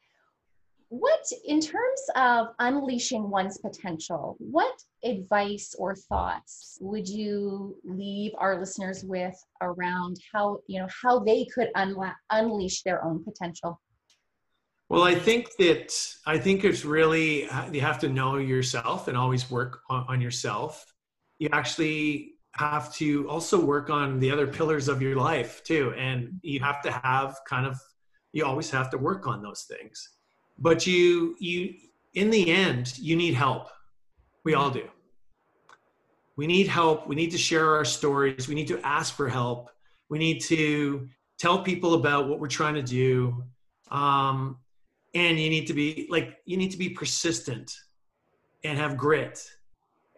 what 0.92 1.24
in 1.46 1.58
terms 1.58 2.02
of 2.16 2.48
unleashing 2.58 3.30
one's 3.30 3.56
potential 3.56 4.36
what 4.38 4.74
advice 5.02 5.74
or 5.78 5.96
thoughts 5.96 6.76
would 6.82 7.08
you 7.08 7.74
leave 7.82 8.30
our 8.36 8.60
listeners 8.60 9.02
with 9.02 9.34
around 9.62 10.18
how 10.34 10.58
you 10.66 10.78
know 10.78 10.88
how 11.02 11.18
they 11.18 11.46
could 11.46 11.70
unla- 11.78 12.14
unleash 12.30 12.82
their 12.82 13.02
own 13.06 13.24
potential? 13.24 13.80
Well 14.90 15.02
i 15.02 15.14
think 15.14 15.56
that 15.58 15.94
i 16.26 16.36
think 16.36 16.62
it's 16.62 16.84
really 16.84 17.48
you 17.72 17.80
have 17.80 17.98
to 18.00 18.10
know 18.10 18.36
yourself 18.36 19.08
and 19.08 19.16
always 19.16 19.50
work 19.50 19.80
on, 19.88 20.04
on 20.08 20.20
yourself. 20.20 20.84
You 21.38 21.48
actually 21.52 22.34
have 22.56 22.92
to 22.96 23.26
also 23.30 23.58
work 23.58 23.88
on 23.88 24.20
the 24.20 24.30
other 24.30 24.46
pillars 24.46 24.88
of 24.88 25.00
your 25.00 25.16
life 25.16 25.64
too 25.64 25.94
and 25.96 26.38
you 26.42 26.60
have 26.60 26.82
to 26.82 26.90
have 26.90 27.38
kind 27.48 27.64
of 27.64 27.78
you 28.34 28.44
always 28.44 28.70
have 28.70 28.90
to 28.90 28.98
work 28.98 29.26
on 29.26 29.42
those 29.42 29.62
things 29.62 30.06
but 30.62 30.86
you 30.86 31.36
you 31.40 31.74
in 32.14 32.30
the 32.30 32.50
end 32.50 32.96
you 32.98 33.16
need 33.16 33.34
help. 33.34 33.68
We 34.44 34.54
all 34.54 34.70
do. 34.70 34.88
We 36.36 36.46
need 36.46 36.68
help. 36.68 37.06
We 37.06 37.14
need 37.14 37.30
to 37.32 37.38
share 37.38 37.74
our 37.74 37.84
stories. 37.84 38.48
We 38.48 38.54
need 38.54 38.68
to 38.68 38.80
ask 38.86 39.14
for 39.14 39.28
help. 39.28 39.68
We 40.08 40.18
need 40.18 40.40
to 40.42 41.08
tell 41.38 41.62
people 41.62 41.94
about 41.94 42.28
what 42.28 42.40
we're 42.40 42.48
trying 42.48 42.74
to 42.74 42.82
do. 42.82 43.44
Um, 43.90 44.58
and 45.14 45.38
you 45.38 45.50
need 45.50 45.66
to 45.66 45.74
be 45.74 46.06
like 46.10 46.38
you 46.46 46.56
need 46.56 46.70
to 46.70 46.78
be 46.78 46.88
persistent 46.88 47.70
and 48.64 48.78
have 48.78 48.96
grit. 48.96 49.44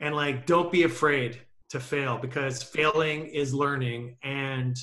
And 0.01 0.14
like 0.14 0.47
don't 0.47 0.70
be 0.70 0.82
afraid 0.82 1.40
to 1.70 1.80
fail 1.80 2.18
because 2.18 2.62
failing 2.62 3.26
is 3.26 3.55
learning. 3.55 4.16
And 4.22 4.76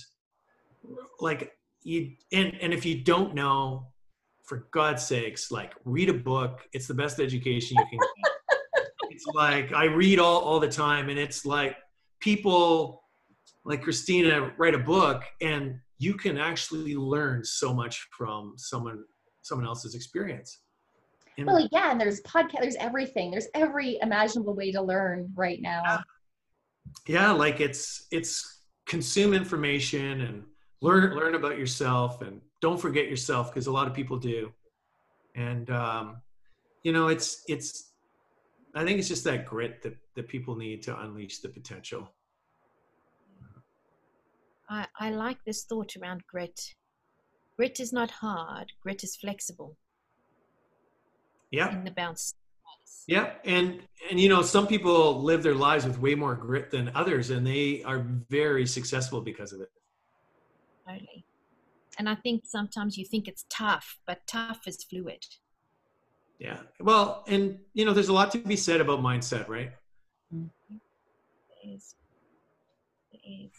like 1.20 1.54
you 1.84 2.14
and 2.34 2.58
and 2.62 2.74
if 2.74 2.84
you 2.84 3.04
don't 3.04 3.36
know 3.36 3.91
for 4.44 4.68
God's 4.72 5.06
sakes, 5.06 5.52
like 5.52 5.74
read 5.86 6.10
a 6.10 6.14
book. 6.14 6.68
It's 6.74 6.88
the 6.88 6.94
best 6.94 7.20
education 7.20 7.78
you 7.78 7.86
can 7.90 8.00
get. 8.00 8.88
it's 9.12 9.26
like 9.34 9.74
I 9.74 9.86
read 9.86 10.20
all, 10.20 10.42
all 10.42 10.60
the 10.60 10.70
time, 10.70 11.10
and 11.10 11.20
it's 11.20 11.46
like 11.46 11.78
people 12.20 13.04
like 13.66 13.82
Christina 13.82 14.52
write 14.58 14.74
a 14.74 14.80
book, 14.80 15.24
and 15.42 15.80
you 16.00 16.16
can 16.16 16.38
actually 16.38 16.96
learn 16.96 17.44
so 17.44 17.74
much 17.74 18.08
from 18.18 18.54
someone 18.58 19.04
someone 19.44 19.68
else's 19.68 19.96
experience. 19.96 20.62
And 21.38 21.48
well, 21.48 21.68
yeah, 21.72 21.92
and 21.92 22.00
there's 22.00 22.22
podcast, 22.22 22.62
there's 22.62 22.76
everything, 22.76 23.32
there's 23.32 23.48
every 23.56 23.98
imaginable 24.02 24.54
way 24.54 24.72
to 24.72 24.82
learn 24.82 25.32
right 25.36 25.62
now. 25.62 25.82
Yeah, 25.86 26.00
yeah 27.08 27.32
like 27.32 27.60
it's 27.60 28.08
it's 28.12 28.64
consume 28.86 29.34
information 29.34 30.22
and 30.22 30.44
learn 30.82 31.16
learn 31.16 31.36
about 31.36 31.58
yourself 31.58 32.22
and 32.22 32.42
don't 32.60 32.80
forget 32.80 33.08
yourself 33.08 33.52
because 33.52 33.68
a 33.68 33.72
lot 33.72 33.88
of 33.88 33.94
people 33.94 34.18
do. 34.18 34.52
And 35.36 35.70
um, 35.70 36.22
you 36.84 36.92
know 36.92 37.08
it's 37.08 37.44
it's 37.48 37.94
i 38.76 38.84
think 38.84 39.00
it's 39.00 39.08
just 39.08 39.24
that 39.24 39.46
grit 39.46 39.82
that 39.84 39.96
that 40.16 40.28
people 40.28 40.56
need 40.56 40.82
to 40.82 41.00
unleash 41.00 41.40
the 41.40 41.50
potential. 41.50 42.12
I 44.70 44.88
i 45.00 45.12
like 45.12 45.38
this 45.46 45.64
thought 45.64 45.96
around 45.98 46.24
grit. 46.28 46.76
Grit 47.58 47.80
is 47.80 47.94
not 47.94 48.12
hard 48.12 48.72
grit 48.82 49.04
is 49.04 49.16
flexible. 49.16 49.78
Yeah. 51.52 51.72
In 51.72 51.84
the 51.84 51.92
bounce 51.92 52.36
yeah 53.08 53.32
and 53.46 53.82
and 54.10 54.20
you 54.20 54.30
know 54.30 54.42
some 54.42 54.68
people 54.68 55.22
live 55.22 55.44
their 55.44 55.56
lives 55.56 55.86
with 55.86 56.00
way 56.00 56.16
more 56.16 56.36
grit 56.36 56.70
than 56.72 56.92
others 56.96 57.30
and 57.30 57.46
they 57.46 57.82
are 57.84 58.06
very 58.30 58.66
successful 58.66 59.22
because 59.22 59.54
of 59.54 59.62
it 59.62 59.70
totally 60.88 61.26
and 61.98 62.10
I 62.10 62.16
think 62.16 62.44
sometimes 62.46 62.98
you 62.98 63.06
think 63.06 63.28
it's 63.28 63.46
tough, 63.50 64.00
but 64.08 64.26
tough 64.28 64.62
is 64.68 64.84
fluid. 64.84 65.26
Yeah. 66.40 66.58
Well, 66.80 67.24
and 67.28 67.60
you 67.74 67.86
know, 67.86 67.94
there's 67.94 68.08
a 68.08 68.14
lot 68.14 68.32
to 68.32 68.40
be 68.40 68.56
said 68.56 68.82
about 68.82 69.02
mindset, 69.02 69.48
right? 69.48 69.72
Mm-hmm. 70.34 70.76
It 71.64 71.76
is. 71.76 71.96
It 73.12 73.22
is. 73.28 73.52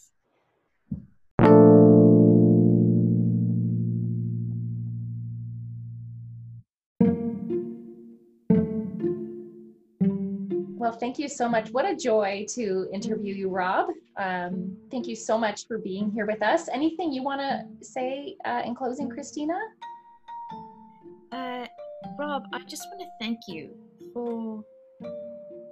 Well, 10.93 10.99
thank 10.99 11.19
you 11.19 11.27
so 11.27 11.49
much. 11.49 11.71
What 11.71 11.87
a 11.87 11.97
joy 11.97 12.45
to 12.51 12.87
interview 12.93 13.35
you, 13.35 13.49
Rob. 13.49 13.89
Um, 14.19 14.77
thank 14.91 15.07
you 15.07 15.17
so 15.17 15.39
much 15.39 15.67
for 15.67 15.79
being 15.79 16.11
here 16.11 16.27
with 16.27 16.43
us. 16.43 16.69
Anything 16.71 17.15
you 17.15 17.23
want 17.23 17.41
to 17.41 17.65
say 17.83 18.37
uh, 18.45 18.61
in 18.67 18.75
closing, 18.75 19.09
Christina? 19.09 19.59
Uh, 21.33 21.65
Rob, 22.19 22.43
I 22.53 22.59
just 22.69 22.87
want 22.91 23.01
to 23.01 23.07
thank 23.19 23.39
you 23.49 23.71
for 24.13 24.63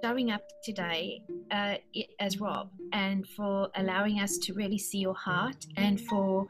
showing 0.02 0.30
up 0.30 0.40
today 0.64 1.20
uh, 1.50 1.74
as 2.18 2.40
Rob 2.40 2.70
and 2.94 3.28
for 3.36 3.68
allowing 3.76 4.20
us 4.20 4.38
to 4.38 4.54
really 4.54 4.78
see 4.78 5.00
your 5.00 5.14
heart 5.14 5.66
and 5.76 6.00
for, 6.00 6.46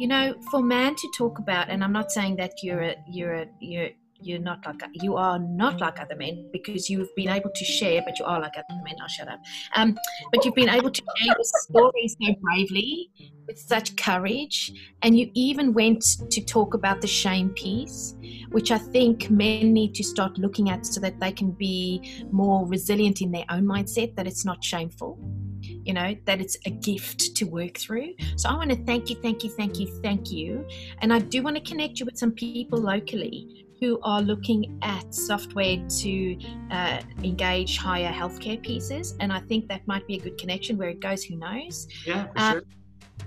you 0.00 0.08
know, 0.08 0.34
for 0.50 0.60
man 0.60 0.96
to 0.96 1.08
talk 1.16 1.38
about. 1.38 1.70
And 1.70 1.84
I'm 1.84 1.92
not 1.92 2.10
saying 2.10 2.34
that 2.38 2.54
you're 2.60 2.82
a, 2.82 2.96
you're 3.08 3.34
a, 3.34 3.46
you're 3.60 3.90
you're 4.22 4.38
not 4.38 4.64
like 4.66 4.82
you 4.92 5.16
are 5.16 5.38
not 5.38 5.80
like 5.80 6.00
other 6.00 6.16
men 6.16 6.48
because 6.52 6.88
you've 6.90 7.14
been 7.16 7.28
able 7.28 7.50
to 7.54 7.64
share 7.64 8.02
but 8.04 8.18
you 8.18 8.24
are 8.24 8.40
like 8.40 8.52
other 8.56 8.80
men. 8.84 8.94
I'll 9.00 9.08
shut 9.08 9.28
up. 9.28 9.40
Um, 9.74 9.96
but 10.32 10.44
you've 10.44 10.54
been 10.54 10.68
able 10.68 10.90
to 10.90 11.02
share 11.16 11.26
your 11.26 11.36
story 11.42 12.08
so 12.08 12.34
bravely 12.40 13.10
with 13.46 13.58
such 13.58 13.96
courage 13.96 14.72
and 15.02 15.18
you 15.18 15.30
even 15.34 15.72
went 15.72 16.04
to 16.30 16.40
talk 16.44 16.74
about 16.74 17.00
the 17.00 17.06
shame 17.06 17.50
piece 17.50 18.14
which 18.50 18.70
i 18.70 18.78
think 18.78 19.28
men 19.30 19.72
need 19.72 19.94
to 19.94 20.04
start 20.04 20.38
looking 20.38 20.70
at 20.70 20.86
so 20.86 21.00
that 21.00 21.18
they 21.18 21.32
can 21.32 21.50
be 21.50 22.24
more 22.30 22.66
resilient 22.66 23.20
in 23.20 23.32
their 23.32 23.44
own 23.50 23.64
mindset 23.64 24.14
that 24.14 24.26
it's 24.26 24.44
not 24.44 24.62
shameful 24.62 25.18
you 25.62 25.92
know 25.92 26.14
that 26.26 26.40
it's 26.40 26.56
a 26.66 26.70
gift 26.70 27.36
to 27.36 27.44
work 27.44 27.78
through. 27.78 28.14
So 28.36 28.48
i 28.48 28.54
want 28.54 28.70
to 28.70 28.84
thank 28.84 29.10
you 29.10 29.16
thank 29.16 29.44
you 29.44 29.50
thank 29.50 29.78
you 29.78 29.86
thank 30.02 30.30
you. 30.30 30.66
And 31.00 31.12
i 31.12 31.18
do 31.18 31.42
want 31.42 31.56
to 31.56 31.62
connect 31.62 32.00
you 32.00 32.06
with 32.06 32.18
some 32.18 32.32
people 32.32 32.78
locally 32.78 33.66
who 33.80 33.98
are 34.02 34.20
looking 34.20 34.78
at 34.82 35.14
software 35.14 35.78
to 36.00 36.38
uh, 36.70 37.00
engage 37.24 37.78
higher 37.78 38.12
healthcare 38.12 38.62
pieces. 38.62 39.16
And 39.20 39.32
I 39.32 39.40
think 39.40 39.68
that 39.68 39.86
might 39.86 40.06
be 40.06 40.16
a 40.16 40.20
good 40.20 40.38
connection. 40.38 40.76
Where 40.76 40.90
it 40.90 41.00
goes, 41.00 41.24
who 41.24 41.36
knows? 41.36 41.88
Yeah, 42.06 42.26
um, 42.36 42.52
sure. 42.52 42.62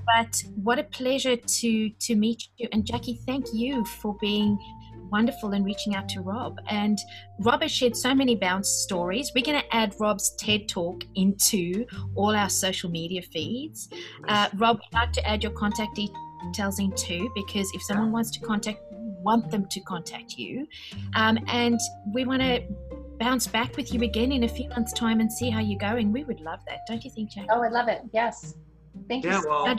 But 0.05 0.43
what 0.55 0.79
a 0.79 0.83
pleasure 0.83 1.37
to 1.37 1.89
to 1.89 2.15
meet 2.15 2.49
you. 2.57 2.67
And 2.71 2.85
Jackie, 2.85 3.19
thank 3.25 3.45
you 3.53 3.85
for 3.85 4.15
being 4.19 4.57
wonderful 5.11 5.51
and 5.51 5.63
reaching 5.63 5.95
out 5.95 6.09
to 6.09 6.21
Rob. 6.21 6.57
And 6.69 6.97
Rob 7.39 7.61
has 7.61 7.71
shared 7.71 7.95
so 7.95 8.15
many 8.15 8.35
bounce 8.35 8.67
stories. 8.67 9.31
We're 9.35 9.45
going 9.45 9.61
to 9.61 9.75
add 9.75 9.93
Rob's 9.99 10.35
TED 10.37 10.67
Talk 10.67 11.03
into 11.15 11.85
all 12.15 12.35
our 12.35 12.49
social 12.49 12.89
media 12.89 13.21
feeds. 13.21 13.89
Uh, 14.27 14.49
Rob, 14.55 14.79
I'd 14.91 14.97
like 14.97 15.13
to 15.13 15.27
add 15.27 15.43
your 15.43 15.51
contact 15.51 15.95
details 15.95 16.79
in 16.79 16.91
too, 16.93 17.31
because 17.35 17.71
if 17.75 17.83
someone 17.83 18.11
wants 18.11 18.31
to 18.31 18.39
contact 18.39 18.79
want 19.23 19.49
them 19.51 19.65
to 19.67 19.79
contact 19.81 20.37
you. 20.37 20.67
Um, 21.15 21.39
and 21.47 21.79
we 22.13 22.25
want 22.25 22.41
to 22.41 22.63
bounce 23.19 23.47
back 23.47 23.75
with 23.77 23.93
you 23.93 24.01
again 24.03 24.31
in 24.31 24.43
a 24.43 24.47
few 24.47 24.69
months' 24.69 24.93
time 24.93 25.19
and 25.19 25.31
see 25.31 25.49
how 25.49 25.59
you're 25.59 25.79
going. 25.79 26.11
We 26.11 26.23
would 26.23 26.39
love 26.41 26.59
that, 26.67 26.79
don't 26.87 27.03
you 27.03 27.11
think, 27.11 27.31
Jack? 27.31 27.47
Oh, 27.49 27.63
I 27.63 27.69
love 27.69 27.87
it. 27.87 28.01
Yes. 28.13 28.55
Thank 29.07 29.25
Yeah, 29.25 29.41
you. 29.41 29.49
well, 29.49 29.65
Now, 29.65 29.77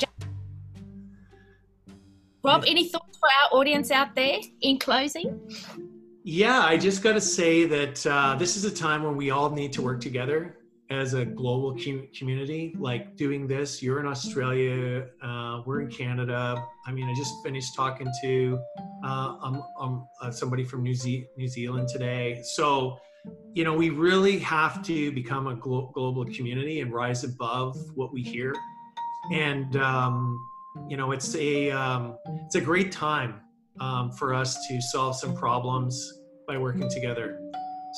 Rob, 2.43 2.65
any 2.67 2.89
thoughts 2.89 3.19
for 3.19 3.29
our 3.29 3.59
audience 3.59 3.91
out 3.91 4.15
there 4.15 4.39
in 4.61 4.79
closing? 4.79 5.41
Yeah, 6.25 6.61
I 6.61 6.77
just 6.77 7.03
got 7.03 7.13
to 7.15 7.21
say 7.21 7.65
that 7.67 8.07
uh, 8.07 8.35
this 8.35 8.57
is 8.57 8.65
a 8.65 8.75
time 8.75 9.03
when 9.03 9.17
we 9.17 9.31
all 9.31 9.51
need 9.51 9.73
to 9.75 9.83
work 9.83 10.01
together 10.01 10.59
as 10.91 11.15
a 11.15 11.25
global 11.25 11.75
com- 11.83 12.09
community. 12.17 12.75
Like 12.79 13.17
doing 13.17 13.47
this, 13.47 13.83
you're 13.83 14.01
in 14.01 14.07
Australia, 14.07 15.07
uh, 15.23 15.63
we're 15.67 15.81
in 15.83 15.91
Canada. 15.91 16.65
I 16.87 16.93
mean, 16.93 17.09
I 17.09 17.15
just 17.15 17.33
finished 17.43 17.75
talking 17.75 18.09
to 18.23 18.59
uh, 19.05 19.37
um, 19.43 19.63
um, 19.79 20.09
uh, 20.21 20.31
somebody 20.31 20.65
from 20.65 20.83
New, 20.83 20.95
Ze- 20.95 21.27
New 21.37 21.49
Zealand 21.49 21.89
today. 21.89 22.43
So, 22.57 22.99
you 23.55 23.65
know, 23.65 23.75
we 23.75 23.91
really 23.91 24.39
have 24.41 24.83
to 24.85 25.13
become 25.13 25.47
a 25.47 25.55
glo- 25.55 25.91
global 25.95 26.25
community 26.27 26.81
and 26.81 26.93
rise 26.93 27.25
above 27.25 27.77
what 27.95 28.13
we 28.13 28.23
hear. 28.23 28.55
And 29.33 29.77
um, 29.77 30.39
you 30.89 30.97
know, 30.97 31.13
it's 31.13 31.35
a 31.37 31.71
um, 31.71 32.19
it's 32.45 32.57
a 32.57 32.61
great 32.61 32.93
time 32.93 33.41
um, 33.81 34.11
for 34.13 34.35
us 34.35 34.67
to 34.67 34.81
solve 34.81 35.17
some 35.17 35.35
problems 35.35 36.21
by 36.47 36.59
working 36.59 36.91
together. 36.91 37.41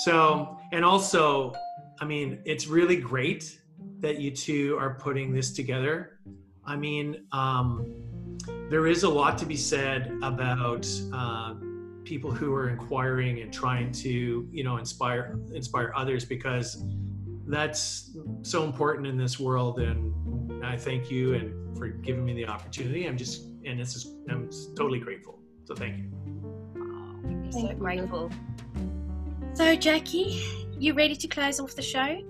So, 0.04 0.58
and 0.72 0.84
also, 0.84 1.54
I 2.00 2.04
mean, 2.04 2.40
it's 2.44 2.66
really 2.66 2.96
great 2.96 3.58
that 4.00 4.20
you 4.20 4.30
two 4.30 4.76
are 4.78 4.94
putting 4.94 5.32
this 5.32 5.52
together. 5.52 6.18
I 6.64 6.76
mean, 6.76 7.26
um, 7.32 7.86
there 8.70 8.86
is 8.86 9.02
a 9.02 9.08
lot 9.08 9.38
to 9.38 9.46
be 9.46 9.56
said 9.56 10.12
about 10.22 10.86
uh, 11.12 11.54
people 12.04 12.30
who 12.30 12.54
are 12.54 12.68
inquiring 12.68 13.40
and 13.40 13.52
trying 13.52 13.92
to, 13.92 14.48
you 14.50 14.64
know, 14.64 14.76
inspire 14.76 15.38
inspire 15.52 15.92
others 15.96 16.24
because 16.24 16.84
that's 17.46 18.16
so 18.42 18.64
important 18.64 19.06
in 19.06 19.16
this 19.16 19.38
world. 19.40 19.80
And 19.80 20.64
I 20.64 20.76
thank 20.76 21.10
you 21.10 21.34
and 21.34 21.76
for 21.76 21.88
giving 21.88 22.24
me 22.24 22.34
the 22.34 22.46
opportunity. 22.46 23.06
I'm 23.06 23.16
just, 23.16 23.46
and 23.64 23.78
this 23.78 23.94
is, 23.94 24.16
I'm 24.28 24.50
totally 24.76 24.98
grateful. 24.98 25.38
So 25.64 25.74
thank 25.74 25.98
you. 25.98 26.10
We're 27.22 27.50
Thank 27.50 27.52
so 27.52 27.70
you. 27.70 27.74
grateful. 27.74 28.30
So, 29.54 29.74
Jackie, 29.74 30.42
you 30.78 30.94
ready 30.94 31.16
to 31.16 31.28
close 31.28 31.60
off 31.60 31.74
the 31.74 31.82
show? 31.82 32.22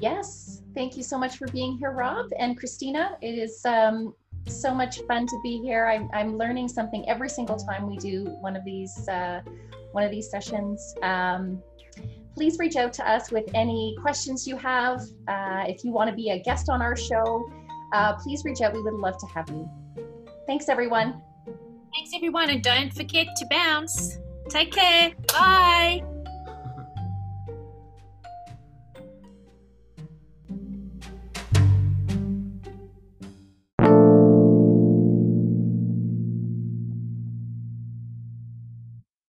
Yes. 0.00 0.62
Thank 0.74 0.96
you 0.96 1.02
so 1.02 1.18
much 1.18 1.36
for 1.36 1.46
being 1.48 1.78
here, 1.78 1.90
Rob 1.90 2.26
and 2.38 2.58
Christina. 2.58 3.16
It 3.22 3.38
is 3.38 3.64
um, 3.64 4.14
so 4.46 4.74
much 4.74 5.00
fun 5.02 5.26
to 5.26 5.40
be 5.42 5.58
here. 5.58 5.86
I'm, 5.86 6.10
I'm 6.12 6.36
learning 6.36 6.68
something 6.68 7.08
every 7.08 7.28
single 7.28 7.56
time 7.56 7.88
we 7.88 7.96
do 7.96 8.24
one 8.40 8.56
of 8.56 8.64
these 8.64 9.08
uh, 9.08 9.40
one 9.92 10.04
of 10.04 10.10
these 10.10 10.30
sessions. 10.30 10.94
Um, 11.02 11.62
please 12.34 12.58
reach 12.58 12.76
out 12.76 12.92
to 12.94 13.10
us 13.10 13.30
with 13.30 13.48
any 13.54 13.96
questions 14.02 14.46
you 14.46 14.56
have. 14.58 15.00
Uh, 15.26 15.64
if 15.66 15.82
you 15.84 15.90
want 15.90 16.10
to 16.10 16.16
be 16.16 16.30
a 16.30 16.38
guest 16.38 16.68
on 16.68 16.82
our 16.82 16.94
show, 16.94 17.48
uh, 17.94 18.14
please 18.16 18.44
reach 18.44 18.60
out. 18.60 18.74
We 18.74 18.82
would 18.82 18.94
love 18.94 19.16
to 19.18 19.26
have 19.34 19.48
you. 19.48 19.68
Thanks, 20.46 20.68
everyone. 20.68 21.22
Thanks, 21.94 22.10
everyone, 22.14 22.50
and 22.50 22.62
don't 22.62 22.92
forget 22.92 23.26
to 23.36 23.46
bounce. 23.46 24.18
Take 24.50 24.72
care. 24.72 25.12
Bye. 25.28 26.15